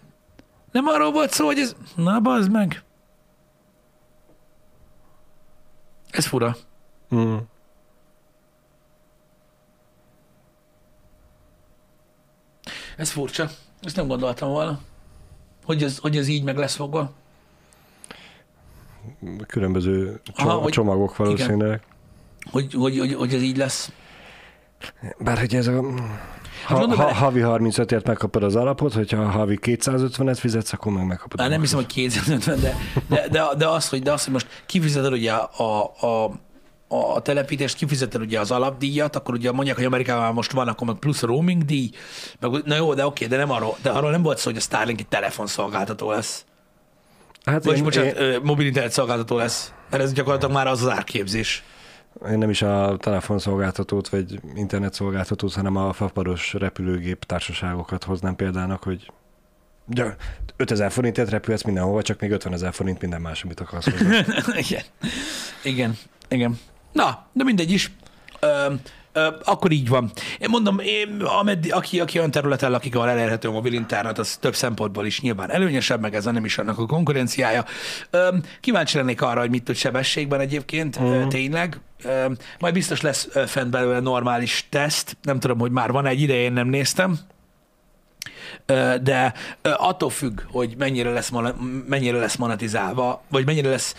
nem 0.71 0.85
arról 0.87 1.11
volt 1.11 1.31
szó, 1.31 1.45
hogy 1.45 1.59
ez... 1.59 1.75
Na, 1.95 2.19
bazd 2.19 2.51
meg. 2.51 2.83
Ez 6.09 6.25
fura. 6.25 6.55
Mm. 7.15 7.37
Ez 12.97 13.11
furcsa. 13.11 13.49
Ezt 13.81 13.95
nem 13.95 14.07
gondoltam 14.07 14.49
volna. 14.49 14.79
Hogy 15.65 15.83
ez, 15.83 15.97
hogy 15.97 16.17
ez 16.17 16.27
így 16.27 16.43
meg 16.43 16.57
lesz 16.57 16.75
fogva. 16.75 17.11
Különböző 19.47 20.21
Aha, 20.35 20.49
csom- 20.49 20.63
hogy- 20.63 20.71
csomagok 20.71 21.15
valószínűleg. 21.15 21.81
Hogy, 22.51 22.73
hogy, 22.73 22.97
hogy, 22.99 23.13
hogy 23.13 23.33
ez 23.33 23.41
így 23.41 23.57
lesz. 23.57 23.91
Bár 25.19 25.39
hogy 25.39 25.55
ez 25.55 25.67
a... 25.67 25.81
Ha, 26.65 26.73
gondolj 26.73 26.97
ha, 26.97 27.03
bele- 27.03 27.17
havi 27.17 27.41
35-ért 27.43 28.07
megkapod 28.07 28.43
az 28.43 28.55
alapot, 28.55 28.93
hogyha 28.93 29.29
havi 29.29 29.59
250-et 29.61 30.37
fizetsz, 30.39 30.73
akkor 30.73 30.91
meg 30.91 31.05
megkapod. 31.05 31.39
A 31.39 31.47
nem 31.47 31.61
hiszem, 31.61 31.77
hogy 31.77 31.85
250, 31.85 32.59
de, 32.59 32.75
de, 33.07 33.27
de, 33.31 33.47
de, 33.57 33.67
az, 33.67 33.89
hogy, 33.89 34.01
de 34.01 34.11
az, 34.11 34.23
hogy 34.23 34.33
most 34.33 34.47
kifizeted 34.65 35.11
ugye 35.11 35.31
a, 35.33 35.91
a, 35.99 36.31
a, 36.87 37.21
telepítést, 37.21 37.75
kifizeted 37.75 38.21
ugye 38.21 38.39
az 38.39 38.51
alapdíjat, 38.51 39.15
akkor 39.15 39.33
ugye 39.33 39.51
mondják, 39.51 39.75
hogy 39.75 39.85
Amerikában 39.85 40.33
most 40.33 40.51
van, 40.51 40.67
akkor 40.67 40.87
meg 40.87 40.95
plusz 40.95 41.21
roaming 41.21 41.65
díj, 41.65 41.89
meg, 42.39 42.51
na 42.65 42.75
jó, 42.75 42.93
de 42.93 43.05
oké, 43.05 43.25
de 43.25 43.37
nem 43.37 43.51
arról, 43.51 43.77
de 43.81 43.89
arról 43.89 44.11
nem 44.11 44.21
volt 44.21 44.37
szó, 44.37 44.49
hogy 44.49 44.57
a 44.57 44.61
Starlink 44.61 44.99
egy 44.99 45.07
telefonszolgáltató 45.07 46.11
lesz. 46.11 46.45
Hát 47.45 47.63
Vagy 47.63 47.77
én, 47.77 47.83
bocsánat, 47.83 48.17
én... 48.17 48.39
mobil 48.43 48.65
internet 48.65 48.91
szolgáltató 48.91 49.35
lesz. 49.35 49.73
Mert 49.89 50.03
ez 50.03 50.13
gyakorlatilag 50.13 50.53
már 50.53 50.67
az 50.67 50.81
az 50.81 50.89
árképzés. 50.89 51.63
Én, 52.29 52.37
nem 52.37 52.49
is 52.49 52.61
a 52.61 52.97
telefonszolgáltatót, 52.99 54.09
vagy 54.09 54.39
internetszolgáltatót, 54.55 55.53
hanem 55.53 55.75
a 55.75 55.93
fapados 55.93 56.53
repülőgép 56.53 57.23
társaságokat 57.23 58.03
hoznám 58.03 58.35
példának, 58.35 58.83
hogy 58.83 59.11
de 59.85 60.15
5000 60.55 60.91
forintért 60.91 61.29
repülhetsz 61.29 61.63
mindenhova, 61.63 62.01
csak 62.01 62.19
még 62.19 62.31
50 62.31 62.53
ezer 62.53 62.73
forint 62.73 63.01
minden 63.01 63.21
más, 63.21 63.43
amit 63.43 63.59
akarsz 63.59 63.89
hozzá. 63.89 64.23
Igen. 64.57 64.83
Igen. 65.63 65.97
Igen. 66.29 66.59
Na, 66.91 67.25
de 67.33 67.43
mindegy 67.43 67.71
is. 67.71 67.91
Ö, 68.39 68.73
akkor 69.43 69.71
így 69.71 69.87
van. 69.87 70.11
Én 70.39 70.49
mondom, 70.49 70.79
én, 70.79 71.21
ameddig, 71.21 71.73
aki, 71.73 71.99
aki 71.99 72.17
olyan 72.17 72.31
területen 72.31 72.71
lakik, 72.71 72.95
ahol 72.95 73.09
elérhető 73.09 73.47
a 73.47 73.51
mobil 73.51 73.73
internet, 73.73 74.19
az 74.19 74.37
több 74.37 74.55
szempontból 74.55 75.05
is 75.05 75.21
nyilván 75.21 75.51
előnyösebb, 75.51 76.01
meg 76.01 76.15
ez 76.15 76.25
a 76.25 76.31
nem 76.31 76.45
is 76.45 76.57
annak 76.57 76.79
a 76.79 76.85
konkurenciája. 76.85 77.65
Kíváncsi 78.61 78.97
lennék 78.97 79.21
arra, 79.21 79.39
hogy 79.39 79.49
mit 79.49 79.63
tud 79.63 79.75
sebességben 79.75 80.39
egyébként, 80.39 81.01
mm. 81.01 81.27
tényleg. 81.27 81.79
Majd 82.59 82.73
biztos 82.73 83.01
lesz 83.01 83.27
fent 83.47 83.69
belőle 83.69 83.99
normális 83.99 84.65
teszt. 84.69 85.17
Nem 85.21 85.39
tudom, 85.39 85.59
hogy 85.59 85.71
már 85.71 85.91
van 85.91 86.05
egy 86.05 86.21
ideje, 86.21 86.41
én 86.41 86.53
nem 86.53 86.67
néztem. 86.67 87.19
De 89.01 89.33
attól 89.61 90.09
függ, 90.09 90.41
hogy 90.51 90.75
mennyire 90.77 91.09
lesz, 91.09 91.31
mennyire 91.87 92.17
lesz 92.17 92.35
monetizálva, 92.35 93.23
vagy 93.29 93.45
mennyire 93.45 93.69
lesz, 93.69 93.95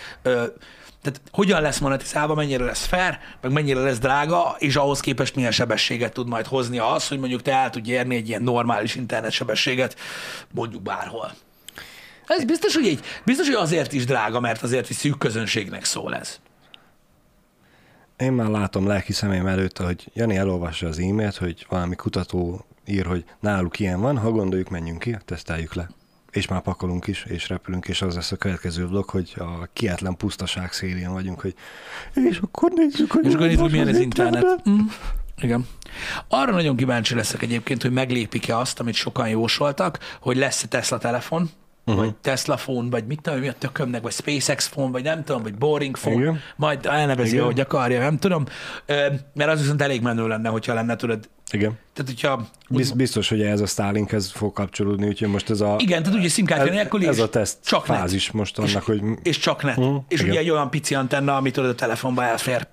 tehát 1.03 1.20
hogyan 1.30 1.62
lesz 1.62 1.78
monetizálva, 1.78 2.34
mennyire 2.34 2.64
lesz 2.64 2.86
fair, 2.86 3.18
meg 3.40 3.53
mennyire 3.53 3.80
lesz 3.80 3.99
drága, 3.99 4.57
és 4.59 4.76
ahhoz 4.76 5.01
képest 5.01 5.34
milyen 5.34 5.51
sebességet 5.51 6.12
tud 6.12 6.28
majd 6.28 6.46
hozni 6.46 6.78
az, 6.78 7.09
hogy 7.09 7.18
mondjuk 7.18 7.42
te 7.42 7.53
el 7.53 7.70
tudj 7.70 7.90
érni 7.90 8.16
egy 8.16 8.28
ilyen 8.28 8.42
normális 8.42 8.94
internetsebességet, 8.94 9.96
mondjuk 10.51 10.82
bárhol. 10.82 11.32
Ez 12.26 12.44
biztos, 12.44 12.74
hogy 12.74 12.86
így, 12.86 13.01
biztos, 13.24 13.46
hogy 13.46 13.57
azért 13.57 13.92
is 13.92 14.05
drága, 14.05 14.40
mert 14.40 14.62
azért 14.62 14.90
is 14.90 14.96
szűk 14.96 15.18
közönségnek 15.18 15.84
szól 15.84 16.14
ez. 16.14 16.40
Én 18.16 18.32
már 18.32 18.49
látom 18.49 18.86
lelki 18.86 19.12
szemém 19.12 19.46
előtt, 19.46 19.78
hogy 19.78 20.11
Jani 20.14 20.36
elolvassa 20.36 20.86
az 20.86 20.99
e-mailt, 20.99 21.36
hogy 21.36 21.66
valami 21.68 21.94
kutató 21.96 22.66
ír, 22.86 23.07
hogy 23.07 23.24
náluk 23.40 23.78
ilyen 23.78 24.01
van, 24.01 24.18
ha 24.18 24.30
gondoljuk, 24.30 24.68
menjünk 24.68 24.99
ki, 24.99 25.16
teszteljük 25.24 25.74
le. 25.74 25.88
És 26.39 26.49
már 26.49 26.61
pakolunk 26.61 27.07
is, 27.07 27.24
és 27.24 27.49
repülünk, 27.49 27.86
és 27.89 28.03
az 28.03 28.14
lesz 28.14 28.32
a 28.32 28.36
következő 28.36 28.86
vlog, 28.86 29.09
hogy 29.09 29.34
a 29.36 29.68
kietlen 29.72 30.16
pusztaság 30.16 30.72
szélén 30.72 31.12
vagyunk, 31.12 31.41
hogy 31.41 31.55
és 32.14 32.39
akkor 32.39 32.72
nézzük, 32.74 33.11
hogy 33.11 33.24
És 33.26 33.34
akkor 33.34 33.47
nézzük, 33.47 33.70
milyen 33.70 33.89
az 33.89 33.99
internet. 33.99 34.43
interneten. 34.43 34.74
Mm. 34.74 34.86
Igen. 35.41 35.66
Arra 36.28 36.53
nagyon 36.53 36.76
kíváncsi 36.76 37.14
leszek 37.14 37.43
egyébként, 37.43 37.82
hogy 37.82 37.91
meglépik-e 37.93 38.57
azt, 38.57 38.80
amit 38.80 38.95
sokan 38.95 39.28
jósoltak, 39.28 39.99
hogy 40.20 40.36
lesz-e 40.36 40.66
Tesla 40.68 40.99
telefon, 40.99 41.51
uh-huh. 41.89 42.05
vagy 42.05 42.14
Tesla 42.14 42.57
phone, 42.57 42.91
vagy 42.91 43.07
mit 43.07 43.20
tudom, 43.22 43.39
mi 43.39 43.49
a 43.49 43.53
tökömnek, 43.53 44.03
vagy 44.03 44.12
SpaceX 44.12 44.68
phone, 44.68 44.91
vagy 44.91 45.03
nem 45.03 45.24
tudom, 45.24 45.43
vagy 45.43 45.55
Boring 45.55 45.97
phone, 45.97 46.16
Igen. 46.16 46.41
majd 46.57 46.86
elnevezi, 46.86 47.30
Igen. 47.30 47.43
ahogy 47.43 47.61
akarja, 47.61 47.99
nem 48.01 48.18
tudom. 48.18 48.45
Mert 49.34 49.51
az 49.51 49.61
viszont 49.61 49.82
elég 49.82 50.03
menő 50.03 50.26
lenne, 50.28 50.49
hogyha 50.49 50.74
lenne, 50.74 50.97
tudod. 50.97 51.28
Igen. 51.51 51.78
Tehát, 51.93 52.11
hogyha... 52.11 52.47
Biz- 52.68 52.97
Biztos, 52.97 53.28
hogy 53.28 53.43
ez 53.43 53.61
a 53.61 53.66
Starlinkhez 53.66 54.30
fog 54.30 54.53
kapcsolódni, 54.53 55.07
úgyhogy 55.07 55.28
most 55.28 55.51
ez 55.51 55.61
a, 55.61 55.76
Igen, 55.78 56.03
tehát 56.03 56.18
ugye 56.18 56.28
szimkártya 56.28 56.72
nélkül 56.72 57.09
ez 57.09 57.16
és 57.16 57.22
a 57.22 57.28
teszt 57.28 57.59
csak 57.64 57.89
net. 57.89 57.99
fázis 57.99 58.30
most 58.30 58.59
annak, 58.59 58.82
hogy 58.82 59.03
és 59.22 59.39
csak 59.39 59.62
net. 59.62 59.76
Mhm, 59.76 59.97
és 60.09 60.18
igen. 60.20 60.30
ugye 60.30 60.41
egy 60.41 60.51
olyan 60.51 60.70
pici 60.70 60.95
antenna, 60.95 61.36
amit 61.36 61.53
tudod 61.55 61.70
a 61.70 61.74
telefonba 61.74 62.24
elfér. 62.24 62.66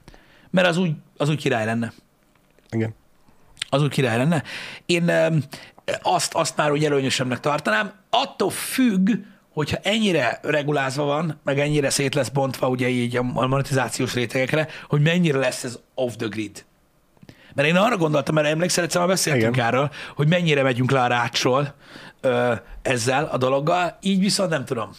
Mert 0.50 0.68
az 0.68 0.78
úgy, 0.78 0.92
az 1.18 1.30
úgy 1.30 1.38
király 1.42 1.66
lenne. 1.66 1.94
igen. 2.72 2.96
Az 3.70 3.82
úgy 3.82 3.90
király 3.90 4.18
lenne. 4.18 4.44
Én 4.86 5.12
azt, 6.02 6.34
azt 6.34 6.58
már 6.58 6.72
úgy 6.72 6.86
előnyösebbnek 6.86 7.40
tartanám. 7.40 7.92
Attól 8.10 8.50
függ, 8.50 9.10
hogyha 9.54 9.78
ennyire 9.82 10.40
regulázva 10.42 11.04
van, 11.04 11.40
meg 11.44 11.60
ennyire 11.60 11.90
szét 11.90 12.16
lesz 12.16 12.30
bontva 12.30 12.68
ugye 12.68 12.88
így 12.88 13.18
a 13.18 13.22
monetizációs 13.22 14.14
rétegekre, 14.14 14.68
hogy 14.88 15.02
mennyire 15.02 15.38
lesz 15.38 15.64
ez 15.64 15.80
off 15.94 16.14
the 16.16 16.28
grid. 16.28 16.66
Mert 17.54 17.68
én 17.68 17.76
arra 17.76 17.98
gondoltam, 17.98 18.36
mert 18.36 18.48
emlékszel, 18.48 18.84
egyszer 18.84 19.00
már 19.00 19.10
beszéltünk 19.10 19.56
Igen. 19.56 19.68
erről, 19.68 19.92
hogy 20.16 20.28
mennyire 20.28 20.64
megyünk 20.64 20.92
le 20.92 21.02
a 21.02 21.08
rácsról 21.08 21.74
ö, 22.22 22.54
ezzel 22.82 23.26
a 23.26 23.38
dologgal, 23.38 23.98
így 24.02 24.20
viszont 24.20 24.50
nem 24.50 24.66
tudom. 24.66 24.90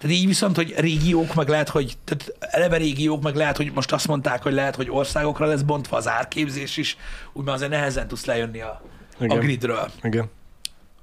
Tehát 0.00 0.16
így 0.16 0.26
viszont, 0.26 0.56
hogy 0.56 0.74
régiók, 0.76 1.34
meg 1.34 1.48
lehet, 1.48 1.68
hogy 1.68 1.96
tehát 2.04 2.34
eleve 2.40 2.76
régiók, 2.76 3.22
meg 3.22 3.34
lehet, 3.34 3.56
hogy 3.56 3.72
most 3.74 3.92
azt 3.92 4.08
mondták, 4.08 4.42
hogy 4.42 4.52
lehet, 4.52 4.76
hogy 4.76 4.90
országokra 4.90 5.46
lesz 5.46 5.62
bontva 5.62 5.96
az 5.96 6.08
árképzés 6.08 6.76
is, 6.76 6.96
úgy 7.32 7.44
már 7.44 7.54
azért 7.54 7.70
nehezen 7.70 8.08
tudsz 8.08 8.24
lejönni 8.24 8.60
a, 8.60 8.82
a 9.30 9.34
Igen. 9.34 9.44
gridről, 9.46 9.90
Igen. 10.02 10.30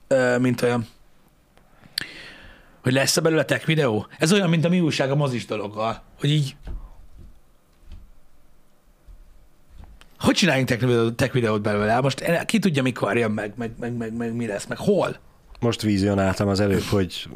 ö, 0.07 0.38
mint 0.38 0.61
olyan. 0.61 0.88
Hogy 2.84 2.93
lesz-e 2.93 3.22
belőle 3.22 3.45
tech 3.45 3.65
videó? 3.65 4.07
Ez 4.17 4.34
olyan, 4.34 4.49
mint 4.49 4.65
a 4.65 4.70
mi 4.70 4.80
újság 4.80 5.11
a 5.11 5.15
mozis 5.15 5.45
dologgal, 5.45 6.01
hogy 6.20 6.30
így 6.30 6.55
hogy 10.20 10.36
csináljunk 10.36 10.67
tech 10.67 10.80
videót, 10.86 11.15
tech 11.15 11.34
videót 11.34 11.61
belőle? 11.61 12.01
Most 12.01 12.45
ki 12.45 12.59
tudja, 12.59 12.82
mikor 12.82 13.17
jön 13.17 13.32
meg, 13.32 13.53
meg, 13.55 13.72
meg, 13.80 13.93
meg, 13.97 14.13
meg 14.13 14.34
mi 14.36 14.47
lesz, 14.47 14.65
meg 14.65 14.78
hol? 14.78 15.17
Most 15.59 15.82
vizionáltam 15.82 16.47
az 16.47 16.59
előbb, 16.59 16.82
hogy 16.84 17.30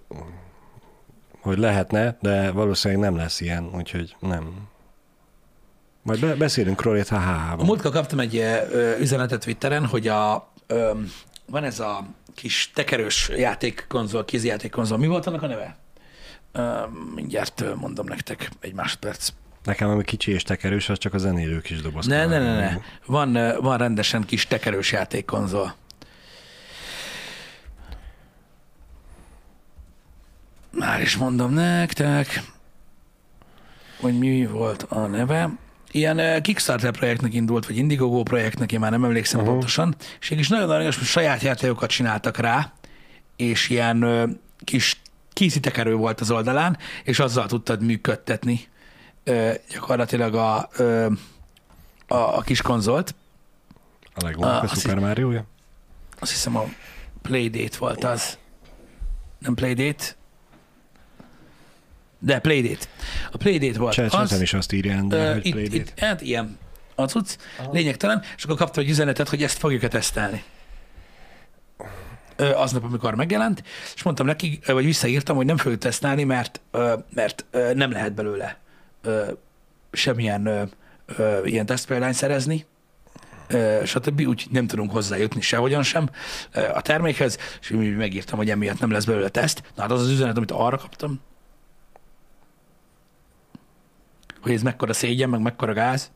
hogy 1.41 1.57
lehetne, 1.57 2.17
de 2.21 2.51
valószínűleg 2.51 3.03
nem 3.03 3.15
lesz 3.15 3.41
ilyen, 3.41 3.69
úgyhogy 3.75 4.15
nem. 4.19 4.67
Majd 6.01 6.19
be, 6.19 6.35
beszélünk 6.35 6.81
róla 6.81 6.97
itt 6.97 7.07
a 7.09 7.15
A 7.15 7.19
HH-ban. 7.19 7.65
múltkor 7.65 7.91
kaptam 7.91 8.19
egy 8.19 8.43
üzenetet 8.99 9.43
Twitteren, 9.43 9.85
hogy 9.85 10.07
a, 10.07 10.51
ö, 10.67 10.91
van 11.45 11.63
ez 11.63 11.79
a 11.79 12.05
kis 12.35 12.71
tekerős 12.73 13.29
játékkonzol, 13.29 14.25
kézjátékkonzol. 14.25 14.97
Mi 14.97 15.07
volt 15.07 15.27
annak 15.27 15.41
a 15.41 15.47
neve? 15.47 15.77
Ö, 16.51 16.81
mindjárt 17.15 17.75
mondom 17.75 18.05
nektek 18.07 18.49
egy 18.59 18.73
másodperc. 18.73 19.29
Nekem 19.63 19.89
ami 19.89 20.03
kicsi 20.03 20.31
és 20.31 20.43
tekerős, 20.43 20.89
az 20.89 20.97
csak 20.97 21.13
a 21.13 21.17
zenélő 21.17 21.61
kis 21.61 21.81
doboz. 21.81 22.05
Ne, 22.05 22.25
ne, 22.25 22.39
ne, 22.39 22.55
ne. 22.55 22.77
Van, 23.05 23.33
van 23.61 23.77
rendesen 23.77 24.23
kis 24.23 24.47
tekerős 24.47 24.91
játékkonzol. 24.91 25.75
Már 30.71 31.01
is 31.01 31.17
mondom 31.17 31.53
nektek, 31.53 32.43
hogy 33.99 34.17
mi 34.17 34.45
volt 34.45 34.83
a 34.83 35.07
neve. 35.07 35.49
Ilyen 35.93 36.41
Kickstarter 36.41 36.91
projektnek 36.91 37.33
indult, 37.33 37.65
vagy 37.65 37.77
Indiegogo 37.77 38.23
projektnek, 38.23 38.71
én 38.71 38.79
már 38.79 38.91
nem 38.91 39.03
emlékszem 39.03 39.39
uh-huh. 39.39 39.55
pontosan, 39.55 39.95
és 40.19 40.31
egy 40.31 40.37
kis 40.37 40.47
nagyon 40.47 40.69
aranyos, 40.69 40.97
hogy 40.97 41.07
saját 41.07 41.41
játékokat 41.41 41.89
csináltak 41.89 42.37
rá, 42.37 42.73
és 43.35 43.69
ilyen 43.69 44.05
kis 44.63 45.01
készítekerő 45.33 45.95
volt 45.95 46.21
az 46.21 46.31
oldalán, 46.31 46.77
és 47.03 47.19
azzal 47.19 47.45
tudtad 47.45 47.81
működtetni 47.81 48.67
gyakorlatilag 49.71 50.35
a, 50.35 50.57
a, 52.07 52.37
a 52.37 52.41
kis 52.41 52.61
konzolt. 52.61 53.15
A 54.15 54.41
Ah, 54.41 54.63
a 54.63 54.67
Super 54.67 54.99
Mario-ja? 54.99 55.45
Azt 56.19 56.31
hiszem 56.31 56.57
a 56.57 56.65
Playdate 57.21 57.77
volt 57.79 58.03
az. 58.03 58.37
Nem 59.39 59.53
Playdate? 59.53 60.05
De 62.25 62.39
Playdate. 62.39 62.85
A 63.31 63.37
Playdate 63.37 63.79
volt 63.79 63.93
Chat, 63.93 64.13
az. 64.13 64.41
is 64.41 64.53
azt 64.53 64.71
írja, 64.71 65.01
de 65.01 65.15
Ö, 65.29 65.33
hogy 65.33 65.45
itt, 65.45 65.53
Playdate. 65.53 65.75
itt, 65.75 65.99
hát 65.99 66.21
ilyen 66.21 66.57
a 66.95 67.03
cucc, 67.05 67.35
lényegtelen, 67.71 68.21
és 68.37 68.43
akkor 68.43 68.57
kaptam 68.57 68.83
egy 68.83 68.89
üzenetet, 68.89 69.29
hogy 69.29 69.43
ezt 69.43 69.57
fogjuk-e 69.57 69.87
tesztelni. 69.87 70.43
Aznap, 72.37 72.83
amikor 72.83 73.15
megjelent, 73.15 73.63
és 73.95 74.03
mondtam 74.03 74.25
neki, 74.25 74.59
vagy 74.65 74.85
visszaírtam, 74.85 75.35
hogy 75.35 75.45
nem 75.45 75.57
fogjuk 75.57 75.81
tesztelni, 75.81 76.23
mert, 76.23 76.61
mert 77.13 77.45
nem 77.73 77.91
lehet 77.91 78.13
belőle 78.13 78.57
semmilyen 79.91 80.69
ilyen 81.43 81.65
tesztpéldányt 81.65 82.15
szerezni, 82.15 82.65
stb. 83.85 84.21
Úgy 84.27 84.45
nem 84.51 84.67
tudunk 84.67 84.91
hozzájutni 84.91 85.41
sehogyan 85.41 85.83
sem 85.83 86.09
a 86.73 86.81
termékhez, 86.81 87.37
és 87.61 87.73
megírtam, 87.97 88.37
hogy 88.37 88.49
emiatt 88.49 88.79
nem 88.79 88.91
lesz 88.91 89.05
belőle 89.05 89.29
teszt. 89.29 89.63
Na 89.75 89.81
hát 89.81 89.91
az 89.91 90.01
az 90.01 90.09
üzenet, 90.09 90.37
amit 90.37 90.51
arra 90.51 90.77
kaptam, 90.77 91.21
hogy 94.43 94.51
ez 94.51 94.61
mekkora 94.61 94.93
szégyen, 94.93 95.29
meg 95.29 95.41
mekkora 95.41 95.73
gáz. 95.73 96.11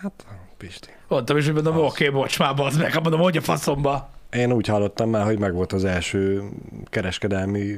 Hát, 0.00 0.26
Pisti. 0.56 0.88
Mondtam 1.08 1.36
is, 1.36 1.44
hogy 1.44 1.54
mondom, 1.54 1.76
oké, 1.76 2.06
okay, 2.08 2.20
bocs, 2.20 2.38
már 2.38 2.54
bazd 2.54 2.80
meg, 2.80 2.92
Hát 2.92 3.02
mondom, 3.02 3.20
hogy 3.20 3.36
a 3.36 3.40
faszomba. 3.40 4.10
Én 4.30 4.52
úgy 4.52 4.66
hallottam 4.66 5.10
már, 5.10 5.24
hogy 5.24 5.38
megvolt 5.38 5.72
az 5.72 5.84
első 5.84 6.42
kereskedelmi 6.84 7.76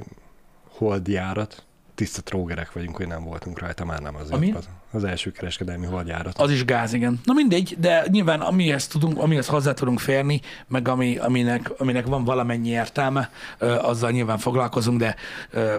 holdjárat. 0.68 1.62
Tiszta 1.94 2.22
trógerek 2.22 2.72
vagyunk, 2.72 2.96
hogy 2.96 3.06
nem 3.06 3.24
voltunk 3.24 3.58
rajta, 3.58 3.84
már 3.84 4.00
nem 4.00 4.16
az. 4.16 4.30
Ami? 4.30 4.52
Az, 4.52 4.68
az 4.90 5.04
első 5.04 5.30
kereskedelmi 5.30 5.86
holdjárat. 5.86 6.38
Az 6.38 6.50
is 6.50 6.64
gáz, 6.64 6.92
igen. 6.92 7.20
Na 7.24 7.32
mindegy, 7.32 7.76
de 7.78 8.04
nyilván 8.10 8.40
amihez 8.40 8.86
tudunk, 8.86 9.18
amihez 9.18 9.46
hozzá 9.46 9.72
tudunk 9.72 9.98
férni, 9.98 10.40
meg 10.66 10.88
ami, 10.88 11.16
aminek, 11.16 11.70
aminek 11.78 12.06
van 12.06 12.24
valamennyi 12.24 12.68
értelme, 12.68 13.30
azzal 13.58 14.10
nyilván 14.10 14.38
foglalkozunk, 14.38 14.98
de 14.98 15.14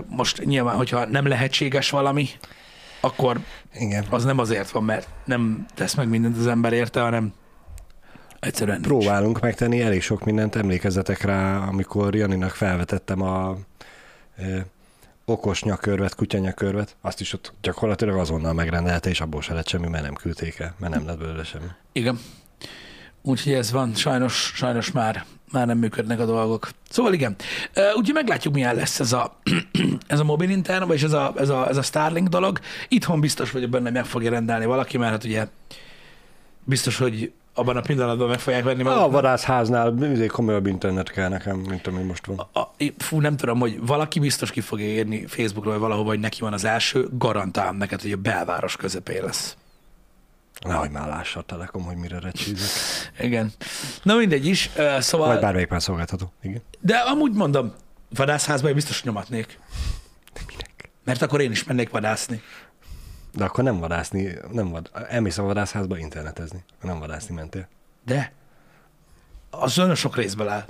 most 0.08 0.46
nyilván, 0.46 0.76
hogyha 0.76 1.06
nem 1.06 1.28
lehetséges 1.28 1.90
valami, 1.90 2.30
akkor 3.00 3.40
Igen. 3.74 4.06
az 4.10 4.24
nem 4.24 4.40
azért 4.40 4.72
van, 4.72 4.84
mert 4.84 5.08
nem 5.26 5.66
tesz 5.74 5.94
meg 5.94 6.10
mindent 6.10 6.38
az 6.38 6.48
ember 6.48 6.74
érte, 6.74 7.02
hanem 7.02 7.34
egyszerűen 8.40 8.80
nincs. 8.80 8.88
Próbálunk 8.88 9.40
megtenni 9.40 9.82
elég 9.82 10.02
sok 10.02 10.26
mindent, 10.26 10.56
emlékezzetek 10.56 11.22
rá, 11.22 11.58
amikor 11.58 12.16
Janinak 12.16 12.52
felvetettem 12.52 13.22
a 13.22 13.58
e, 14.38 14.66
okos 15.26 15.64
nyakörvet, 15.64 16.16
kutyanyakörvet, 16.16 16.96
azt 17.02 17.22
is 17.22 17.34
ott 17.34 17.54
gyakorlatilag 17.62 18.18
azonnal 18.18 18.54
megrendelte, 18.54 19.10
és 19.10 19.22
abból 19.22 19.42
se 19.42 19.54
lett 19.54 19.68
semmi, 19.68 19.88
mert 19.88 20.04
nem 20.04 20.14
küldték 20.14 20.60
el, 20.60 20.76
mert 20.78 20.94
nem 20.94 21.06
lett 21.06 21.18
belőle 21.18 21.44
semmi. 21.44 21.68
Igen. 21.92 22.20
Úgyhogy 23.22 23.54
ez 23.54 23.72
van, 23.72 23.94
sajnos, 23.96 24.52
sajnos 24.56 24.92
már, 24.92 25.26
már 25.52 25.68
nem 25.68 25.78
működnek 25.78 26.20
a 26.20 26.26
dolgok. 26.26 26.70
Szóval 26.90 27.14
igen, 27.14 27.36
úgyhogy 27.76 28.14
meglátjuk, 28.14 28.54
milyen 28.54 28.76
lesz 28.76 29.00
ez 29.00 29.14
a, 29.14 29.40
ez 30.08 30.20
a 30.20 30.24
mobil 30.24 30.50
internet, 30.50 30.88
vagy 30.88 31.04
ez 31.04 31.14
a, 31.14 31.34
ez, 31.38 31.50
a, 31.50 31.68
ez 31.70 31.78
a 31.78 31.82
Starlink 31.82 32.28
dolog. 32.28 32.60
Itthon 32.88 33.20
biztos 33.20 33.52
vagyok 33.52 33.70
benne, 33.70 33.90
meg 33.90 34.06
fogja 34.06 34.30
rendelni 34.30 34.66
valaki, 34.66 34.98
mert 34.98 35.12
hát 35.12 35.24
ugye 35.24 35.48
biztos, 36.64 36.98
hogy 36.98 37.32
abban 37.54 37.78
a 37.78 37.82
pillanatban 37.82 38.28
meg 38.28 38.40
fogják 38.40 38.64
venni 38.64 38.82
A 38.82 38.84
maguknak. 38.84 39.12
vadászháznál 39.12 39.94
komolyabb 40.28 40.66
internet 40.66 41.12
kell 41.12 41.30
nekem, 41.30 41.58
mint 41.58 41.88
ami 41.88 42.04
most 42.04 42.26
van. 42.26 42.48
A, 42.54 42.60
fú, 42.98 43.20
nem 43.20 43.38
tudom, 43.38 43.60
hogy 43.60 43.80
valaki 43.86 44.20
biztos 44.20 44.52
ki 44.52 44.62
fogja 44.62 44.86
írni 44.86 45.26
Facebookról, 45.28 45.74
vagy 45.74 45.82
valahova, 45.82 46.10
hogy 46.10 46.20
neki 46.20 46.42
van 46.42 46.54
az 46.54 46.66
első, 46.66 47.08
garantálom 47.12 47.78
neked, 47.78 48.02
hogy 48.02 48.12
a 48.12 48.18
belváros 48.18 48.76
közepén 48.76 49.24
lesz. 49.24 49.58
Nehogy 50.66 50.90
már 50.90 51.08
lássa 51.08 51.40
a 51.40 51.44
Telekom, 51.44 51.84
hogy 51.84 51.96
mire 51.96 52.20
recsízek. 52.20 52.70
Igen. 53.28 53.52
Na 54.04 54.16
mindegy 54.16 54.46
is, 54.46 54.70
szóval... 55.00 55.28
Vagy 55.28 55.40
bármelyik 55.40 55.70
már 55.70 55.82
szolgáltató. 55.82 56.34
Igen. 56.42 56.62
De 56.80 56.98
amúgy 56.98 57.34
mondom, 57.34 57.74
vadászházban 58.10 58.70
én 58.70 58.76
biztos 58.76 59.04
nyomatnék. 59.04 59.60
De 60.34 60.42
minek? 60.48 60.92
Mert 61.04 61.22
akkor 61.22 61.42
én 61.42 61.52
is 61.52 61.64
mennék 61.64 61.90
vadászni. 61.90 62.42
De 63.34 63.44
akkor 63.44 63.64
nem 63.64 63.80
vadászni, 63.80 64.34
nem 64.52 64.70
vad, 64.70 64.90
elmész 65.10 65.38
a 65.38 65.44
vadászházba 65.44 65.98
internetezni. 65.98 66.64
Nem 66.82 67.00
vadászni 67.00 67.36
mentél. 67.36 67.68
De 68.06 68.34
az 69.50 69.76
nagyon 69.76 69.96
sok 69.96 70.16
részből 70.16 70.48
áll. 70.48 70.66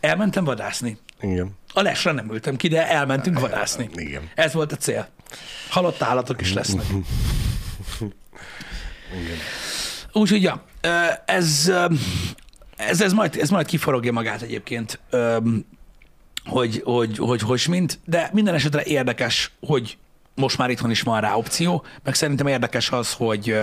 Elmentem 0.00 0.44
vadászni. 0.44 0.98
Igen. 1.20 1.56
A 1.72 1.82
lesre 1.82 2.12
nem 2.12 2.32
ültem 2.32 2.56
ki, 2.56 2.68
de 2.68 2.88
elmentünk 2.88 3.40
vadászni. 3.40 3.90
Igen. 3.94 4.30
Ez 4.34 4.52
volt 4.52 4.72
a 4.72 4.76
cél. 4.76 5.08
Halott 5.70 6.02
állatok 6.02 6.40
is 6.40 6.52
lesznek. 6.52 6.84
Úgyhogy, 10.12 10.42
ja, 10.42 10.64
ez, 11.24 11.72
ez, 12.76 13.00
ez, 13.00 13.12
majd, 13.12 13.36
ez 13.36 13.50
majd 13.50 13.66
kiforogja 13.66 14.12
magát 14.12 14.42
egyébként, 14.42 15.00
ö, 15.10 15.36
hogy, 16.44 16.82
hogy, 16.84 17.18
hogy, 17.18 17.40
hogy 17.40 17.64
mint, 17.68 17.98
de 18.04 18.30
minden 18.32 18.54
esetre 18.54 18.82
érdekes, 18.82 19.52
hogy 19.60 19.98
most 20.34 20.58
már 20.58 20.70
itthon 20.70 20.90
is 20.90 21.02
van 21.02 21.20
rá 21.20 21.34
opció, 21.34 21.84
meg 22.04 22.14
szerintem 22.14 22.46
érdekes 22.46 22.90
az, 22.90 23.12
hogy, 23.12 23.56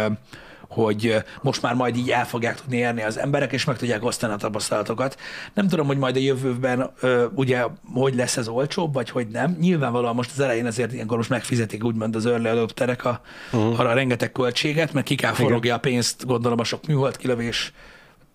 hogy 0.70 1.16
most 1.42 1.62
már 1.62 1.74
majd 1.76 1.96
így 1.96 2.10
el 2.10 2.26
fogják 2.26 2.62
tudni 2.62 2.78
érni 2.78 3.04
az 3.04 3.18
emberek, 3.18 3.52
és 3.52 3.64
meg 3.64 3.78
tudják 3.78 4.04
osztani 4.04 4.34
a 4.34 4.36
tapasztalatokat. 4.36 5.18
Nem 5.54 5.68
tudom, 5.68 5.88
hogy 5.88 5.98
majd 5.98 6.16
a 6.16 6.20
jövőben 6.20 6.92
ugye 7.34 7.64
hogy 7.94 8.16
lesz 8.16 8.38
ez 8.38 8.48
olcsóbb, 8.48 8.94
vagy 8.94 9.10
hogy 9.10 9.28
nem. 9.28 9.58
Nyilvánvalóan 9.60 10.16
most 10.16 10.32
az 10.32 10.40
elején 10.40 10.66
azért 10.66 10.94
ilyenkor 10.94 11.18
most 11.18 11.30
megfizetik 11.30 11.84
úgymond 11.84 12.16
az 12.16 12.26
early 12.26 12.48
adopterek 12.48 13.06
a, 13.06 13.22
uh-huh. 13.52 13.80
a 13.80 13.94
rengeteg 13.94 14.32
költséget, 14.32 14.94
mert 14.94 15.06
ki 15.06 15.16
kell 15.16 15.34
forogja 15.34 15.76
a 15.76 15.80
pénzt, 15.80 16.26
gondolom 16.26 16.60
a 16.60 16.64
sok 16.64 16.88
műhold 16.88 17.18
kilövés, 17.18 17.74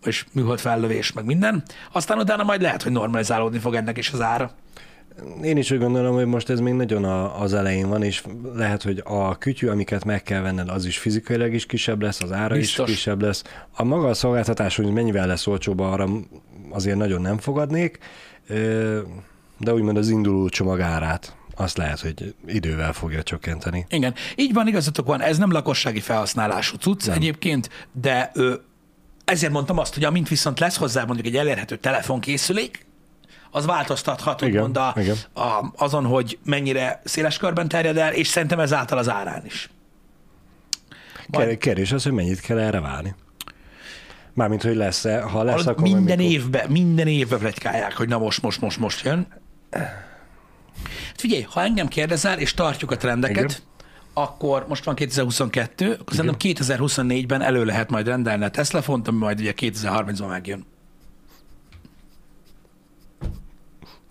és 0.05 0.25
műhold 0.33 0.59
fellövés, 0.59 1.13
meg 1.13 1.25
minden. 1.25 1.63
Aztán 1.93 2.19
utána 2.19 2.43
majd 2.43 2.61
lehet, 2.61 2.83
hogy 2.83 2.93
normalizálódni 2.93 3.59
fog 3.59 3.75
ennek 3.75 3.99
is 3.99 4.11
az 4.11 4.21
ára. 4.21 4.51
Én 5.43 5.57
is 5.57 5.71
úgy 5.71 5.79
gondolom, 5.79 6.15
hogy 6.15 6.27
most 6.27 6.51
ez 6.51 6.61
még 6.61 6.75
nagyon 6.75 7.05
a, 7.05 7.41
az 7.41 7.55
elején 7.55 7.89
van, 7.89 8.03
és 8.03 8.23
lehet, 8.55 8.83
hogy 8.83 9.03
a 9.05 9.39
kütyű, 9.39 9.69
amiket 9.69 10.05
meg 10.05 10.23
kell 10.23 10.41
venned, 10.41 10.69
az 10.69 10.85
is 10.85 10.99
fizikailag 10.99 11.55
is 11.55 11.67
kisebb 11.67 12.03
lesz, 12.03 12.23
az 12.23 12.33
ára 12.33 12.55
Biztos. 12.55 12.89
is 12.89 12.95
kisebb 12.95 13.23
lesz. 13.23 13.43
A 13.77 13.85
maga 13.85 14.09
a 14.09 14.15
szolgáltatás, 14.15 14.77
hogy 14.77 14.93
mennyivel 14.93 15.27
lesz 15.27 15.47
olcsóbb, 15.47 15.81
arra 15.81 16.09
azért 16.71 16.97
nagyon 16.97 17.21
nem 17.21 17.39
fogadnék, 17.39 17.99
de 19.59 19.75
úgymond 19.75 19.97
az 19.97 20.09
induló 20.09 20.49
csomag 20.49 20.81
árát 20.81 21.37
azt 21.57 21.77
lehet, 21.77 22.01
hogy 22.01 22.35
idővel 22.47 22.93
fogja 22.93 23.23
csökkenteni. 23.23 23.87
Igen, 23.89 24.15
így 24.37 24.53
van, 24.53 24.67
igazatok 24.69 25.07
van, 25.07 25.21
ez 25.21 25.39
nem 25.39 25.53
lakossági 25.53 26.01
felhasználású 26.01 26.77
cucc 26.77 27.07
nem. 27.07 27.17
egyébként, 27.17 27.89
de 27.93 28.31
ö, 28.35 28.55
ezért 29.25 29.53
mondtam 29.53 29.79
azt, 29.79 29.95
hogy 29.95 30.05
amint 30.05 30.29
viszont 30.29 30.61
lesz 30.61 30.77
hozzá 30.77 31.05
mondjuk 31.05 31.27
egy 31.27 31.37
elérhető 31.37 31.77
telefonkészülék, 31.77 32.87
az 33.55 33.67
változtathat 33.67 34.41
Igen, 34.41 34.53
úgymond 34.55 34.77
a, 34.77 34.95
igen. 34.97 35.17
a, 35.35 35.73
azon, 35.77 36.07
hogy 36.07 36.39
mennyire 36.45 37.01
széles 37.05 37.39
körben 37.39 37.69
terjed 37.69 37.97
el, 37.97 38.13
és 38.13 38.29
szerintem 38.29 38.61
ezáltal 38.61 38.99
az 38.99 39.09
árán 39.09 39.45
is. 39.45 39.71
Majd-. 41.27 41.59
Kérdés 41.59 41.93
az, 41.93 42.03
hogy 42.03 42.13
mennyit 42.13 42.41
kell 42.41 42.59
erre 42.59 42.81
válni. 42.81 43.15
Mármint, 44.33 44.63
hogy 44.63 44.77
lesz-e, 44.77 45.21
ha 45.21 45.43
lesz, 45.43 45.55
Hallod, 45.55 45.67
akkor 45.67 45.83
minden 45.83 46.17
mikor- 46.17 46.33
évben, 46.33 46.71
minden 46.71 47.07
évben 47.07 47.39
plegykálják, 47.39 47.97
hogy 47.97 48.09
na 48.09 48.19
most, 48.19 48.43
most, 48.43 48.61
most, 48.61 48.79
most 48.79 49.05
jön. 49.05 49.27
Hát 49.71 51.15
Figyelj, 51.17 51.43
ha 51.43 51.63
engem 51.63 51.89
kérdezel, 51.89 52.39
és 52.39 52.55
tartjuk 52.55 52.91
a 52.91 52.97
trendeket, 52.97 53.45
Igen. 53.45 53.57
akkor 54.13 54.65
most 54.69 54.85
van 54.85 54.95
2022, 54.95 55.93
akkor 55.93 56.15
szerintem 56.15 56.53
2024-ben 56.55 57.43
elő 57.43 57.65
lehet 57.65 57.91
majd 57.91 58.07
rendelni 58.07 58.45
a 58.45 58.51
Tesla 58.51 58.83
font, 58.83 59.09
ami 59.09 59.19
majd 59.19 59.41
ugye 59.41 59.53
2030-ban 59.57 60.29
megjön. 60.29 60.67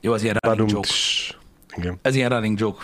Jó, 0.05 0.13
az 0.13 0.23
ilyen 0.23 0.35
running 0.41 0.59
Badum, 0.69 0.75
joke. 0.75 0.87
tss. 0.87 1.33
Igen. 1.75 1.99
Ez 2.01 2.15
ilyen 2.15 2.29
running 2.29 2.59
joke, 2.59 2.83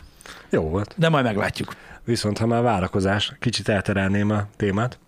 Jó 0.49 0.61
volt. 0.69 0.93
de 0.97 1.09
majd 1.09 1.23
meglátjuk. 1.25 1.75
Viszont 2.03 2.37
ha 2.37 2.45
már 2.45 2.61
várakozás, 2.61 3.33
kicsit 3.39 3.69
elterelném 3.69 4.29
a 4.29 4.47
témát. 4.57 4.99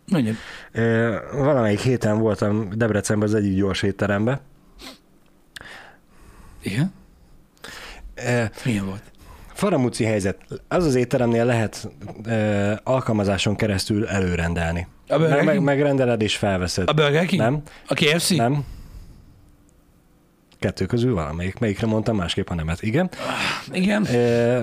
Ö, 0.72 1.16
Valamelyik 1.34 1.80
héten 1.80 2.18
voltam 2.20 2.70
Debrecenben 2.76 3.28
az 3.28 3.36
egyik 3.36 3.55
gyors 3.55 3.82
étteremben. 3.82 4.39
Igen? 6.62 6.93
Ö, 8.16 8.43
Milyen 8.66 8.86
volt? 8.86 9.01
Faramúci 9.53 10.03
helyzet. 10.03 10.38
Az 10.68 10.86
az 10.86 10.95
étteremnél 10.95 11.45
lehet 11.45 11.88
ö, 12.26 12.74
alkalmazáson 12.84 13.55
keresztül 13.55 14.07
előrendelni. 14.07 14.88
A 15.07 15.18
Meg, 15.18 15.45
meg, 15.45 15.62
megrendeled 15.62 16.22
és 16.22 16.36
felveszed. 16.38 16.89
A 16.89 16.93
Burger 16.93 17.26
King? 17.26 17.41
Nem, 17.41 17.62
A 17.88 17.93
KFC? 17.93 18.30
nem. 18.30 18.64
Kettő 20.62 20.86
közül 20.86 21.14
valamelyik. 21.14 21.59
Melyikre 21.59 21.88
mondtam 21.88 22.16
másképp 22.16 22.49
a 22.49 22.55
nemet. 22.55 22.82
Igen. 22.82 23.09
Igen. 23.72 24.05
Ö, 24.14 24.62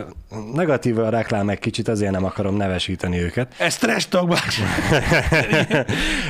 negatív 0.55 0.99
a 0.99 1.09
reklám 1.09 1.49
egy 1.49 1.59
kicsit, 1.59 1.89
azért 1.89 2.13
nem 2.13 2.25
akarom 2.25 2.57
nevesíteni 2.57 3.19
őket. 3.19 3.55
Ez 3.59 3.77
trash 3.77 4.09
talk, 4.09 4.35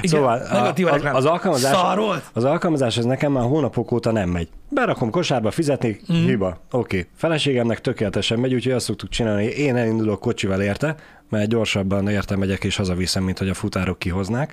Szóval 0.02 0.38
negatív 0.52 0.86
a, 0.86 0.90
reklám. 0.90 1.14
az, 1.14 1.24
alkalmazás, 1.24 1.76
Szar 1.76 1.98
volt? 1.98 2.24
az 2.32 2.44
alkalmazás 2.44 2.98
az 2.98 3.04
nekem 3.04 3.32
már 3.32 3.44
hónapok 3.44 3.92
óta 3.92 4.12
nem 4.12 4.28
megy. 4.28 4.48
Berakom 4.68 5.10
kosárba, 5.10 5.50
fizetnék, 5.50 6.02
mm. 6.12 6.24
hiba. 6.24 6.46
Oké. 6.46 6.98
Okay. 6.98 7.10
Feleségemnek 7.16 7.80
tökéletesen 7.80 8.38
megy, 8.38 8.54
úgyhogy 8.54 8.72
azt 8.72 8.84
szoktuk 8.84 9.08
csinálni, 9.08 9.44
hogy 9.44 9.58
én 9.58 9.76
elindulok 9.76 10.20
kocsival 10.20 10.60
érte, 10.60 10.94
mert 11.28 11.48
gyorsabban 11.48 12.08
érte 12.08 12.36
megyek 12.36 12.64
és 12.64 12.76
hazaviszem, 12.76 13.22
mint 13.22 13.38
hogy 13.38 13.48
a 13.48 13.54
futárok 13.54 13.98
kihoznák. 13.98 14.52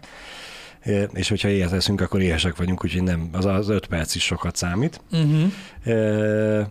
És 1.14 1.30
hogyha 1.30 1.48
eszünk, 1.74 2.02
akkor 2.02 2.22
éhesek 2.22 2.56
vagyunk, 2.56 2.84
úgyhogy 2.84 3.04
nem, 3.04 3.30
az 3.32 3.46
az 3.46 3.70
öt 3.70 3.88
perc 3.88 4.16
is 4.16 4.24
sokat 4.24 4.56
számít. 4.56 5.02
Uh-huh. 5.12 6.66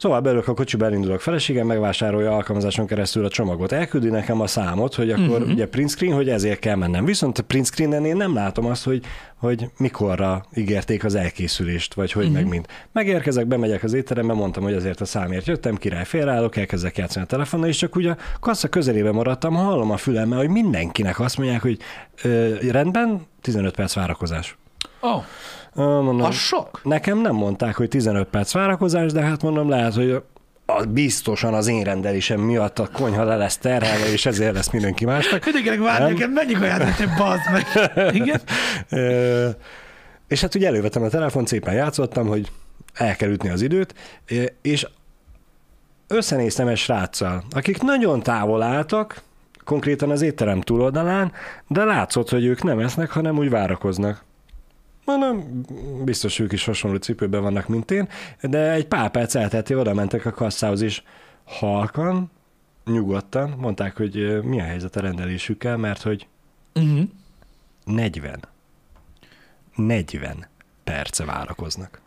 Szóval 0.00 0.20
belőlük 0.20 0.48
a 0.48 0.54
kocsiba 0.54 0.84
elindulok, 0.84 1.20
feleségem 1.20 1.66
megvásárolja 1.66 2.34
alkalmazáson 2.34 2.86
keresztül 2.86 3.24
a 3.24 3.28
csomagot, 3.28 3.72
elküldi 3.72 4.08
nekem 4.08 4.40
a 4.40 4.46
számot, 4.46 4.94
hogy 4.94 5.10
akkor 5.10 5.40
uh-huh. 5.40 5.48
ugye 5.48 5.66
print 5.66 5.90
screen, 5.90 6.14
hogy 6.14 6.28
ezért 6.28 6.58
kell 6.58 6.76
mennem. 6.76 7.04
Viszont 7.04 7.38
a 7.38 7.42
print 7.42 7.66
screenen 7.66 8.04
én 8.04 8.16
nem 8.16 8.34
látom 8.34 8.66
azt, 8.66 8.84
hogy, 8.84 9.04
hogy 9.36 9.70
mikorra 9.76 10.44
ígérték 10.54 11.04
az 11.04 11.14
elkészülést, 11.14 11.94
vagy 11.94 12.12
hogy 12.12 12.22
uh-huh. 12.22 12.40
meg 12.40 12.48
mind. 12.48 12.66
Megérkezek, 12.92 13.46
bemegyek 13.46 13.82
az 13.82 13.92
étterembe, 13.92 14.32
mondtam, 14.32 14.62
hogy 14.62 14.74
azért 14.74 15.00
a 15.00 15.04
számért 15.04 15.46
jöttem, 15.46 15.76
király 15.76 16.04
félreállok, 16.04 16.56
elkezdek 16.56 16.96
játszani 16.96 17.24
a 17.24 17.28
telefonnal, 17.28 17.68
és 17.68 17.76
csak 17.76 17.96
ugye 17.96 18.10
a 18.10 18.16
kassa 18.40 18.68
közelébe 18.68 19.12
maradtam, 19.12 19.54
hallom 19.54 19.90
a 19.90 19.96
fülemmel, 19.96 20.38
hogy 20.38 20.48
mindenkinek 20.48 21.20
azt 21.20 21.36
mondják, 21.36 21.62
hogy 21.62 21.78
ö, 22.22 22.54
rendben, 22.70 23.26
15 23.40 23.74
perc 23.74 23.94
várakozás. 23.94 24.56
Oh, 25.00 25.24
Mondom, 25.74 26.22
az 26.22 26.34
sok. 26.34 26.80
Nekem 26.84 27.18
nem 27.18 27.34
mondták, 27.34 27.76
hogy 27.76 27.88
15 27.88 28.28
perc 28.28 28.52
várakozás, 28.52 29.12
de 29.12 29.20
hát 29.20 29.42
mondom, 29.42 29.68
lehet, 29.68 29.94
hogy 29.94 30.22
a, 30.66 30.84
biztosan 30.88 31.54
az 31.54 31.66
én 31.66 31.82
rendelésem 31.82 32.40
miatt 32.40 32.78
a 32.78 32.88
konyha 32.92 33.24
le 33.24 33.36
lesz 33.36 33.58
terhelve, 33.58 34.12
és 34.12 34.26
ezért 34.26 34.54
lesz 34.54 34.70
mindenki 34.70 35.04
másnak. 35.04 35.44
Mindenkinek 35.44 35.78
várni 35.78 36.14
kell, 36.14 36.28
mennyi 36.28 36.52
kaját, 36.52 36.96
hogy 36.96 37.08
bazd 37.18 37.42
meg. 37.52 37.66
Igen? 38.20 38.40
És 40.28 40.40
hát 40.40 40.54
ugye 40.54 40.66
elővettem 40.66 41.02
a 41.02 41.08
telefon, 41.08 41.46
szépen 41.46 41.74
játszottam, 41.74 42.26
hogy 42.26 42.50
el 42.94 43.16
kell 43.16 43.30
ütni 43.30 43.48
az 43.48 43.62
időt, 43.62 43.94
és 44.62 44.86
összenéztem 46.06 46.68
egy 46.68 46.76
sráccal, 46.76 47.42
akik 47.50 47.82
nagyon 47.82 48.22
távol 48.22 48.62
álltak, 48.62 49.22
konkrétan 49.64 50.10
az 50.10 50.22
étterem 50.22 50.60
túloldalán, 50.60 51.32
de 51.66 51.84
látszott, 51.84 52.30
hogy 52.30 52.44
ők 52.44 52.62
nem 52.62 52.78
esznek, 52.78 53.10
hanem 53.10 53.38
úgy 53.38 53.50
várakoznak. 53.50 54.24
Mondom, 55.16 55.62
biztos 56.04 56.38
ők 56.38 56.52
is 56.52 56.64
hasonló 56.64 56.96
cipőben 56.96 57.42
vannak, 57.42 57.68
mint 57.68 57.90
én, 57.90 58.08
de 58.40 58.72
egy 58.72 58.86
pár 58.86 59.10
perc 59.10 59.34
eltelté, 59.34 59.74
oda 59.74 59.94
mentek 59.94 60.26
a 60.26 60.30
kasszához 60.30 60.82
is 60.82 61.02
halkan, 61.44 62.30
nyugodtan, 62.84 63.54
mondták, 63.58 63.96
hogy 63.96 64.42
mi 64.42 64.60
a 64.60 64.64
helyzet 64.64 64.96
a 64.96 65.00
rendelésükkel, 65.00 65.76
mert 65.76 66.02
hogy 66.02 66.26
Uh-huh. 66.74 67.08
40. 67.84 68.40
40 69.74 70.46
perce 70.84 71.24
várakoznak. 71.24 72.00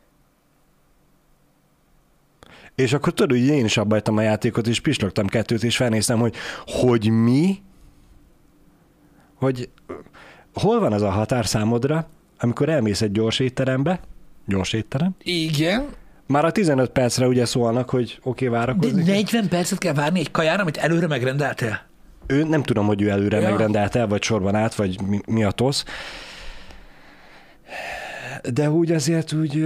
És 2.75 2.93
akkor 2.93 3.13
tudod, 3.13 3.37
hogy 3.37 3.47
én 3.47 3.65
is 3.65 3.77
abbajtam 3.77 4.17
a 4.17 4.21
játékot, 4.21 4.67
és 4.67 4.79
pislogtam 4.79 5.27
kettőt, 5.27 5.63
és 5.63 5.75
felnéztem, 5.75 6.19
hogy 6.19 6.35
hogy 6.65 7.09
mi? 7.09 7.61
Hogy 9.33 9.69
hol 10.53 10.79
van 10.79 10.93
az 10.93 11.01
a 11.01 11.09
határ 11.09 11.45
számodra, 11.45 12.07
amikor 12.43 12.69
elmész 12.69 13.01
egy 13.01 13.11
gyors 13.11 13.39
étterembe, 13.39 13.99
gyors 14.47 14.73
étterem, 14.73 15.15
Igen, 15.23 15.85
már 16.27 16.45
a 16.45 16.51
15 16.51 16.89
percre 16.89 17.27
ugye 17.27 17.45
szólnak, 17.45 17.89
hogy 17.89 18.19
oké, 18.23 18.47
okay, 18.47 18.47
de 18.47 18.65
várakozni. 18.65 19.03
40 19.03 19.47
percet 19.47 19.77
kell 19.77 19.93
várni 19.93 20.19
egy 20.19 20.31
kajára, 20.31 20.61
amit 20.61 20.77
előre 20.77 21.07
megrendeltél. 21.07 21.81
Ő 22.27 22.43
nem 22.43 22.63
tudom, 22.63 22.85
hogy 22.85 23.01
ő 23.01 23.09
előre 23.09 23.39
ja. 23.39 23.49
megrendelt 23.49 23.95
el, 23.95 24.07
vagy 24.07 24.23
sorban 24.23 24.55
át, 24.55 24.75
vagy 24.75 25.01
mi, 25.07 25.19
mi 25.27 25.43
a 25.43 25.51
tosz. 25.51 25.85
De 28.51 28.69
úgy 28.69 28.91
azért 28.91 29.33
úgy 29.33 29.65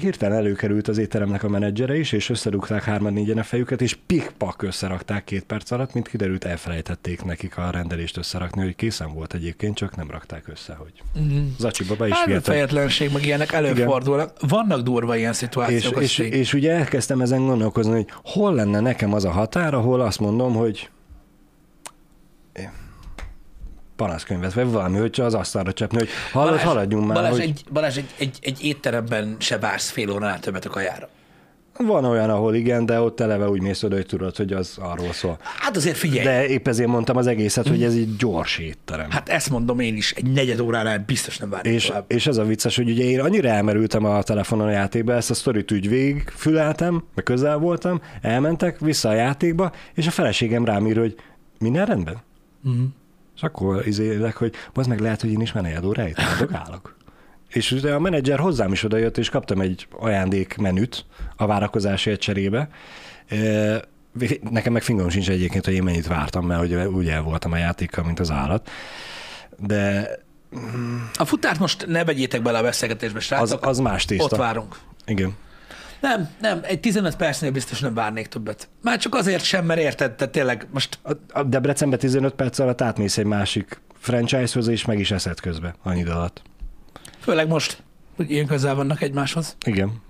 hirtelen 0.00 0.36
előkerült 0.38 0.88
az 0.88 0.98
étteremnek 0.98 1.42
a 1.42 1.48
menedzsere 1.48 1.96
is, 1.96 2.12
és 2.12 2.30
összerúgták 2.30 2.82
hárman 2.82 3.12
négyen 3.12 3.38
a 3.38 3.42
fejüket, 3.42 3.82
és 3.82 3.98
pikpak 4.06 4.62
összerakták 4.62 5.24
két 5.24 5.44
perc 5.44 5.70
alatt, 5.70 5.94
mint 5.94 6.08
kiderült, 6.08 6.44
elfelejtették 6.44 7.24
nekik 7.24 7.58
a 7.58 7.70
rendelést 7.70 8.16
összerakni, 8.16 8.62
hogy 8.62 8.76
készen 8.76 9.14
volt 9.14 9.34
egyébként, 9.34 9.76
csak 9.76 9.96
nem 9.96 10.10
rakták 10.10 10.48
össze, 10.48 10.74
hogy 10.74 10.92
Uh-huh. 11.14 11.42
Zacsi 11.58 11.84
baba 11.84 12.06
is 12.06 12.14
Hát, 12.14 12.42
fejetlenség, 12.42 13.12
meg 13.12 13.24
ilyenek 13.26 13.52
előfordulnak. 13.52 14.32
Vannak 14.48 14.80
durva 14.80 15.16
ilyen 15.16 15.30
És, 15.30 15.36
szituációk. 15.36 15.96
az 15.96 16.02
és, 16.02 16.14
tény. 16.14 16.32
és 16.32 16.54
ugye 16.54 16.72
elkezdtem 16.72 17.20
ezen 17.20 17.46
gondolkozni, 17.46 17.92
hogy 17.92 18.06
hol 18.24 18.54
lenne 18.54 18.80
nekem 18.80 19.12
az 19.12 19.24
a 19.24 19.30
határ, 19.30 19.74
ahol 19.74 20.00
azt 20.00 20.20
mondom, 20.20 20.54
hogy 20.54 20.90
panaszkönyvet, 24.06 24.52
vagy 24.52 24.70
valami, 24.70 24.98
hogy 24.98 25.20
az 25.20 25.34
asztalra 25.34 25.72
csapni, 25.72 25.98
hogy 25.98 26.08
hallod, 26.32 26.48
Balázs, 26.48 26.64
haladjunk 26.66 27.06
már, 27.06 27.16
Balázs, 27.16 27.30
hogy 27.30 27.40
egy, 27.40 27.64
Balázs 27.72 27.96
egy, 27.96 28.14
egy, 28.18 28.38
egy 28.40 28.64
étteremben 28.64 29.36
se 29.38 29.58
vársz 29.58 29.90
fél 29.90 30.10
óránál 30.10 30.40
többet 30.40 30.64
a 30.64 30.68
kajára. 30.70 31.08
van 31.78 32.04
olyan, 32.04 32.30
ahol 32.30 32.54
igen, 32.54 32.86
de 32.86 33.00
ott 33.00 33.20
eleve 33.20 33.48
úgy 33.48 33.60
mész 33.62 33.82
oda, 33.82 33.94
hogy 33.94 34.06
tudod, 34.06 34.36
hogy 34.36 34.52
az 34.52 34.76
arról 34.80 35.12
szól. 35.12 35.38
Hát 35.42 35.76
azért 35.76 35.96
figyelj, 35.96 36.24
De 36.24 36.46
épp 36.46 36.68
ezért 36.68 36.88
mondtam 36.88 37.16
az 37.16 37.26
egészet, 37.26 37.68
hogy 37.68 37.82
ez 37.82 37.94
egy 37.94 38.16
gyors 38.16 38.58
étterem. 38.58 39.10
hát 39.10 39.28
ezt 39.28 39.50
mondom 39.50 39.80
én 39.80 39.96
is, 39.96 40.12
egy 40.12 40.32
negyed 40.32 40.60
óránál 40.60 41.02
biztos 41.06 41.38
nem 41.38 41.50
várnék 41.50 41.72
És, 41.72 41.86
tovább. 41.86 42.04
és 42.06 42.26
ez 42.26 42.36
a 42.36 42.44
vicces, 42.44 42.76
hogy 42.76 42.90
ugye 42.90 43.04
én 43.04 43.20
annyira 43.20 43.48
elmerültem 43.48 44.04
a 44.04 44.22
telefonon 44.22 44.66
a 44.66 44.70
játékba, 44.70 45.12
ezt 45.12 45.30
a 45.30 45.34
sztorit 45.34 45.72
úgy 45.72 45.88
végig 45.88 46.32
füleltem, 46.36 47.04
meg 47.14 47.24
közel 47.24 47.58
voltam, 47.58 48.00
elmentek 48.20 48.78
vissza 48.80 49.08
a 49.08 49.14
játékba, 49.14 49.72
és 49.94 50.06
a 50.06 50.10
feleségem 50.10 50.64
rám 50.64 50.86
ír, 50.86 50.96
hogy 50.96 51.14
minden 51.58 51.86
rendben? 51.86 52.16
Mhm. 52.60 52.82
És 53.42 53.48
akkor 53.48 53.86
izélek, 53.86 54.36
hogy 54.36 54.52
az 54.74 54.86
meg 54.86 55.00
lehet, 55.00 55.20
hogy 55.20 55.30
én 55.30 55.40
is 55.40 55.52
már 55.52 55.62
negyed 55.62 55.84
óráit 55.84 56.20
állok. 56.52 56.96
És 57.48 57.70
ugye 57.70 57.94
a 57.94 57.98
menedzser 57.98 58.38
hozzám 58.38 58.72
is 58.72 58.82
odajött, 58.82 59.18
és 59.18 59.28
kaptam 59.28 59.60
egy 59.60 59.86
ajándékmenüt 59.90 61.04
a 61.36 61.46
várakozásért 61.46 62.20
cserébe. 62.20 62.68
Nekem 64.50 64.72
meg 64.72 64.82
fingom 64.82 65.08
sincs 65.08 65.30
egyébként, 65.30 65.64
hogy 65.64 65.74
én 65.74 65.82
mennyit 65.82 66.06
vártam, 66.06 66.46
mert 66.46 66.62
ugye 66.62 66.88
úgy 66.88 67.08
el 67.08 67.22
voltam 67.22 67.52
a 67.52 67.56
játékkal, 67.56 68.04
mint 68.04 68.20
az 68.20 68.30
állat. 68.30 68.70
De 69.58 70.10
A 71.14 71.24
futárt 71.24 71.58
most 71.58 71.86
ne 71.86 72.04
vegyétek 72.04 72.42
bele 72.42 72.58
a 72.58 72.62
beszélgetésbe, 72.62 73.18
az, 73.18 73.24
srácok. 73.24 73.66
az 73.66 73.78
más 73.78 74.04
tészta. 74.04 74.24
Ott 74.24 74.36
várunk. 74.36 74.78
Igen. 75.06 75.36
Nem, 76.02 76.28
nem, 76.40 76.60
egy 76.62 76.80
15 76.80 77.16
percnél 77.16 77.50
biztos 77.50 77.80
nem 77.80 77.94
várnék 77.94 78.26
többet. 78.26 78.68
Már 78.82 78.98
csak 78.98 79.14
azért 79.14 79.44
sem, 79.44 79.64
mert 79.64 79.80
érted, 79.80 80.12
te 80.12 80.28
tényleg 80.28 80.66
most 80.70 80.98
A, 81.02 81.12
a 81.32 81.42
Debrecenbe 81.42 81.96
15 81.96 82.34
perc 82.34 82.58
alatt 82.58 82.80
átmész 82.80 83.18
egy 83.18 83.24
másik 83.24 83.80
franchise-hoz, 83.98 84.66
és 84.66 84.84
meg 84.84 84.98
is 84.98 85.10
eszed 85.10 85.40
közbe 85.40 85.74
annyi 85.82 86.00
idő 86.00 86.10
alatt. 86.10 86.42
főleg 87.18 87.48
most, 87.48 87.82
hogy 88.16 88.30
ilyen 88.30 88.46
közel 88.46 88.74
vannak 88.74 89.02
egymáshoz. 89.02 89.56
Igen. 89.64 90.02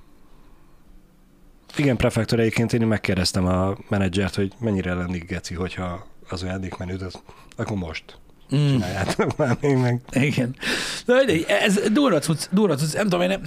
Igen, 1.77 1.97
prefektor 1.97 2.41
egyébként 2.41 2.73
én 2.73 2.87
megkérdeztem 2.87 3.47
a 3.47 3.77
menedzsert, 3.89 4.35
hogy 4.35 4.53
mennyire 4.59 4.95
lennék 4.95 5.27
geci, 5.27 5.55
hogyha 5.55 6.07
az 6.29 6.43
ajándékmenüt, 6.43 7.03
az, 7.03 7.23
akkor 7.57 7.77
most 7.77 8.19
Mm. 8.55 8.67
csináljátok 8.67 9.37
már 9.37 9.57
még 9.61 9.77
meg. 9.77 10.01
Igen. 10.11 10.57
De 11.07 11.15
mindegy, 11.15 11.45
ez 11.49 11.81
durva 11.93 12.19
cucc, 12.19 12.45
durva 12.51 12.75
cucc, 12.75 12.95
nem 12.95 13.09
tudom, 13.09 13.31
én 13.31 13.41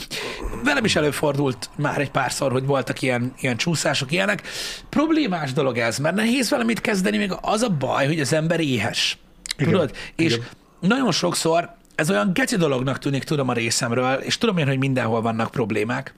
velem 0.64 0.86
is 0.86 0.96
előfordult 0.96 1.70
már 1.76 2.00
egy 2.00 2.12
párszor, 2.12 2.52
hogy 2.52 2.66
voltak 2.66 3.02
ilyen, 3.02 3.34
ilyen 3.40 3.58
csúszások, 3.58 4.12
ilyenek. 4.12 4.42
Problémás 4.90 5.54
dolog 5.54 5.78
ez, 5.78 5.98
mert 5.98 6.16
nehéz 6.16 6.50
valamit 6.50 6.82
kezdeni, 6.82 7.18
még 7.18 7.34
az 7.42 7.62
a 7.62 7.70
baj, 7.70 8.06
hogy 8.06 8.20
az 8.20 8.34
ember 8.34 8.60
éhes. 8.60 9.18
Igen, 9.58 9.72
Tudod? 9.72 9.92
És 10.16 10.34
igen. 10.34 10.48
nagyon 10.80 11.12
sokszor 11.12 11.70
ez 11.96 12.10
olyan 12.10 12.34
geci 12.34 12.58
dolognak 12.58 13.00
tűnik, 13.00 13.24
tudom 13.24 13.50
a 13.50 13.54
részemről, 13.54 14.14
és 14.14 14.38
tudom 14.38 14.58
én, 14.58 14.68
hogy 14.68 14.78
mindenhol 14.78 15.22
vannak 15.22 15.52
problémák, 15.52 16.16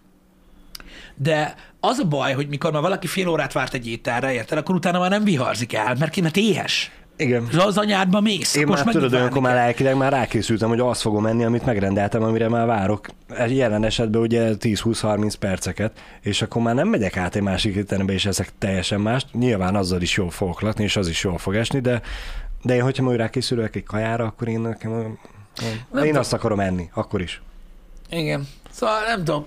de 1.16 1.56
az 1.80 2.00
a 2.00 2.08
baj, 2.08 2.34
hogy 2.34 2.48
mikor 2.48 2.72
már 2.72 2.82
valaki 2.82 3.08
fél 3.08 3.28
órát 3.28 3.54
várt 3.54 3.74
egy 3.74 3.88
ételre, 3.88 4.34
érted, 4.34 4.58
akkor 4.58 4.76
utána 4.76 5.00
már 5.00 5.10
nem 5.10 5.24
viharzik 5.24 5.74
el, 5.74 5.96
mert 6.00 6.12
ki, 6.12 6.22
mert 6.22 6.38
éhes. 6.38 6.92
Igen. 7.18 7.47
És 7.49 7.55
az 7.55 7.78
anyádba 7.78 8.22
mész. 8.22 8.55
Én 8.55 8.63
akkor 8.63 8.76
már 8.76 8.86
most 8.86 8.97
tudod, 8.97 9.13
olyankor 9.13 9.41
már 9.41 9.55
lelkileg 9.55 9.95
már 9.95 10.11
rákészültem, 10.11 10.70
hogy 10.70 10.80
azt 10.80 11.01
fogom 11.01 11.26
enni, 11.26 11.43
amit 11.43 11.65
megrendeltem, 11.65 12.24
amire 12.24 12.49
már 12.49 12.65
várok. 12.65 13.07
Jelen 13.47 13.84
esetben 13.84 14.22
ugye 14.22 14.53
10-20-30 14.59 15.34
perceket, 15.39 15.99
és 16.22 16.41
akkor 16.41 16.61
már 16.61 16.76
nem 16.76 16.88
megyek 16.88 17.18
át 17.18 17.36
egy 17.36 17.41
másik 17.41 17.76
étterembe, 17.76 18.13
és 18.13 18.26
ezek 18.26 18.51
teljesen 18.57 19.01
mást. 19.01 19.28
Nyilván 19.34 19.76
azzal 19.76 20.01
is 20.01 20.18
jól 20.18 20.30
fogok 20.30 20.61
lakni, 20.61 20.84
és 20.84 20.95
az 20.95 21.07
is 21.07 21.24
jól 21.24 21.38
fog 21.38 21.55
esni, 21.55 21.80
de, 21.80 22.01
de 22.61 22.76
én, 22.76 22.82
hogyha 22.82 23.03
majd 23.03 23.18
rákészülök 23.18 23.76
egy 23.76 23.84
kajára, 23.84 24.26
akkor 24.26 24.47
én 24.47 24.59
nekem... 24.59 25.18
Nem 25.91 26.03
én 26.03 26.18
azt 26.18 26.34
akarom 26.34 26.59
enni, 26.59 26.89
akkor 26.93 27.22
is. 27.22 27.41
Igen. 28.09 28.47
Szóval 28.72 28.99
nem 29.07 29.18
tudom, 29.18 29.45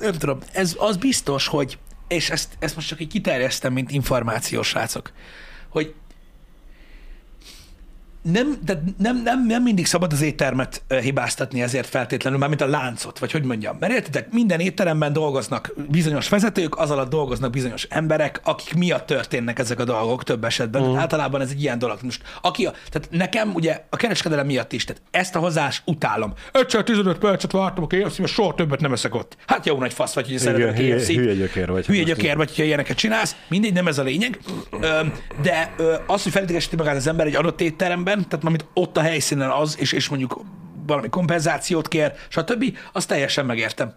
nem 0.00 0.12
tudom, 0.12 0.38
ez 0.52 0.74
az 0.78 0.96
biztos, 0.96 1.46
hogy, 1.46 1.78
és 2.08 2.30
ezt, 2.30 2.56
ezt 2.58 2.74
most 2.74 2.88
csak 2.88 3.00
így 3.00 3.08
kiterjesztem, 3.08 3.72
mint 3.72 3.90
információs 3.90 4.68
srácok, 4.68 5.12
hogy 5.68 5.94
nem, 8.32 8.58
de 8.64 8.82
nem, 8.98 9.22
nem, 9.24 9.46
nem 9.46 9.62
mindig 9.62 9.86
szabad 9.86 10.12
az 10.12 10.22
éttermet 10.22 10.82
ö, 10.88 10.98
hibáztatni 10.98 11.62
ezért 11.62 11.86
feltétlenül, 11.86 12.38
mármint 12.38 12.60
a 12.60 12.66
láncot, 12.66 13.18
vagy 13.18 13.32
hogy 13.32 13.42
mondjam. 13.42 13.76
Mert 13.80 13.92
értitek, 13.92 14.32
minden 14.32 14.60
étteremben 14.60 15.12
dolgoznak 15.12 15.74
bizonyos 15.90 16.28
vezetők, 16.28 16.78
az 16.78 16.90
alatt 16.90 17.10
dolgoznak 17.10 17.50
bizonyos 17.50 17.82
emberek, 17.82 18.40
akik 18.44 18.74
miatt 18.74 19.06
történnek 19.06 19.58
ezek 19.58 19.80
a 19.80 19.84
dolgok 19.84 20.24
több 20.24 20.44
esetben. 20.44 20.82
Uh. 20.82 20.98
Általában 20.98 21.40
ez 21.40 21.50
egy 21.50 21.62
ilyen 21.62 21.78
dolog. 21.78 21.98
Most, 22.02 22.22
aki 22.42 22.66
a, 22.66 22.70
tehát 22.90 23.08
nekem 23.10 23.54
ugye 23.54 23.84
a 23.90 23.96
kereskedelem 23.96 24.46
miatt 24.46 24.72
is, 24.72 24.84
tehát 24.84 25.02
ezt 25.10 25.36
a 25.36 25.38
hozzást 25.38 25.82
utálom. 25.84 26.32
Egyszer 26.52 26.82
15 26.82 27.18
percet 27.18 27.52
vártam 27.52 27.84
a 27.84 27.86
KFC, 27.86 28.18
mert 28.18 28.32
soha 28.32 28.54
többet 28.54 28.80
nem 28.80 28.92
eszek 28.92 29.14
ott. 29.14 29.36
Hát 29.46 29.66
jó 29.66 29.78
nagy 29.78 29.92
fasz 29.92 30.14
vagy, 30.14 30.28
hogy 30.28 30.38
szereted 30.38 30.68
a 30.68 30.96
KFC-t. 30.96 31.14
hülye 31.14 31.34
gyökér 31.34 31.70
vagy. 31.70 31.86
Hülye 31.86 32.02
gyökér 32.02 32.36
vagy, 32.36 32.48
hogyha 32.48 32.62
ilyeneket 32.62 32.96
csinálsz, 32.96 33.36
mindegy, 33.48 33.72
nem 33.72 33.86
ez 33.86 33.98
a 33.98 34.02
lényeg. 34.02 34.38
De 35.42 35.74
az, 36.06 36.22
hogy 36.22 36.32
felidégesíti 36.32 36.76
magát 36.76 36.96
az 36.96 37.06
ember 37.06 37.26
egy 37.26 37.36
adott 37.36 37.60
étteremben, 37.60 38.13
tehát 38.22 38.44
amit 38.44 38.66
ott 38.74 38.96
a 38.96 39.00
helyszínen 39.00 39.50
az, 39.50 39.78
és, 39.78 39.92
és 39.92 40.08
mondjuk 40.08 40.40
valami 40.86 41.08
kompenzációt 41.08 41.88
kér, 41.88 42.12
stb., 42.28 42.78
azt 42.92 43.08
teljesen 43.08 43.46
megértem. 43.46 43.94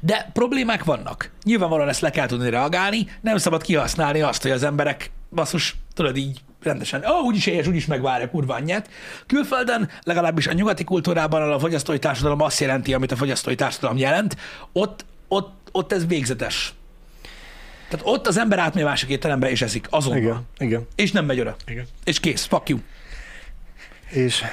De 0.00 0.30
problémák 0.32 0.84
vannak. 0.84 1.30
Nyilvánvalóan 1.44 1.88
ezt 1.88 2.00
le 2.00 2.10
kell 2.10 2.26
tudni 2.26 2.50
reagálni, 2.50 3.06
nem 3.20 3.36
szabad 3.36 3.62
kihasználni 3.62 4.20
azt, 4.20 4.42
hogy 4.42 4.50
az 4.50 4.62
emberek 4.62 5.10
basszus, 5.30 5.76
tudod 5.94 6.16
így 6.16 6.40
rendesen, 6.62 7.04
ó, 7.04 7.18
oh, 7.18 7.24
úgyis 7.24 7.46
éhes, 7.46 7.66
úgyis 7.66 7.86
megvárja 7.86 8.30
kurva 8.30 8.54
anyját. 8.54 8.90
Külföldön, 9.26 9.90
legalábbis 10.02 10.46
a 10.46 10.52
nyugati 10.52 10.84
kultúrában 10.84 11.52
a 11.52 11.58
fogyasztói 11.58 11.98
társadalom 11.98 12.40
azt 12.40 12.60
jelenti, 12.60 12.94
amit 12.94 13.12
a 13.12 13.16
fogyasztói 13.16 13.54
társadalom 13.54 13.96
jelent, 13.96 14.36
ott, 14.72 15.04
ott, 15.28 15.68
ott 15.72 15.92
ez 15.92 16.06
végzetes. 16.06 16.74
Tehát 17.88 18.06
ott 18.06 18.26
az 18.26 18.38
ember 18.38 18.58
átmegy 18.58 18.84
másik 18.84 19.08
étterembe 19.08 19.50
és 19.50 19.62
eszik 19.62 19.86
azonnal. 19.90 20.18
Igen, 20.18 20.46
igen. 20.58 20.86
És 20.94 21.12
nem 21.12 21.24
megy 21.24 21.40
oda. 21.40 21.56
Igen. 21.66 21.86
És 22.04 22.20
kész, 22.20 22.44
fuck 22.44 22.68
you. 22.68 22.78
És 24.10 24.44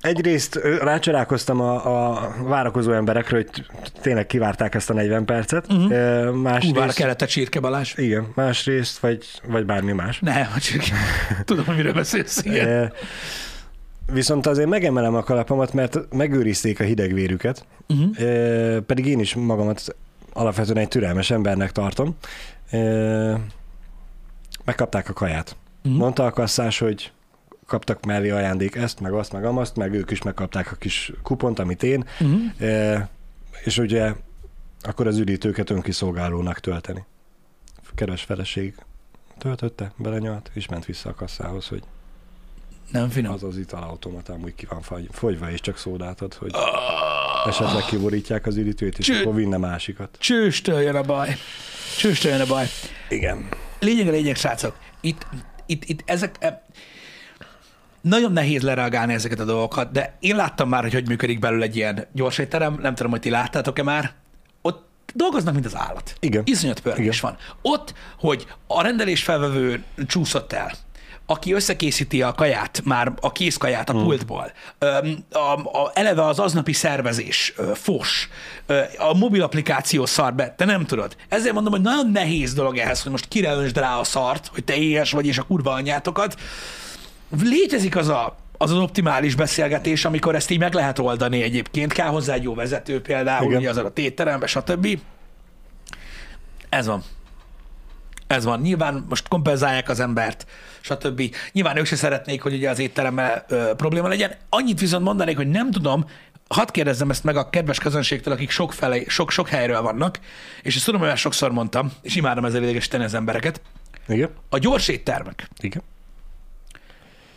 egyrészt 0.00 0.56
ö, 0.56 0.76
rácsodálkoztam 0.76 1.60
a, 1.60 1.74
a 2.14 2.34
várakozó 2.42 2.92
emberekre, 2.92 3.36
hogy 3.36 3.66
tényleg 4.00 4.26
kivárták 4.26 4.74
ezt 4.74 4.90
a 4.90 4.92
40 4.92 5.24
percet. 5.24 5.66
Uh-huh. 5.72 6.34
Másrészt, 6.34 6.94
kellett 6.94 7.22
a 7.22 7.26
csirke 7.26 7.60
Balázs. 7.60 7.92
igen, 7.96 8.26
másrészt, 8.34 8.98
vagy, 8.98 9.24
vagy 9.46 9.64
bármi 9.64 9.92
más. 9.92 10.18
Ne, 10.20 10.40
a 10.56 10.58
csirke. 10.60 10.94
Tudom, 11.44 11.64
hogy 11.64 11.76
miről 11.76 11.92
beszélsz. 11.92 12.44
Igen. 12.44 12.92
Viszont 14.12 14.46
azért 14.46 14.68
megemelem 14.68 15.14
a 15.14 15.22
kalapomat, 15.22 15.72
mert 15.72 15.98
megőrizték 16.10 16.80
a 16.80 16.84
hidegvérüket, 16.84 17.64
Uh-huh. 17.88 18.20
e, 18.20 18.80
pedig 18.80 19.06
én 19.06 19.18
is 19.20 19.34
magamat 19.34 19.96
alapvetően 20.32 20.76
egy 20.78 20.88
türelmes 20.88 21.30
embernek 21.30 21.72
tartom. 21.72 22.16
Megkapták 24.64 25.08
a 25.08 25.12
kaját. 25.12 25.56
Mhm. 25.82 25.94
Mondta 25.94 26.24
a 26.26 26.30
kasszás, 26.30 26.78
hogy 26.78 27.12
kaptak 27.68 28.04
mellé 28.04 28.30
ajándék 28.30 28.74
ezt, 28.74 29.00
meg 29.00 29.12
azt, 29.12 29.32
meg 29.32 29.44
amazt, 29.44 29.76
meg 29.76 29.94
ők 29.94 30.10
is 30.10 30.22
megkapták 30.22 30.72
a 30.72 30.76
kis 30.76 31.12
kupont, 31.22 31.58
amit 31.58 31.82
én, 31.82 32.04
Uh-huh. 32.20 32.68
e, 32.68 33.08
és 33.64 33.78
ugye 33.78 34.12
akkor 34.80 35.06
az 35.06 35.18
üdítőket 35.18 35.70
önkiszolgálónak 35.70 36.58
tölteni. 36.60 37.04
Kedves 37.94 38.22
feleség 38.22 38.74
töltötte, 39.38 39.92
belenyalt, 39.96 40.50
és 40.54 40.68
ment 40.68 40.84
vissza 40.84 41.08
a 41.08 41.14
kasszához, 41.14 41.66
hogy 41.66 41.82
Nem 42.92 43.08
finom. 43.08 43.32
az 43.32 43.42
az 43.42 43.56
italautomatám 43.58 44.42
úgy 44.42 44.54
ki 44.54 44.66
van 44.66 44.82
fagy- 44.82 45.08
fogyva, 45.12 45.50
és 45.50 45.60
csak 45.60 45.78
szódát 45.78 46.20
ad, 46.20 46.34
hogy 46.34 46.52
esetleg 47.46 47.84
kiborítják 47.84 48.46
az 48.46 48.56
üdítőt, 48.56 48.98
és 48.98 49.06
Cső- 49.06 49.20
akkor 49.20 49.34
vinne 49.34 49.56
másikat. 49.56 50.16
Csőstől 50.20 50.80
jön 50.80 50.94
a 50.96 51.02
baj. 51.02 51.36
Csőstől 51.98 52.32
jön 52.32 52.40
a 52.40 52.46
baj. 52.46 52.66
Igen. 53.08 53.48
Lényeg 53.80 54.08
a 54.08 54.10
lényeg, 54.10 54.36
srácok. 54.36 54.76
Itt, 55.00 55.26
itt, 55.66 55.84
itt 55.84 56.02
ezek... 56.04 56.36
Nagyon 58.00 58.32
nehéz 58.32 58.62
lereagálni 58.62 59.12
ezeket 59.12 59.40
a 59.40 59.44
dolgokat, 59.44 59.92
de 59.92 60.16
én 60.20 60.36
láttam 60.36 60.68
már, 60.68 60.82
hogy 60.82 60.92
hogy 60.92 61.08
működik 61.08 61.38
belül 61.38 61.62
egy 61.62 61.76
ilyen 61.76 62.06
gyors 62.12 62.38
étterem. 62.38 62.78
Nem 62.82 62.94
tudom, 62.94 63.10
hogy 63.10 63.20
ti 63.20 63.30
láttátok-e 63.30 63.82
már. 63.82 64.12
Ott 64.62 64.86
dolgoznak, 65.14 65.54
mint 65.54 65.66
az 65.66 65.76
állat. 65.76 66.14
Igen. 66.20 66.42
Iszonyat 66.44 66.80
pörgés 66.80 67.20
van. 67.20 67.36
Ott, 67.62 67.94
hogy 68.18 68.46
a 68.66 68.82
rendelés 68.82 69.22
felvevő 69.22 69.84
csúszott 70.06 70.52
el, 70.52 70.72
aki 71.30 71.52
összekészíti 71.52 72.22
a 72.22 72.32
kaját, 72.32 72.80
már 72.84 73.12
a 73.20 73.32
készkaját 73.32 73.88
a 73.88 73.92
Hmm. 73.92 74.02
pultból, 74.02 74.52
a, 75.30 75.38
a, 75.38 75.90
eleve 75.94 76.24
az 76.24 76.38
aznapi 76.38 76.72
szervezés, 76.72 77.54
fos, 77.74 78.28
a 78.98 79.14
mobil 79.14 79.42
applikáció 79.42 80.06
szar 80.06 80.34
be, 80.34 80.54
te 80.56 80.64
nem 80.64 80.84
tudod. 80.84 81.16
Ezért 81.28 81.54
mondom, 81.54 81.72
hogy 81.72 81.82
nagyon 81.82 82.10
nehéz 82.10 82.54
dolog 82.54 82.76
ehhez, 82.76 83.02
hogy 83.02 83.10
most 83.10 83.28
kire 83.28 83.70
rá 83.74 83.98
a 83.98 84.04
szart, 84.04 84.50
hogy 84.54 84.64
te 84.64 84.76
éhes 84.76 85.10
vagy, 85.10 85.26
és 85.26 85.38
a 85.38 85.42
kurva 85.42 85.72
anyátokat. 85.72 86.34
Létezik 87.42 87.96
az 87.96 88.08
a, 88.08 88.36
az 88.58 88.70
az 88.70 88.78
optimális 88.78 89.34
beszélgetés, 89.34 90.04
amikor 90.04 90.34
ezt 90.34 90.50
így 90.50 90.58
meg 90.58 90.74
lehet 90.74 90.98
oldani 90.98 91.42
egyébként. 91.42 91.92
Kell 91.92 92.08
hozzá 92.08 92.34
egy 92.34 92.42
jó 92.42 92.54
vezető 92.54 93.00
például, 93.00 93.46
Igen. 93.46 93.58
ugye 93.58 93.70
az 93.70 93.76
a 93.76 93.92
tétterembe, 93.92 94.46
stb. 94.46 94.98
Ez 96.68 96.86
van. 96.86 97.02
Ez 98.26 98.44
van. 98.44 98.60
Nyilván 98.60 99.04
most 99.08 99.28
kompenzálják 99.28 99.88
az 99.88 100.00
embert, 100.00 100.46
stb. 100.80 101.34
Nyilván 101.52 101.76
ők 101.76 101.86
se 101.86 101.96
szeretnék, 101.96 102.42
hogy 102.42 102.54
ugye 102.54 102.70
az 102.70 102.78
étteremmel 102.78 103.44
ö, 103.48 103.70
probléma 103.76 104.08
legyen. 104.08 104.34
Annyit 104.48 104.80
viszont 104.80 105.04
mondanék, 105.04 105.36
hogy 105.36 105.48
nem 105.48 105.70
tudom, 105.70 106.04
hadd 106.48 106.72
kérdezzem 106.72 107.10
ezt 107.10 107.24
meg 107.24 107.36
a 107.36 107.50
kedves 107.50 107.78
közönségtől, 107.78 108.34
akik 108.34 108.50
sok, 108.50 108.72
fele, 108.72 109.02
sok, 109.06 109.30
sok 109.30 109.48
helyről 109.48 109.82
vannak, 109.82 110.18
és 110.62 110.76
ezt 110.76 110.84
tudom, 110.84 111.00
hogy 111.00 111.08
már 111.08 111.18
sokszor 111.18 111.52
mondtam, 111.52 111.92
és 112.02 112.16
imádom 112.16 112.44
ezzel 112.44 112.62
idegesíteni 112.62 113.04
az 113.04 113.14
embereket. 113.14 113.60
Igen? 114.08 114.30
A 114.48 114.58
gyors 114.58 114.88
éttermek 114.88 115.48
Igen. 115.60 115.82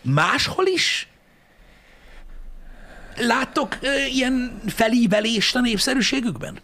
Máshol 0.02 0.66
is 0.66 1.08
láttok 3.18 3.78
ö, 3.82 4.06
ilyen 4.06 4.62
felívelést 4.68 5.56
a 5.56 5.60
népszerűségükben? 5.60 6.60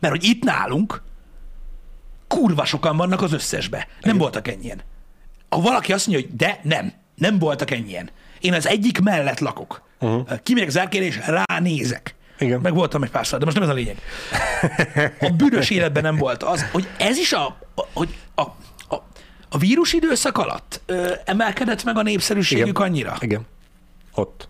Mert 0.00 0.14
hogy 0.14 0.24
itt 0.24 0.42
nálunk 0.44 1.02
kurva 2.28 2.64
sokan 2.64 2.96
vannak 2.96 3.22
az 3.22 3.32
összesbe. 3.32 3.76
Nem 3.76 3.86
Igen. 4.00 4.18
voltak 4.18 4.48
ennyien. 4.48 4.80
Ha 5.48 5.60
valaki 5.60 5.92
azt 5.92 6.06
mondja, 6.06 6.26
hogy 6.26 6.36
de 6.36 6.60
nem, 6.62 6.92
nem 7.14 7.38
voltak 7.38 7.70
ennyien. 7.70 8.10
Én 8.40 8.52
az 8.54 8.66
egyik 8.66 9.00
mellett 9.00 9.38
lakok. 9.38 9.82
Uh-huh. 10.00 10.42
Kimegyek 10.42 10.68
az 10.68 10.78
árkére, 10.78 11.04
és 11.04 11.20
ránézek. 11.26 12.14
Igen. 12.38 12.60
Meg 12.60 12.74
voltam 12.74 13.02
egy 13.02 13.10
párszor, 13.10 13.38
de 13.38 13.44
most 13.44 13.56
nem 13.56 13.68
ez 13.68 13.74
a 13.74 13.78
lényeg. 13.78 13.98
A 15.20 15.30
büdös 15.30 15.70
életben 15.70 16.02
nem 16.02 16.16
volt 16.16 16.42
az, 16.42 16.70
hogy 16.70 16.88
ez 16.98 17.16
is 17.16 17.32
a 17.32 17.58
hogy 17.92 18.14
a, 18.34 18.42
a, 19.48 19.58
vírus 19.58 19.92
időszak 19.92 20.38
alatt 20.38 20.80
ö, 20.86 21.12
emelkedett 21.24 21.84
meg 21.84 21.96
a 21.96 22.02
népszerűségük 22.02 22.66
Igen. 22.66 22.82
annyira. 22.82 23.16
Igen. 23.20 23.46
Ott. 24.14 24.48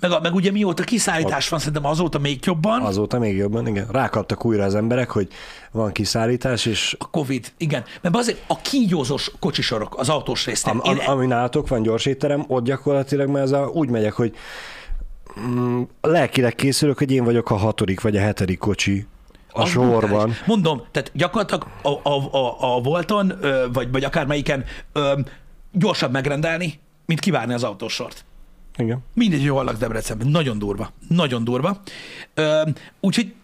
Meg, 0.00 0.10
a, 0.10 0.20
meg 0.20 0.34
ugye 0.34 0.50
mióta 0.50 0.82
kiszállítás 0.82 1.48
van, 1.48 1.58
szerintem 1.58 1.84
azóta 1.84 2.18
még 2.18 2.38
jobban. 2.44 2.80
Az... 2.80 2.88
Azóta 2.88 3.18
még 3.18 3.36
jobban, 3.36 3.66
igen. 3.66 3.86
Rákaptak 3.90 4.44
újra 4.44 4.64
az 4.64 4.74
emberek, 4.74 5.10
hogy 5.10 5.28
van 5.70 5.92
kiszállítás, 5.92 6.66
és 6.66 6.96
A 6.98 7.10
Covid, 7.10 7.52
igen. 7.56 7.84
Mert 8.00 8.16
azért 8.16 8.42
a 8.46 8.60
kígyózós 8.60 9.30
kocsisorok 9.38 9.98
az 9.98 10.08
autós 10.08 10.46
résznél. 10.46 10.72
am, 10.72 10.80
am, 10.82 10.96
Én- 10.96 11.06
ami 11.06 11.26
nálatok 11.26 11.68
van 11.68 11.82
gyors 11.82 12.06
étterem, 12.06 12.44
ott 12.46 12.64
gyakorlatilag 12.64 13.28
már 13.28 13.42
ez 13.42 13.52
a, 13.52 13.70
úgy 13.72 13.88
megyek, 13.88 14.12
hogy 14.12 14.34
mm, 15.40 15.82
lelkileg 16.00 16.54
készülök, 16.54 16.98
hogy 16.98 17.12
én 17.12 17.24
vagyok 17.24 17.50
a 17.50 17.56
hatodik 17.56 18.00
vagy 18.00 18.16
a 18.16 18.20
hetedik 18.20 18.58
kocsi 18.58 19.06
a 19.52 19.66
sorban. 19.66 19.98
brutális. 19.98 20.44
Mondom, 20.46 20.82
tehát 20.90 21.10
gyakorlatilag 21.14 21.66
a, 21.82 21.88
a, 21.88 22.36
a, 22.36 22.74
a 22.76 22.80
Volton, 22.80 23.32
vagy, 23.72 23.90
vagy 23.90 24.04
akármelyiken 24.04 24.64
gyorsabb 25.72 26.12
megrendelni, 26.12 26.80
mint 27.06 27.20
kivárni 27.20 27.54
az 27.54 27.62
autósort. 27.62 28.24
Igen. 28.76 28.98
Mindegy, 29.14 29.40
hogy 29.40 29.48
hol 29.48 29.64
laksz 29.64 29.78
Debrecenben. 29.78 30.28
Nagyon 30.28 30.58
durva. 30.58 30.92
Nagyon 31.08 31.44
durva. 31.44 31.80
Úgyhogy 33.00 33.34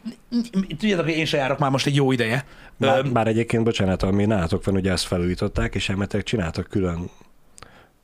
tudjátok, 0.78 1.10
én 1.10 1.24
se 1.24 1.36
járok 1.36 1.58
már 1.58 1.70
most 1.70 1.86
egy 1.86 1.94
jó 1.94 2.12
ideje. 2.12 2.44
Bár, 2.76 3.04
Ö, 3.04 3.10
bár 3.10 3.26
egyébként, 3.26 3.64
bocsánat, 3.64 4.02
ami 4.02 4.24
nálatok 4.24 4.64
van, 4.64 4.74
ugye 4.74 4.92
ezt 4.92 5.04
felújították, 5.04 5.74
és 5.74 5.88
elmetek 5.88 6.22
csináltak 6.22 6.66
külön 6.66 7.10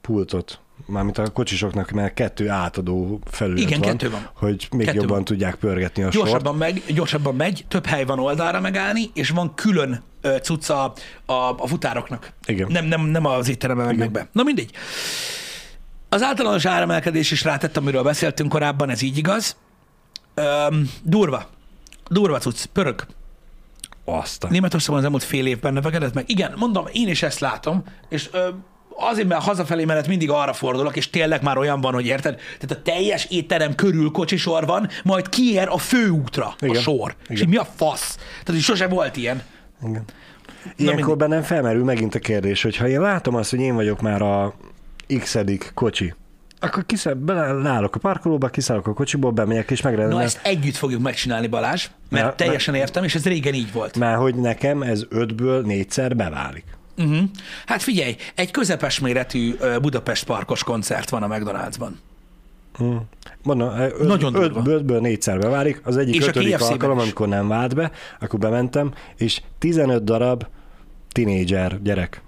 pultot, 0.01 0.61
mármint 0.87 1.19
a 1.19 1.31
kocsisoknak, 1.31 1.91
mert 1.91 2.15
kettő 2.15 2.49
átadó 2.49 3.21
felület 3.31 3.59
Igen, 3.63 3.81
van, 3.81 3.89
kettő 3.91 4.11
van. 4.11 4.29
hogy 4.35 4.69
még 4.71 4.87
Kettő 4.87 4.99
jobban 4.99 5.15
van. 5.15 5.25
tudják 5.25 5.55
pörgetni 5.55 6.03
a 6.03 6.11
sort. 6.11 6.25
gyorsabban, 6.25 6.57
megy, 6.57 6.83
gyorsabban 6.89 7.35
megy, 7.35 7.65
több 7.69 7.87
hely 7.87 8.05
van 8.05 8.19
oldalra 8.19 8.61
megállni, 8.61 9.11
és 9.15 9.31
van 9.31 9.55
külön 9.55 10.03
ö, 10.21 10.37
cucca 10.43 10.85
a, 11.27 11.33
a, 11.33 11.55
a 11.59 11.67
futároknak. 11.67 12.33
Igen. 12.47 12.73
Nem, 12.73 12.85
nem, 12.85 13.05
nem 13.07 13.25
az 13.27 13.49
étteremben 13.49 13.87
mennek 13.87 14.11
be. 14.11 14.29
Na 14.33 14.43
mindegy. 14.43 14.71
Az 16.09 16.23
általános 16.23 16.65
áremelkedés 16.65 17.31
is 17.31 17.45
rátett, 17.45 17.77
amiről 17.77 18.03
beszéltünk 18.03 18.49
korábban, 18.51 18.91
ez 18.91 19.03
így 19.03 19.17
igaz. 19.19 19.57
Öm, 20.35 20.91
durva. 21.03 21.47
Durva 22.09 22.39
cucc, 22.39 22.65
pörög. 22.65 23.07
Azt 24.05 24.45
a... 24.45 24.49
Németországban 24.49 24.99
az 24.99 25.05
elmúlt 25.05 25.23
fél 25.25 25.47
évben 25.47 25.73
növekedett 25.73 26.15
meg. 26.15 26.25
Igen, 26.31 26.53
mondom, 26.57 26.85
én 26.93 27.09
is 27.09 27.23
ezt 27.23 27.39
látom, 27.41 27.85
és 28.09 28.29
ö, 28.33 28.49
azért, 28.97 29.29
mert 29.29 29.43
hazafelé 29.43 29.85
menet 29.85 30.09
mindig 30.09 30.31
arra 30.31 30.53
fordulok, 30.53 30.97
és 30.97 31.11
tényleg 31.11 31.43
már 31.43 31.59
olyan 31.59 31.81
van, 31.81 31.93
hogy 31.95 32.07
érted? 32.07 32.35
Tehát 32.59 32.77
a 32.79 32.83
teljes 32.83 33.27
étterem 33.31 33.75
körül 33.75 34.11
kocsisor 34.11 34.67
van, 34.67 34.89
majd 35.05 35.29
kiér 35.29 35.69
a 35.69 35.79
főútra 35.79 36.55
Igen. 36.61 36.77
a 36.77 36.81
sor. 36.81 37.15
Igen. 37.25 37.37
És 37.37 37.41
így 37.41 37.49
mi 37.49 37.57
a 37.57 37.67
fasz? 37.77 38.15
Tehát, 38.17 38.47
hogy 38.47 38.61
sose 38.61 38.89
volt 38.89 39.17
ilyen. 39.17 39.43
Igen. 39.87 40.05
Ilyenkor 40.77 41.17
bennem 41.17 41.43
felmerül 41.43 41.85
megint 41.85 42.15
a 42.15 42.19
kérdés, 42.19 42.63
hogy 42.63 42.77
ha 42.77 42.89
én 42.89 43.01
látom 43.01 43.35
azt, 43.35 43.51
hogy 43.51 43.61
én 43.61 43.75
vagyok 43.75 44.01
már 44.01 44.23
a 44.23 44.55
x 45.19 45.37
kocsi, 45.75 46.15
akkor 46.65 46.87
kiszáll, 46.87 47.15
belállok 47.15 47.95
a 47.95 47.99
parkolóba, 47.99 48.49
kiszállok 48.49 48.87
a 48.87 48.93
kocsiból, 48.93 49.31
bemegyek 49.31 49.71
és 49.71 49.81
Na 49.81 49.89
megrendelem. 49.91 50.25
ezt 50.25 50.41
együtt 50.43 50.77
fogjuk 50.77 51.03
megcsinálni, 51.03 51.47
Balázs, 51.47 51.87
mert 52.11 52.25
Na, 52.25 52.35
teljesen 52.35 52.75
értem, 52.75 53.05
és 53.05 53.15
ez 53.15 53.25
régen 53.25 53.55
így 53.55 53.73
volt. 53.73 53.99
Már 53.99 54.17
hogy 54.17 54.35
nekem 54.35 54.83
ez 54.83 55.03
ötből 55.09 55.63
négyszer 55.63 56.17
beválik. 56.17 56.65
Uh-huh. 56.97 57.23
Hát 57.67 57.83
figyelj, 57.83 58.17
egy 58.35 58.51
közepes 58.51 58.99
méretű 58.99 59.55
Budapest 59.81 60.25
parkos 60.25 60.65
koncert 60.65 61.11
van 61.11 61.23
a 61.23 61.29
McDonald'sban. 61.29 61.91
Mondom, 63.43 63.79
öt, 63.79 63.99
Nagyon 63.99 64.33
durva. 64.33 64.61
öt, 64.61 64.67
ötből 64.67 65.01
négyszer 65.01 65.39
beválik. 65.39 65.81
Az 65.85 65.97
egyik 65.97 66.15
És 66.15 66.27
ötödik 66.27 66.61
alkalom, 66.61 66.99
amikor 66.99 67.29
nem 67.29 67.49
vált 67.49 67.75
be, 67.75 67.91
akkor 68.21 68.39
bementem, 68.39 68.93
és 69.17 69.43
15 69.59 70.05
darab 70.05 70.47
tinédzser 71.13 71.83
gyerek 71.83 72.23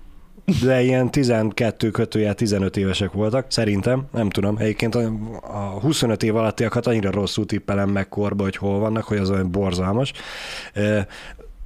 de 0.63 0.83
ilyen 0.83 1.11
12 1.11 1.91
kötőjel 1.91 2.35
15 2.35 2.77
évesek 2.77 3.13
voltak, 3.13 3.47
szerintem, 3.49 4.03
nem 4.13 4.31
tudom. 4.31 4.57
Egyébként 4.59 4.95
a, 4.95 5.13
a 5.43 5.81
25 5.81 6.23
év 6.23 6.37
alattiakat 6.37 6.87
annyira 6.87 7.11
rosszul 7.11 7.47
tippelem 7.47 7.91
meg 7.91 8.09
korba, 8.09 8.43
hogy 8.43 8.57
hol 8.57 8.79
vannak, 8.79 9.05
hogy 9.05 9.17
az 9.17 9.31
olyan 9.31 9.51
borzalmas. 9.51 10.13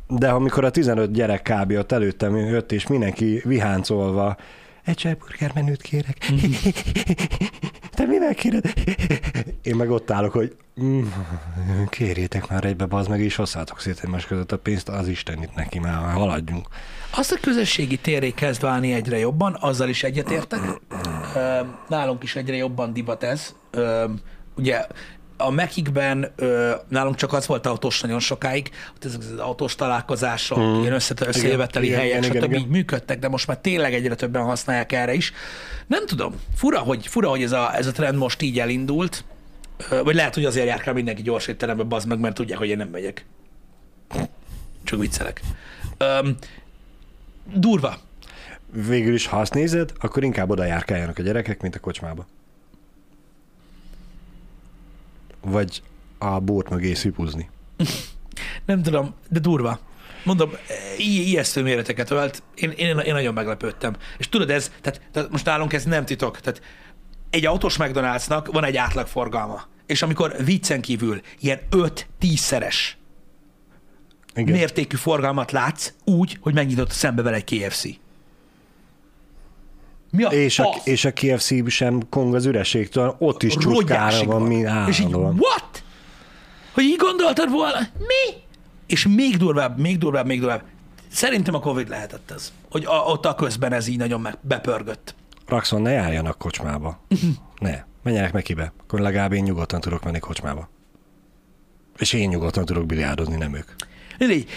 De 0.09 0.29
amikor 0.29 0.65
a 0.65 0.71
15 0.71 1.13
gyerek 1.13 1.43
kb. 1.43 1.73
ott 1.73 1.93
előttem 1.93 2.37
jött, 2.37 2.73
és 2.73 2.87
mindenki 2.87 3.43
viháncolva 3.45 4.37
egy 4.85 4.95
csajburger 4.95 5.51
menüt 5.55 5.83
kérek. 5.83 6.17
Te 7.91 8.07
mivel 8.07 8.35
kéred? 8.35 8.73
Én 9.63 9.77
meg 9.77 9.91
ott 9.91 10.11
állok, 10.11 10.33
hogy 10.33 10.57
mm, 10.83 11.03
kérjétek 11.89 12.49
már 12.49 12.65
egybe, 12.65 12.87
bazd 12.87 13.09
meg, 13.09 13.21
és 13.21 13.37
hosszátok 13.37 13.81
szét 13.81 14.01
egymás 14.03 14.27
között 14.27 14.53
a 14.53 14.59
pénzt, 14.59 14.89
az 14.89 15.09
Isten 15.09 15.43
itt 15.43 15.55
neki 15.55 15.79
már, 15.79 16.13
haladjunk. 16.13 16.69
Azt 17.17 17.33
a 17.33 17.39
közösségi 17.41 17.97
térré 17.97 18.31
kezd 18.31 18.63
válni 18.63 18.93
egyre 18.93 19.19
jobban, 19.19 19.57
azzal 19.61 19.89
is 19.89 20.03
egyetértek. 20.03 20.61
Nálunk 21.89 22.23
is 22.23 22.37
egyre 22.37 22.57
jobban 22.57 22.93
divat 22.93 23.23
ez. 23.23 23.55
Ugye 24.57 24.87
a 25.39 25.51
Mekikben 25.51 26.33
ö, 26.37 26.75
nálunk 26.89 27.17
csak 27.17 27.33
az 27.33 27.47
volt 27.47 27.67
autós 27.67 28.01
nagyon 28.01 28.21
sokáig, 28.21 28.71
hogy 28.93 29.07
ezek 29.07 29.21
az 29.21 29.39
autós 29.39 29.75
találkozások, 29.75 30.59
hmm. 30.59 30.81
ilyen 30.81 30.93
összejöveteli 30.93 31.91
helyek, 31.91 32.25
igen, 32.25 32.43
stb. 32.43 32.53
Így 32.53 32.69
működtek, 32.69 33.19
de 33.19 33.29
most 33.29 33.47
már 33.47 33.59
tényleg 33.59 33.95
egyre 33.95 34.15
többen 34.15 34.43
használják 34.43 34.93
erre 34.93 35.15
is. 35.15 35.33
Nem 35.87 36.07
tudom, 36.07 36.35
fura, 36.57 36.79
hogy, 36.79 37.07
fura, 37.07 37.29
hogy 37.29 37.43
ez, 37.43 37.53
a, 37.53 37.77
ez 37.77 37.87
a 37.87 37.93
trend 37.93 38.19
most 38.19 38.43
így 38.43 38.59
elindult, 38.59 39.25
ö, 39.91 40.03
vagy 40.03 40.15
lehet, 40.15 40.35
hogy 40.35 40.45
azért 40.45 40.67
jár 40.67 40.93
mindenki 40.93 41.23
gyors 41.23 41.47
étterembe, 41.47 41.83
bazd 41.83 42.09
meg, 42.09 42.19
mert 42.19 42.35
tudják, 42.35 42.59
hogy 42.59 42.69
én 42.69 42.77
nem 42.77 42.89
megyek. 42.89 43.25
Csak 44.85 45.01
viccelek. 45.01 45.41
Ö, 45.97 46.29
durva. 47.55 47.97
Végül 48.73 49.15
is, 49.15 49.27
ha 49.27 49.41
azt 49.41 49.55
nézed, 49.55 49.93
akkor 50.01 50.25
inkább 50.25 50.51
oda 50.51 50.65
járkáljanak 50.65 51.19
a 51.19 51.23
gyerekek, 51.23 51.61
mint 51.61 51.75
a 51.75 51.81
kocsmába. 51.81 52.27
Vagy 55.51 55.83
a 56.19 56.39
bort 56.41 56.69
mögé 56.71 56.95
szipuzni? 56.95 57.51
Nem 58.67 58.83
tudom, 58.83 59.15
de 59.29 59.39
durva. 59.39 59.79
Mondom, 60.25 60.51
i- 60.99 61.29
ijesztő 61.29 61.63
méreteket 61.63 62.11
ölt. 62.11 62.43
Én, 62.55 62.71
én, 62.71 62.99
én 62.99 63.13
nagyon 63.15 63.35
meglepődtem. 63.35 63.97
És 64.19 64.29
tudod, 64.29 64.51
ez, 64.51 64.73
tehát, 64.81 65.01
tehát 65.13 65.31
most 65.31 65.45
nálunk 65.45 65.73
ez 65.73 65.85
nem 65.85 66.05
titok. 66.05 66.41
Tehát 66.41 66.63
egy 67.31 67.47
autós 67.47 67.77
McDonald'snak 67.79 68.49
van 68.53 68.65
egy 68.65 68.77
átlagforgalma. 68.77 69.63
És 69.87 70.03
amikor 70.03 70.35
viccen 70.45 70.81
kívül 70.81 71.21
ilyen 71.41 71.61
5-10-szeres 71.71 72.75
Igen. 74.35 74.57
mértékű 74.57 74.97
forgalmat 74.97 75.51
látsz, 75.53 75.93
úgy, 76.05 76.39
hogy 76.41 76.55
megnyitott 76.55 76.91
szembe 76.91 77.23
vele 77.23 77.37
egy 77.37 77.45
KFC. 77.59 77.87
Mi 80.11 80.23
a 80.23 80.29
és, 80.29 80.59
a, 80.59 80.77
és 80.85 81.05
a 81.05 81.13
KFC 81.13 81.71
sem 81.71 82.09
kong 82.09 82.35
az 82.35 82.47
ürességtől, 82.47 83.17
ott 83.19 83.43
is 83.43 83.57
csutkára 83.57 84.25
van, 84.25 84.43
mi 84.43 84.65
És 84.89 85.01
így, 85.01 85.15
what? 85.15 85.83
Hogy 86.73 86.85
így 86.85 86.97
gondoltad 86.97 87.51
volna? 87.51 87.79
Mi? 87.99 88.37
És 88.87 89.07
még 89.07 89.37
durvább, 89.37 89.79
még 89.79 89.99
durvább, 89.99 90.27
még 90.27 90.41
durvább. 90.41 90.63
Szerintem 91.09 91.55
a 91.55 91.61
Covid 91.61 91.89
lehetett 91.89 92.31
ez. 92.31 92.53
Hogy 92.71 92.85
a, 92.85 92.95
ott 92.95 93.27
a 93.27 93.35
közben 93.35 93.73
ez 93.73 93.87
így 93.87 93.99
nagyon 93.99 94.21
meg, 94.21 94.39
bepörgött. 94.41 95.15
Raxon, 95.47 95.83
ne 95.83 95.91
járjanak 95.91 96.39
kocsmába. 96.39 97.01
ne. 97.59 97.85
Menjenek 98.03 98.33
meg 98.33 98.43
kibe. 98.43 98.73
Akkor 98.81 99.01
legalább 99.01 99.33
én 99.33 99.43
nyugodtan 99.43 99.81
tudok 99.81 100.05
menni 100.05 100.19
kocsmába. 100.19 100.69
És 101.99 102.13
én 102.13 102.29
nyugodtan 102.29 102.65
tudok 102.65 102.87
biliárdozni, 102.87 103.37
nem 103.37 103.55
ők. 103.55 103.69
Így. 104.19 104.49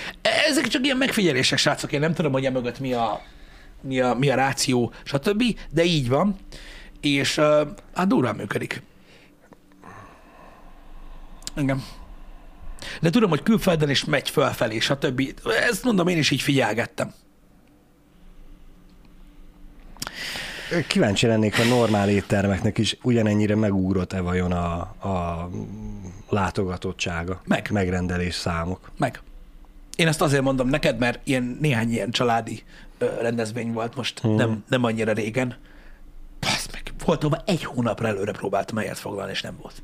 Ezek 0.50 0.68
csak 0.68 0.86
ilyen 0.86 0.98
megfigyelések, 0.98 1.58
srácok. 1.58 1.92
Én 1.92 2.00
nem 2.00 2.14
tudom, 2.14 2.32
hogy 2.32 2.46
emögött 2.46 2.80
mi 2.80 2.94
a, 2.94 3.22
mi 3.82 4.00
a, 4.00 4.14
mi 4.14 4.30
a 4.30 4.36
ráció, 4.36 4.94
stb., 5.04 5.44
de 5.72 5.84
így 5.84 6.10
van, 6.10 6.36
és 7.02 7.38
uh, 7.38 7.68
hát 7.94 8.08
durván 8.08 8.36
működik. 8.36 8.82
Igen. 11.56 11.84
De 13.02 13.10
tudom, 13.10 13.30
hogy 13.30 13.44
külföldön 13.44 13.90
is 13.90 14.06
megy 14.06 14.30
fölfelé, 14.30 14.80
stb. 14.80 15.22
Ezt 15.70 15.84
mondom, 15.84 16.08
én 16.08 16.18
is 16.18 16.32
így 16.32 16.42
figyelgettem. 16.42 17.14
Kíváncsi 20.88 21.28
lennék 21.28 21.60
a 21.60 21.64
normál 21.64 22.10
éttermeknek 22.10 22.78
is 22.78 22.98
ugyanennyire 23.04 23.56
megugrott-e 23.56 24.20
vajon 24.20 24.52
a, 24.52 24.80
a 24.80 25.50
látogatottsága, 26.30 27.42
meg. 27.46 27.70
megrendelés 27.72 28.36
számok. 28.36 28.92
Meg. 28.98 29.22
Én 29.96 30.08
ezt 30.08 30.22
azért 30.22 30.42
mondom 30.42 30.68
neked, 30.68 30.98
mert 30.98 31.20
ilyen, 31.24 31.58
néhány 31.60 31.92
ilyen 31.92 32.12
családi 32.12 32.64
rendezvény 33.22 33.74
volt 33.74 33.96
most, 33.96 34.20
hmm. 34.20 34.36
nem, 34.36 34.64
nem 34.68 34.84
annyira 34.84 35.12
régen. 35.12 35.56
Basz 36.40 36.68
meg, 36.72 36.94
volt 37.06 37.42
egy 37.46 37.64
hónapra 37.64 38.08
előre 38.08 38.32
próbáltam 38.32 38.78
helyet 38.78 39.00
foglalni, 39.00 39.32
és 39.32 39.42
nem 39.42 39.58
volt. 39.62 39.84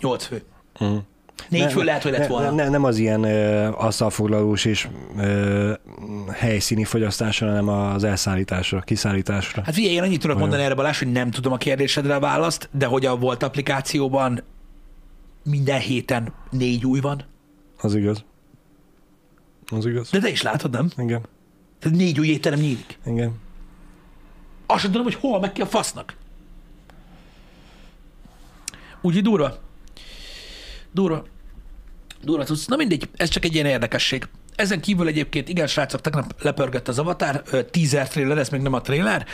Nyolc 0.00 0.24
fő. 0.24 0.42
Hmm. 0.74 1.06
Négy 1.48 1.72
fő 1.72 1.82
lehet, 1.82 2.02
hogy 2.02 2.12
lett 2.12 2.26
volna. 2.26 2.50
Ne, 2.50 2.62
ne, 2.62 2.68
nem 2.68 2.84
az 2.84 2.98
ilyen 2.98 3.24
ö, 3.24 3.68
asztalfoglalós 3.72 4.64
és 4.64 4.88
ö, 5.18 5.72
helyszíni 6.32 6.84
fogyasztásra, 6.84 7.46
hanem 7.46 7.68
az 7.68 8.04
elszállításra, 8.04 8.80
kiszállításra. 8.80 9.62
Hát 9.64 9.74
figyelj, 9.74 9.94
én 9.94 10.02
annyit 10.02 10.20
tudok 10.20 10.38
mondani 10.38 10.62
erre, 10.62 10.74
Balázs, 10.74 10.98
hogy 10.98 11.12
nem 11.12 11.30
tudom 11.30 11.52
a 11.52 11.56
kérdésedre 11.56 12.14
a 12.14 12.20
választ, 12.20 12.68
de 12.72 12.86
hogy 12.86 13.06
a 13.06 13.16
volt 13.16 13.42
applikációban 13.42 14.42
minden 15.42 15.80
héten 15.80 16.32
négy 16.50 16.86
új 16.86 17.00
van. 17.00 17.24
Az 17.80 17.94
igaz. 17.94 18.24
Az 19.70 19.86
igaz. 19.86 20.10
De 20.10 20.18
te 20.18 20.28
is 20.28 20.42
látod, 20.42 20.70
nem? 20.70 20.90
Igen. 20.96 21.20
Tehát 21.84 21.98
négy 21.98 22.20
új 22.20 22.28
étterem 22.28 22.58
nyílik. 22.58 22.98
Igen. 23.06 23.40
Azt 24.66 24.80
sem 24.80 24.90
tudom, 24.90 25.06
hogy 25.06 25.14
hol 25.14 25.40
meg 25.40 25.52
ki 25.52 25.60
a 25.60 25.66
fasznak. 25.66 26.16
Úgy 29.00 29.22
durva. 29.22 29.58
Durva. 30.92 31.26
Durva 32.22 32.44
tudsz. 32.44 32.66
Na 32.66 32.76
mindegy, 32.76 33.08
ez 33.16 33.28
csak 33.28 33.44
egy 33.44 33.54
ilyen 33.54 33.66
érdekesség. 33.66 34.28
Ezen 34.54 34.80
kívül 34.80 35.06
egyébként, 35.06 35.48
igen, 35.48 35.66
srácok, 35.66 36.00
tegnap 36.00 36.42
lepörgött 36.42 36.88
az 36.88 36.98
Avatar, 36.98 37.42
teaser 37.70 38.08
trailer, 38.08 38.38
ez 38.38 38.48
még 38.48 38.60
nem 38.60 38.72
a 38.72 38.80
trailer, 38.80 39.26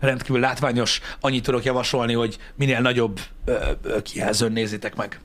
rendkívül 0.00 0.40
látványos, 0.40 1.00
annyit 1.20 1.42
tudok 1.42 1.64
javasolni, 1.64 2.12
hogy 2.12 2.38
minél 2.54 2.80
nagyobb 2.80 3.20
kijelzőn 4.02 4.52
nézzétek 4.52 4.96
meg. 4.96 5.20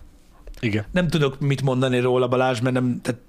Igen. 0.59 0.85
Nem 0.91 1.07
tudok 1.07 1.39
mit 1.39 1.61
mondani 1.61 1.99
róla, 1.99 2.27
Balázs, 2.27 2.59
mert 2.59 2.75
nem, 2.75 2.99
tehát 3.01 3.21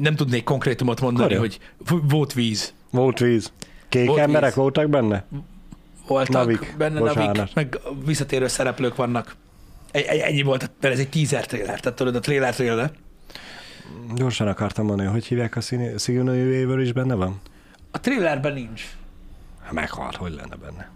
nem 0.00 0.14
tudnék 0.16 0.44
konkrétumot 0.44 1.00
mondani, 1.00 1.34
Karja. 1.34 1.38
hogy 1.40 1.58
volt 2.02 2.32
víz. 2.32 2.74
Volt 2.90 3.18
víz. 3.18 3.52
Kék 3.88 4.06
volt 4.06 4.18
emberek 4.18 4.48
víz. 4.48 4.56
voltak 4.56 4.88
benne? 4.88 5.24
Voltak 6.06 6.32
navik. 6.32 6.74
benne 6.78 6.98
Bocsánat. 6.98 7.36
navik, 7.36 7.54
meg 7.54 7.78
visszatérő 8.04 8.46
szereplők 8.46 8.96
vannak. 8.96 9.36
Ennyi 9.90 10.42
volt, 10.42 10.70
mert 10.80 10.94
ez 10.94 11.00
egy 11.00 11.08
teaser 11.08 11.46
trailer, 11.46 11.80
tehát 11.80 11.98
tudod, 11.98 12.16
a 12.16 12.20
trailer 12.20 12.54
trailer. 12.54 12.92
Gyorsan 14.14 14.48
akartam 14.48 14.86
mondani, 14.86 15.08
hogy 15.08 15.26
hívják 15.26 15.56
a 15.56 15.60
Weaver 15.72 16.78
is 16.78 16.92
benne 16.92 17.14
van? 17.14 17.40
A 17.90 18.00
trailerben 18.00 18.52
nincs. 18.52 18.82
Meghalt, 19.70 20.16
hogy 20.16 20.32
lenne 20.32 20.56
benne? 20.56 20.90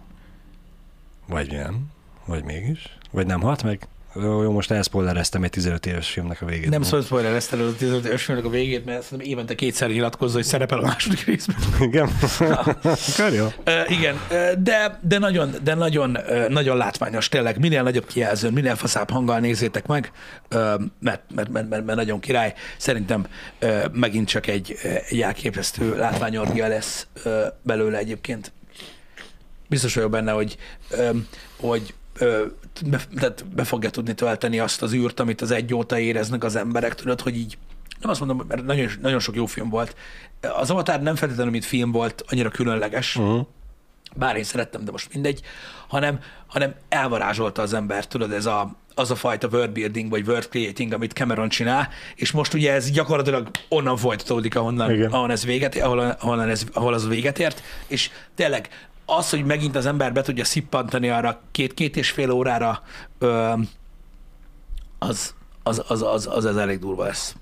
Vagy 1.27 1.51
nem? 1.51 1.85
Vagy 2.25 2.43
mégis? 2.43 2.97
Vagy 3.11 3.25
nem 3.25 3.41
halt 3.41 3.63
meg? 3.63 3.87
Jó, 4.15 4.51
most 4.51 4.71
elszpoilereztem 4.71 5.43
egy 5.43 5.49
15 5.49 5.85
éves 5.85 6.09
filmnek 6.09 6.41
a 6.41 6.45
végét. 6.45 6.69
Nem 6.69 6.81
szól 6.81 7.01
spoilereztem 7.01 7.61
a 7.61 7.75
15 7.77 8.05
éves 8.05 8.23
filmnek 8.23 8.45
a 8.45 8.49
végét, 8.49 8.85
mert 8.85 9.01
szerintem 9.01 9.27
évente 9.27 9.55
kétszer 9.55 9.89
nyilatkozza, 9.89 10.35
hogy 10.35 10.45
szerepel 10.45 10.77
a 10.77 10.81
második 10.81 11.25
részben. 11.25 11.55
Igen. 11.79 12.09
jó. 13.37 13.45
Uh, 13.45 13.91
igen, 13.91 14.19
de, 14.57 14.99
de, 15.01 15.17
nagyon, 15.17 15.51
de 15.63 15.73
nagyon, 15.73 16.17
nagyon 16.49 16.77
látványos 16.77 17.29
tényleg. 17.29 17.59
Minél 17.59 17.83
nagyobb 17.83 18.05
kijelzőn, 18.05 18.53
minél 18.53 18.75
faszább 18.75 19.09
hanggal 19.09 19.39
nézzétek 19.39 19.87
meg, 19.87 20.11
mert, 20.49 21.21
mert, 21.29 21.49
mert, 21.49 21.69
mert, 21.69 21.69
mert 21.69 21.95
nagyon 21.95 22.19
király. 22.19 22.53
Szerintem 22.77 23.27
megint 23.91 24.27
csak 24.27 24.47
egy, 24.47 24.75
egy 25.09 25.21
elképesztő 25.21 25.97
látványorgia 25.97 26.67
lesz 26.67 27.07
belőle 27.61 27.97
egyébként. 27.97 28.51
Biztos 29.69 29.95
vagyok 29.95 30.11
benne, 30.11 30.31
hogy, 30.31 30.57
hogy 31.59 31.93
be, 32.85 32.99
tehát 33.15 33.45
be 33.55 33.63
fogja 33.63 33.89
tudni 33.89 34.13
tölteni 34.13 34.59
azt 34.59 34.81
az 34.81 34.93
űrt, 34.93 35.19
amit 35.19 35.41
az 35.41 35.51
egy 35.51 35.73
óta 35.73 35.99
éreznek 35.99 36.43
az 36.43 36.55
emberek, 36.55 36.95
tudod, 36.95 37.21
hogy 37.21 37.35
így 37.35 37.57
nem 38.01 38.09
azt 38.09 38.19
mondom, 38.19 38.45
mert 38.47 38.65
nagyon, 38.65 38.89
nagyon 39.01 39.19
sok 39.19 39.35
jó 39.35 39.45
film 39.45 39.69
volt. 39.69 39.95
Az 40.41 40.69
Avatar 40.69 41.01
nem 41.01 41.15
feltétlenül, 41.15 41.51
mint 41.51 41.65
film 41.65 41.91
volt, 41.91 42.23
annyira 42.27 42.49
különleges, 42.49 43.15
uh-huh. 43.15 43.45
bár 44.15 44.35
én 44.35 44.43
szerettem, 44.43 44.85
de 44.85 44.91
most 44.91 45.13
mindegy, 45.13 45.41
hanem, 45.87 46.19
hanem 46.47 46.75
elvarázsolta 46.89 47.61
az 47.61 47.73
ember, 47.73 48.07
tudod, 48.07 48.31
ez 48.31 48.45
a, 48.45 48.75
az 48.95 49.11
a 49.11 49.15
fajta 49.15 49.47
worldbuilding, 49.47 50.09
vagy 50.09 50.27
world 50.27 50.47
creating, 50.47 50.93
amit 50.93 51.13
Cameron 51.13 51.49
csinál, 51.49 51.89
és 52.15 52.31
most 52.31 52.53
ugye 52.53 52.73
ez 52.73 52.91
gyakorlatilag 52.91 53.49
onnan 53.69 53.97
folytatódik, 53.97 54.55
ahonnan, 54.55 55.03
ahol 55.03 55.31
ez 55.31 55.45
véget, 55.45 55.75
ahol, 55.75 55.99
ahol, 55.99 56.49
ez, 56.49 56.63
ahol 56.73 56.93
az 56.93 57.07
véget 57.07 57.39
ért, 57.39 57.63
és 57.87 58.09
tényleg 58.35 58.69
az, 59.17 59.29
hogy 59.29 59.45
megint 59.45 59.75
az 59.75 59.85
ember 59.85 60.13
be 60.13 60.21
tudja 60.21 60.43
szippantani 60.43 61.09
arra 61.09 61.41
két-két 61.51 61.97
és 61.97 62.11
fél 62.11 62.31
órára, 62.31 62.83
ö, 63.17 63.53
az, 64.99 65.33
az, 65.63 65.83
az, 65.87 66.01
az, 66.01 66.27
az, 66.27 66.45
az 66.45 66.57
elég 66.57 66.79
durva 66.79 67.03
lesz. 67.03 67.35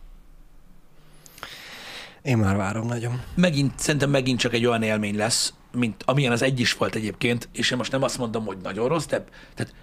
Én 2.22 2.38
már 2.38 2.56
várom 2.56 2.88
nagyon. 2.88 3.22
Megint, 3.36 3.80
szerintem 3.80 4.10
megint 4.10 4.40
csak 4.40 4.54
egy 4.54 4.66
olyan 4.66 4.84
élmény 4.84 5.16
lesz, 5.16 5.54
mint 5.72 6.04
amilyen 6.06 6.32
az 6.32 6.42
egy 6.42 6.60
is 6.60 6.74
volt 6.74 6.96
egyébként, 6.96 7.50
és 7.52 7.72
én 7.72 7.78
most 7.78 7.92
nem 7.92 8.04
azt 8.04 8.18
mondom, 8.18 8.46
hogy 8.46 8.58
nagyon 8.58 8.88
rossz, 8.88 9.06
de 9.06 9.26
tehát 9.54 9.74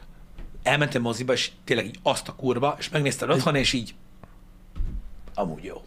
elmentem 0.63 1.03
moziba, 1.03 1.33
és 1.33 1.51
tényleg 1.65 1.87
így 1.87 1.99
azt 2.03 2.29
a 2.29 2.35
kurva, 2.35 2.77
és 2.79 2.89
megnézted 2.89 3.31
otthon, 3.31 3.55
és 3.55 3.73
így 3.73 3.95
amúgy 5.35 5.65
jó. 5.65 5.83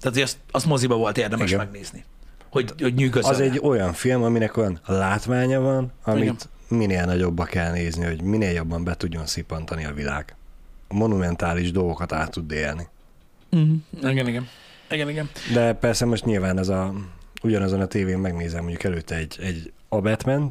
Tehát 0.00 0.16
azt, 0.16 0.38
azt 0.50 0.66
moziba 0.66 0.96
volt 0.96 1.18
érdemes. 1.18 1.50
Igen. 1.50 1.64
megnézni. 1.64 2.04
Hogy, 2.52 2.72
hogy 2.78 2.94
nyűgözön. 2.94 3.30
Az 3.30 3.40
egy 3.40 3.58
olyan 3.62 3.92
film, 3.92 4.22
aminek 4.22 4.56
olyan 4.56 4.80
látványa 4.86 5.60
van, 5.60 5.92
amit 6.04 6.22
Igen. 6.22 6.36
minél 6.68 7.04
nagyobba 7.04 7.44
kell 7.44 7.72
nézni, 7.72 8.04
hogy 8.04 8.22
minél 8.22 8.50
jobban 8.50 8.84
be 8.84 8.94
tudjon 8.94 9.26
szippantani 9.26 9.84
a 9.84 9.92
világ. 9.92 10.36
Monumentális 10.88 11.70
dolgokat 11.70 12.12
át 12.12 12.30
tud 12.30 12.52
élni. 12.52 12.88
Mm. 13.56 13.74
Igen, 14.02 14.28
igen. 14.28 14.48
Igen, 14.90 15.08
igen. 15.08 15.30
De 15.52 15.72
persze 15.72 16.04
most 16.04 16.24
nyilván 16.24 16.58
ez 16.58 16.68
a, 16.68 16.94
ugyanazon 17.42 17.80
a 17.80 17.86
tévén 17.86 18.18
megnézem 18.18 18.60
mondjuk 18.60 18.82
előtte 18.82 19.14
egy, 19.16 19.36
egy 19.40 19.72
a 19.88 20.00
batman 20.00 20.50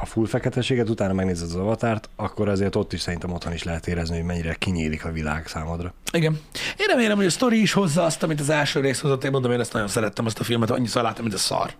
a 0.00 0.06
full 0.06 0.26
feketeséget, 0.26 0.88
utána 0.88 1.12
megnézed 1.12 1.48
az 1.48 1.54
avatárt, 1.54 2.08
akkor 2.16 2.48
azért 2.48 2.76
ott 2.76 2.92
is 2.92 3.00
szerintem 3.00 3.32
otthon 3.32 3.52
is 3.52 3.62
lehet 3.62 3.86
érezni, 3.86 4.16
hogy 4.16 4.24
mennyire 4.24 4.54
kinyílik 4.54 5.04
a 5.04 5.12
világ 5.12 5.46
számodra. 5.46 5.94
Igen. 6.12 6.40
Én 6.76 6.86
remélem, 6.86 7.16
hogy 7.16 7.26
a 7.26 7.30
sztori 7.30 7.60
is 7.60 7.72
hozza 7.72 8.04
azt, 8.04 8.22
amit 8.22 8.40
az 8.40 8.48
első 8.48 8.80
rész 8.80 9.00
hozott. 9.00 9.24
Én 9.24 9.30
mondom, 9.30 9.52
én 9.52 9.60
ezt 9.60 9.72
nagyon 9.72 9.88
szerettem, 9.88 10.26
azt 10.26 10.38
a 10.40 10.44
filmet, 10.44 10.70
annyiszor 10.70 11.02
láttam, 11.02 11.22
mint 11.22 11.34
a 11.34 11.38
szar. 11.38 11.74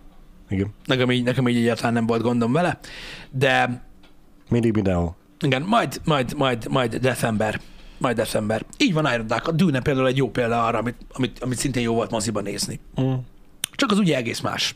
Igen. 0.49 0.73
Nekem 0.85 1.11
így, 1.11 1.23
nekem 1.23 1.47
így 1.47 1.55
egyáltalán 1.57 1.93
nem 1.93 2.05
volt 2.05 2.21
gondom 2.21 2.51
vele, 2.51 2.79
de 3.31 3.83
Mindig 4.49 4.73
videó. 4.73 5.15
igen, 5.39 5.61
majd, 5.61 6.01
majd, 6.03 6.33
majd, 6.37 6.67
majd 6.69 6.95
december. 6.95 7.59
Majd 7.97 8.15
december. 8.15 8.65
Így 8.77 8.93
van 8.93 9.13
Iron 9.13 9.27
Duck. 9.27 9.47
A 9.47 9.51
Dune 9.51 9.81
például 9.81 10.07
egy 10.07 10.17
jó 10.17 10.29
példa 10.29 10.65
arra, 10.65 10.77
amit, 10.77 10.95
amit, 11.11 11.39
amit 11.39 11.57
szintén 11.57 11.83
jó 11.83 11.93
volt 11.93 12.11
moziban 12.11 12.43
nézni. 12.43 12.79
Mm. 13.01 13.13
Csak 13.71 13.91
az 13.91 13.97
ugye 13.97 14.15
egész 14.15 14.39
más. 14.39 14.75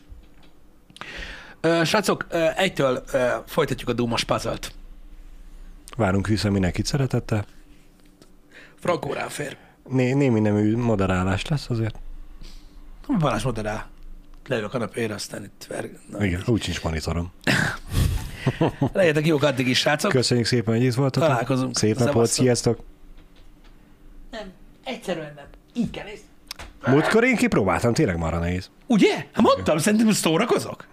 Srácok, 1.84 2.26
egytől 2.56 3.04
folytatjuk 3.46 3.88
a 3.88 3.92
Dúmos 3.92 4.24
puzzle 4.24 4.58
Várunk 5.96 6.26
vissza 6.26 6.50
mindenkit 6.50 6.86
szeretettel. 6.86 7.44
Frankó 8.80 9.12
rám 9.12 9.28
fér. 9.28 9.56
Né- 9.88 10.14
némi 10.14 10.40
nemű 10.40 10.76
moderálás 10.76 11.46
lesz 11.46 11.70
azért. 11.70 11.98
Balázs 13.18 13.42
moderál. 13.42 13.86
Leül 14.46 14.64
a 14.64 14.68
kanapére, 14.68 15.14
aztán 15.14 15.44
itt 15.44 15.66
ver... 15.68 15.90
Na, 16.10 16.24
Igen, 16.24 16.42
úgy 16.46 16.62
sincs 16.62 16.82
monitorom. 16.82 17.32
Legyetek 18.92 19.26
jók 19.26 19.42
addig 19.42 19.68
is, 19.68 19.78
srácok. 19.78 20.10
Köszönjük 20.10 20.46
szépen, 20.46 20.74
hogy 20.74 20.84
itt 20.84 20.94
voltatok. 20.94 21.28
Találkozunk. 21.28 21.76
Szép 21.76 21.96
napot, 21.96 22.12
Szevasztok. 22.12 22.44
sziasztok. 22.44 22.80
Nem, 24.30 24.52
egyszerűen 24.84 25.32
nem. 25.36 25.46
Így 25.74 25.90
kell 25.90 26.04
nézni. 26.04 26.26
Múltkor 26.86 27.24
én 27.24 27.36
kipróbáltam, 27.36 27.92
tényleg 27.94 28.18
marha 28.18 28.38
nehéz. 28.38 28.70
Ugye? 28.86 29.14
Hát 29.16 29.40
mondtam, 29.40 29.78
szerintem 29.78 30.10
szórakozok. 30.10 30.86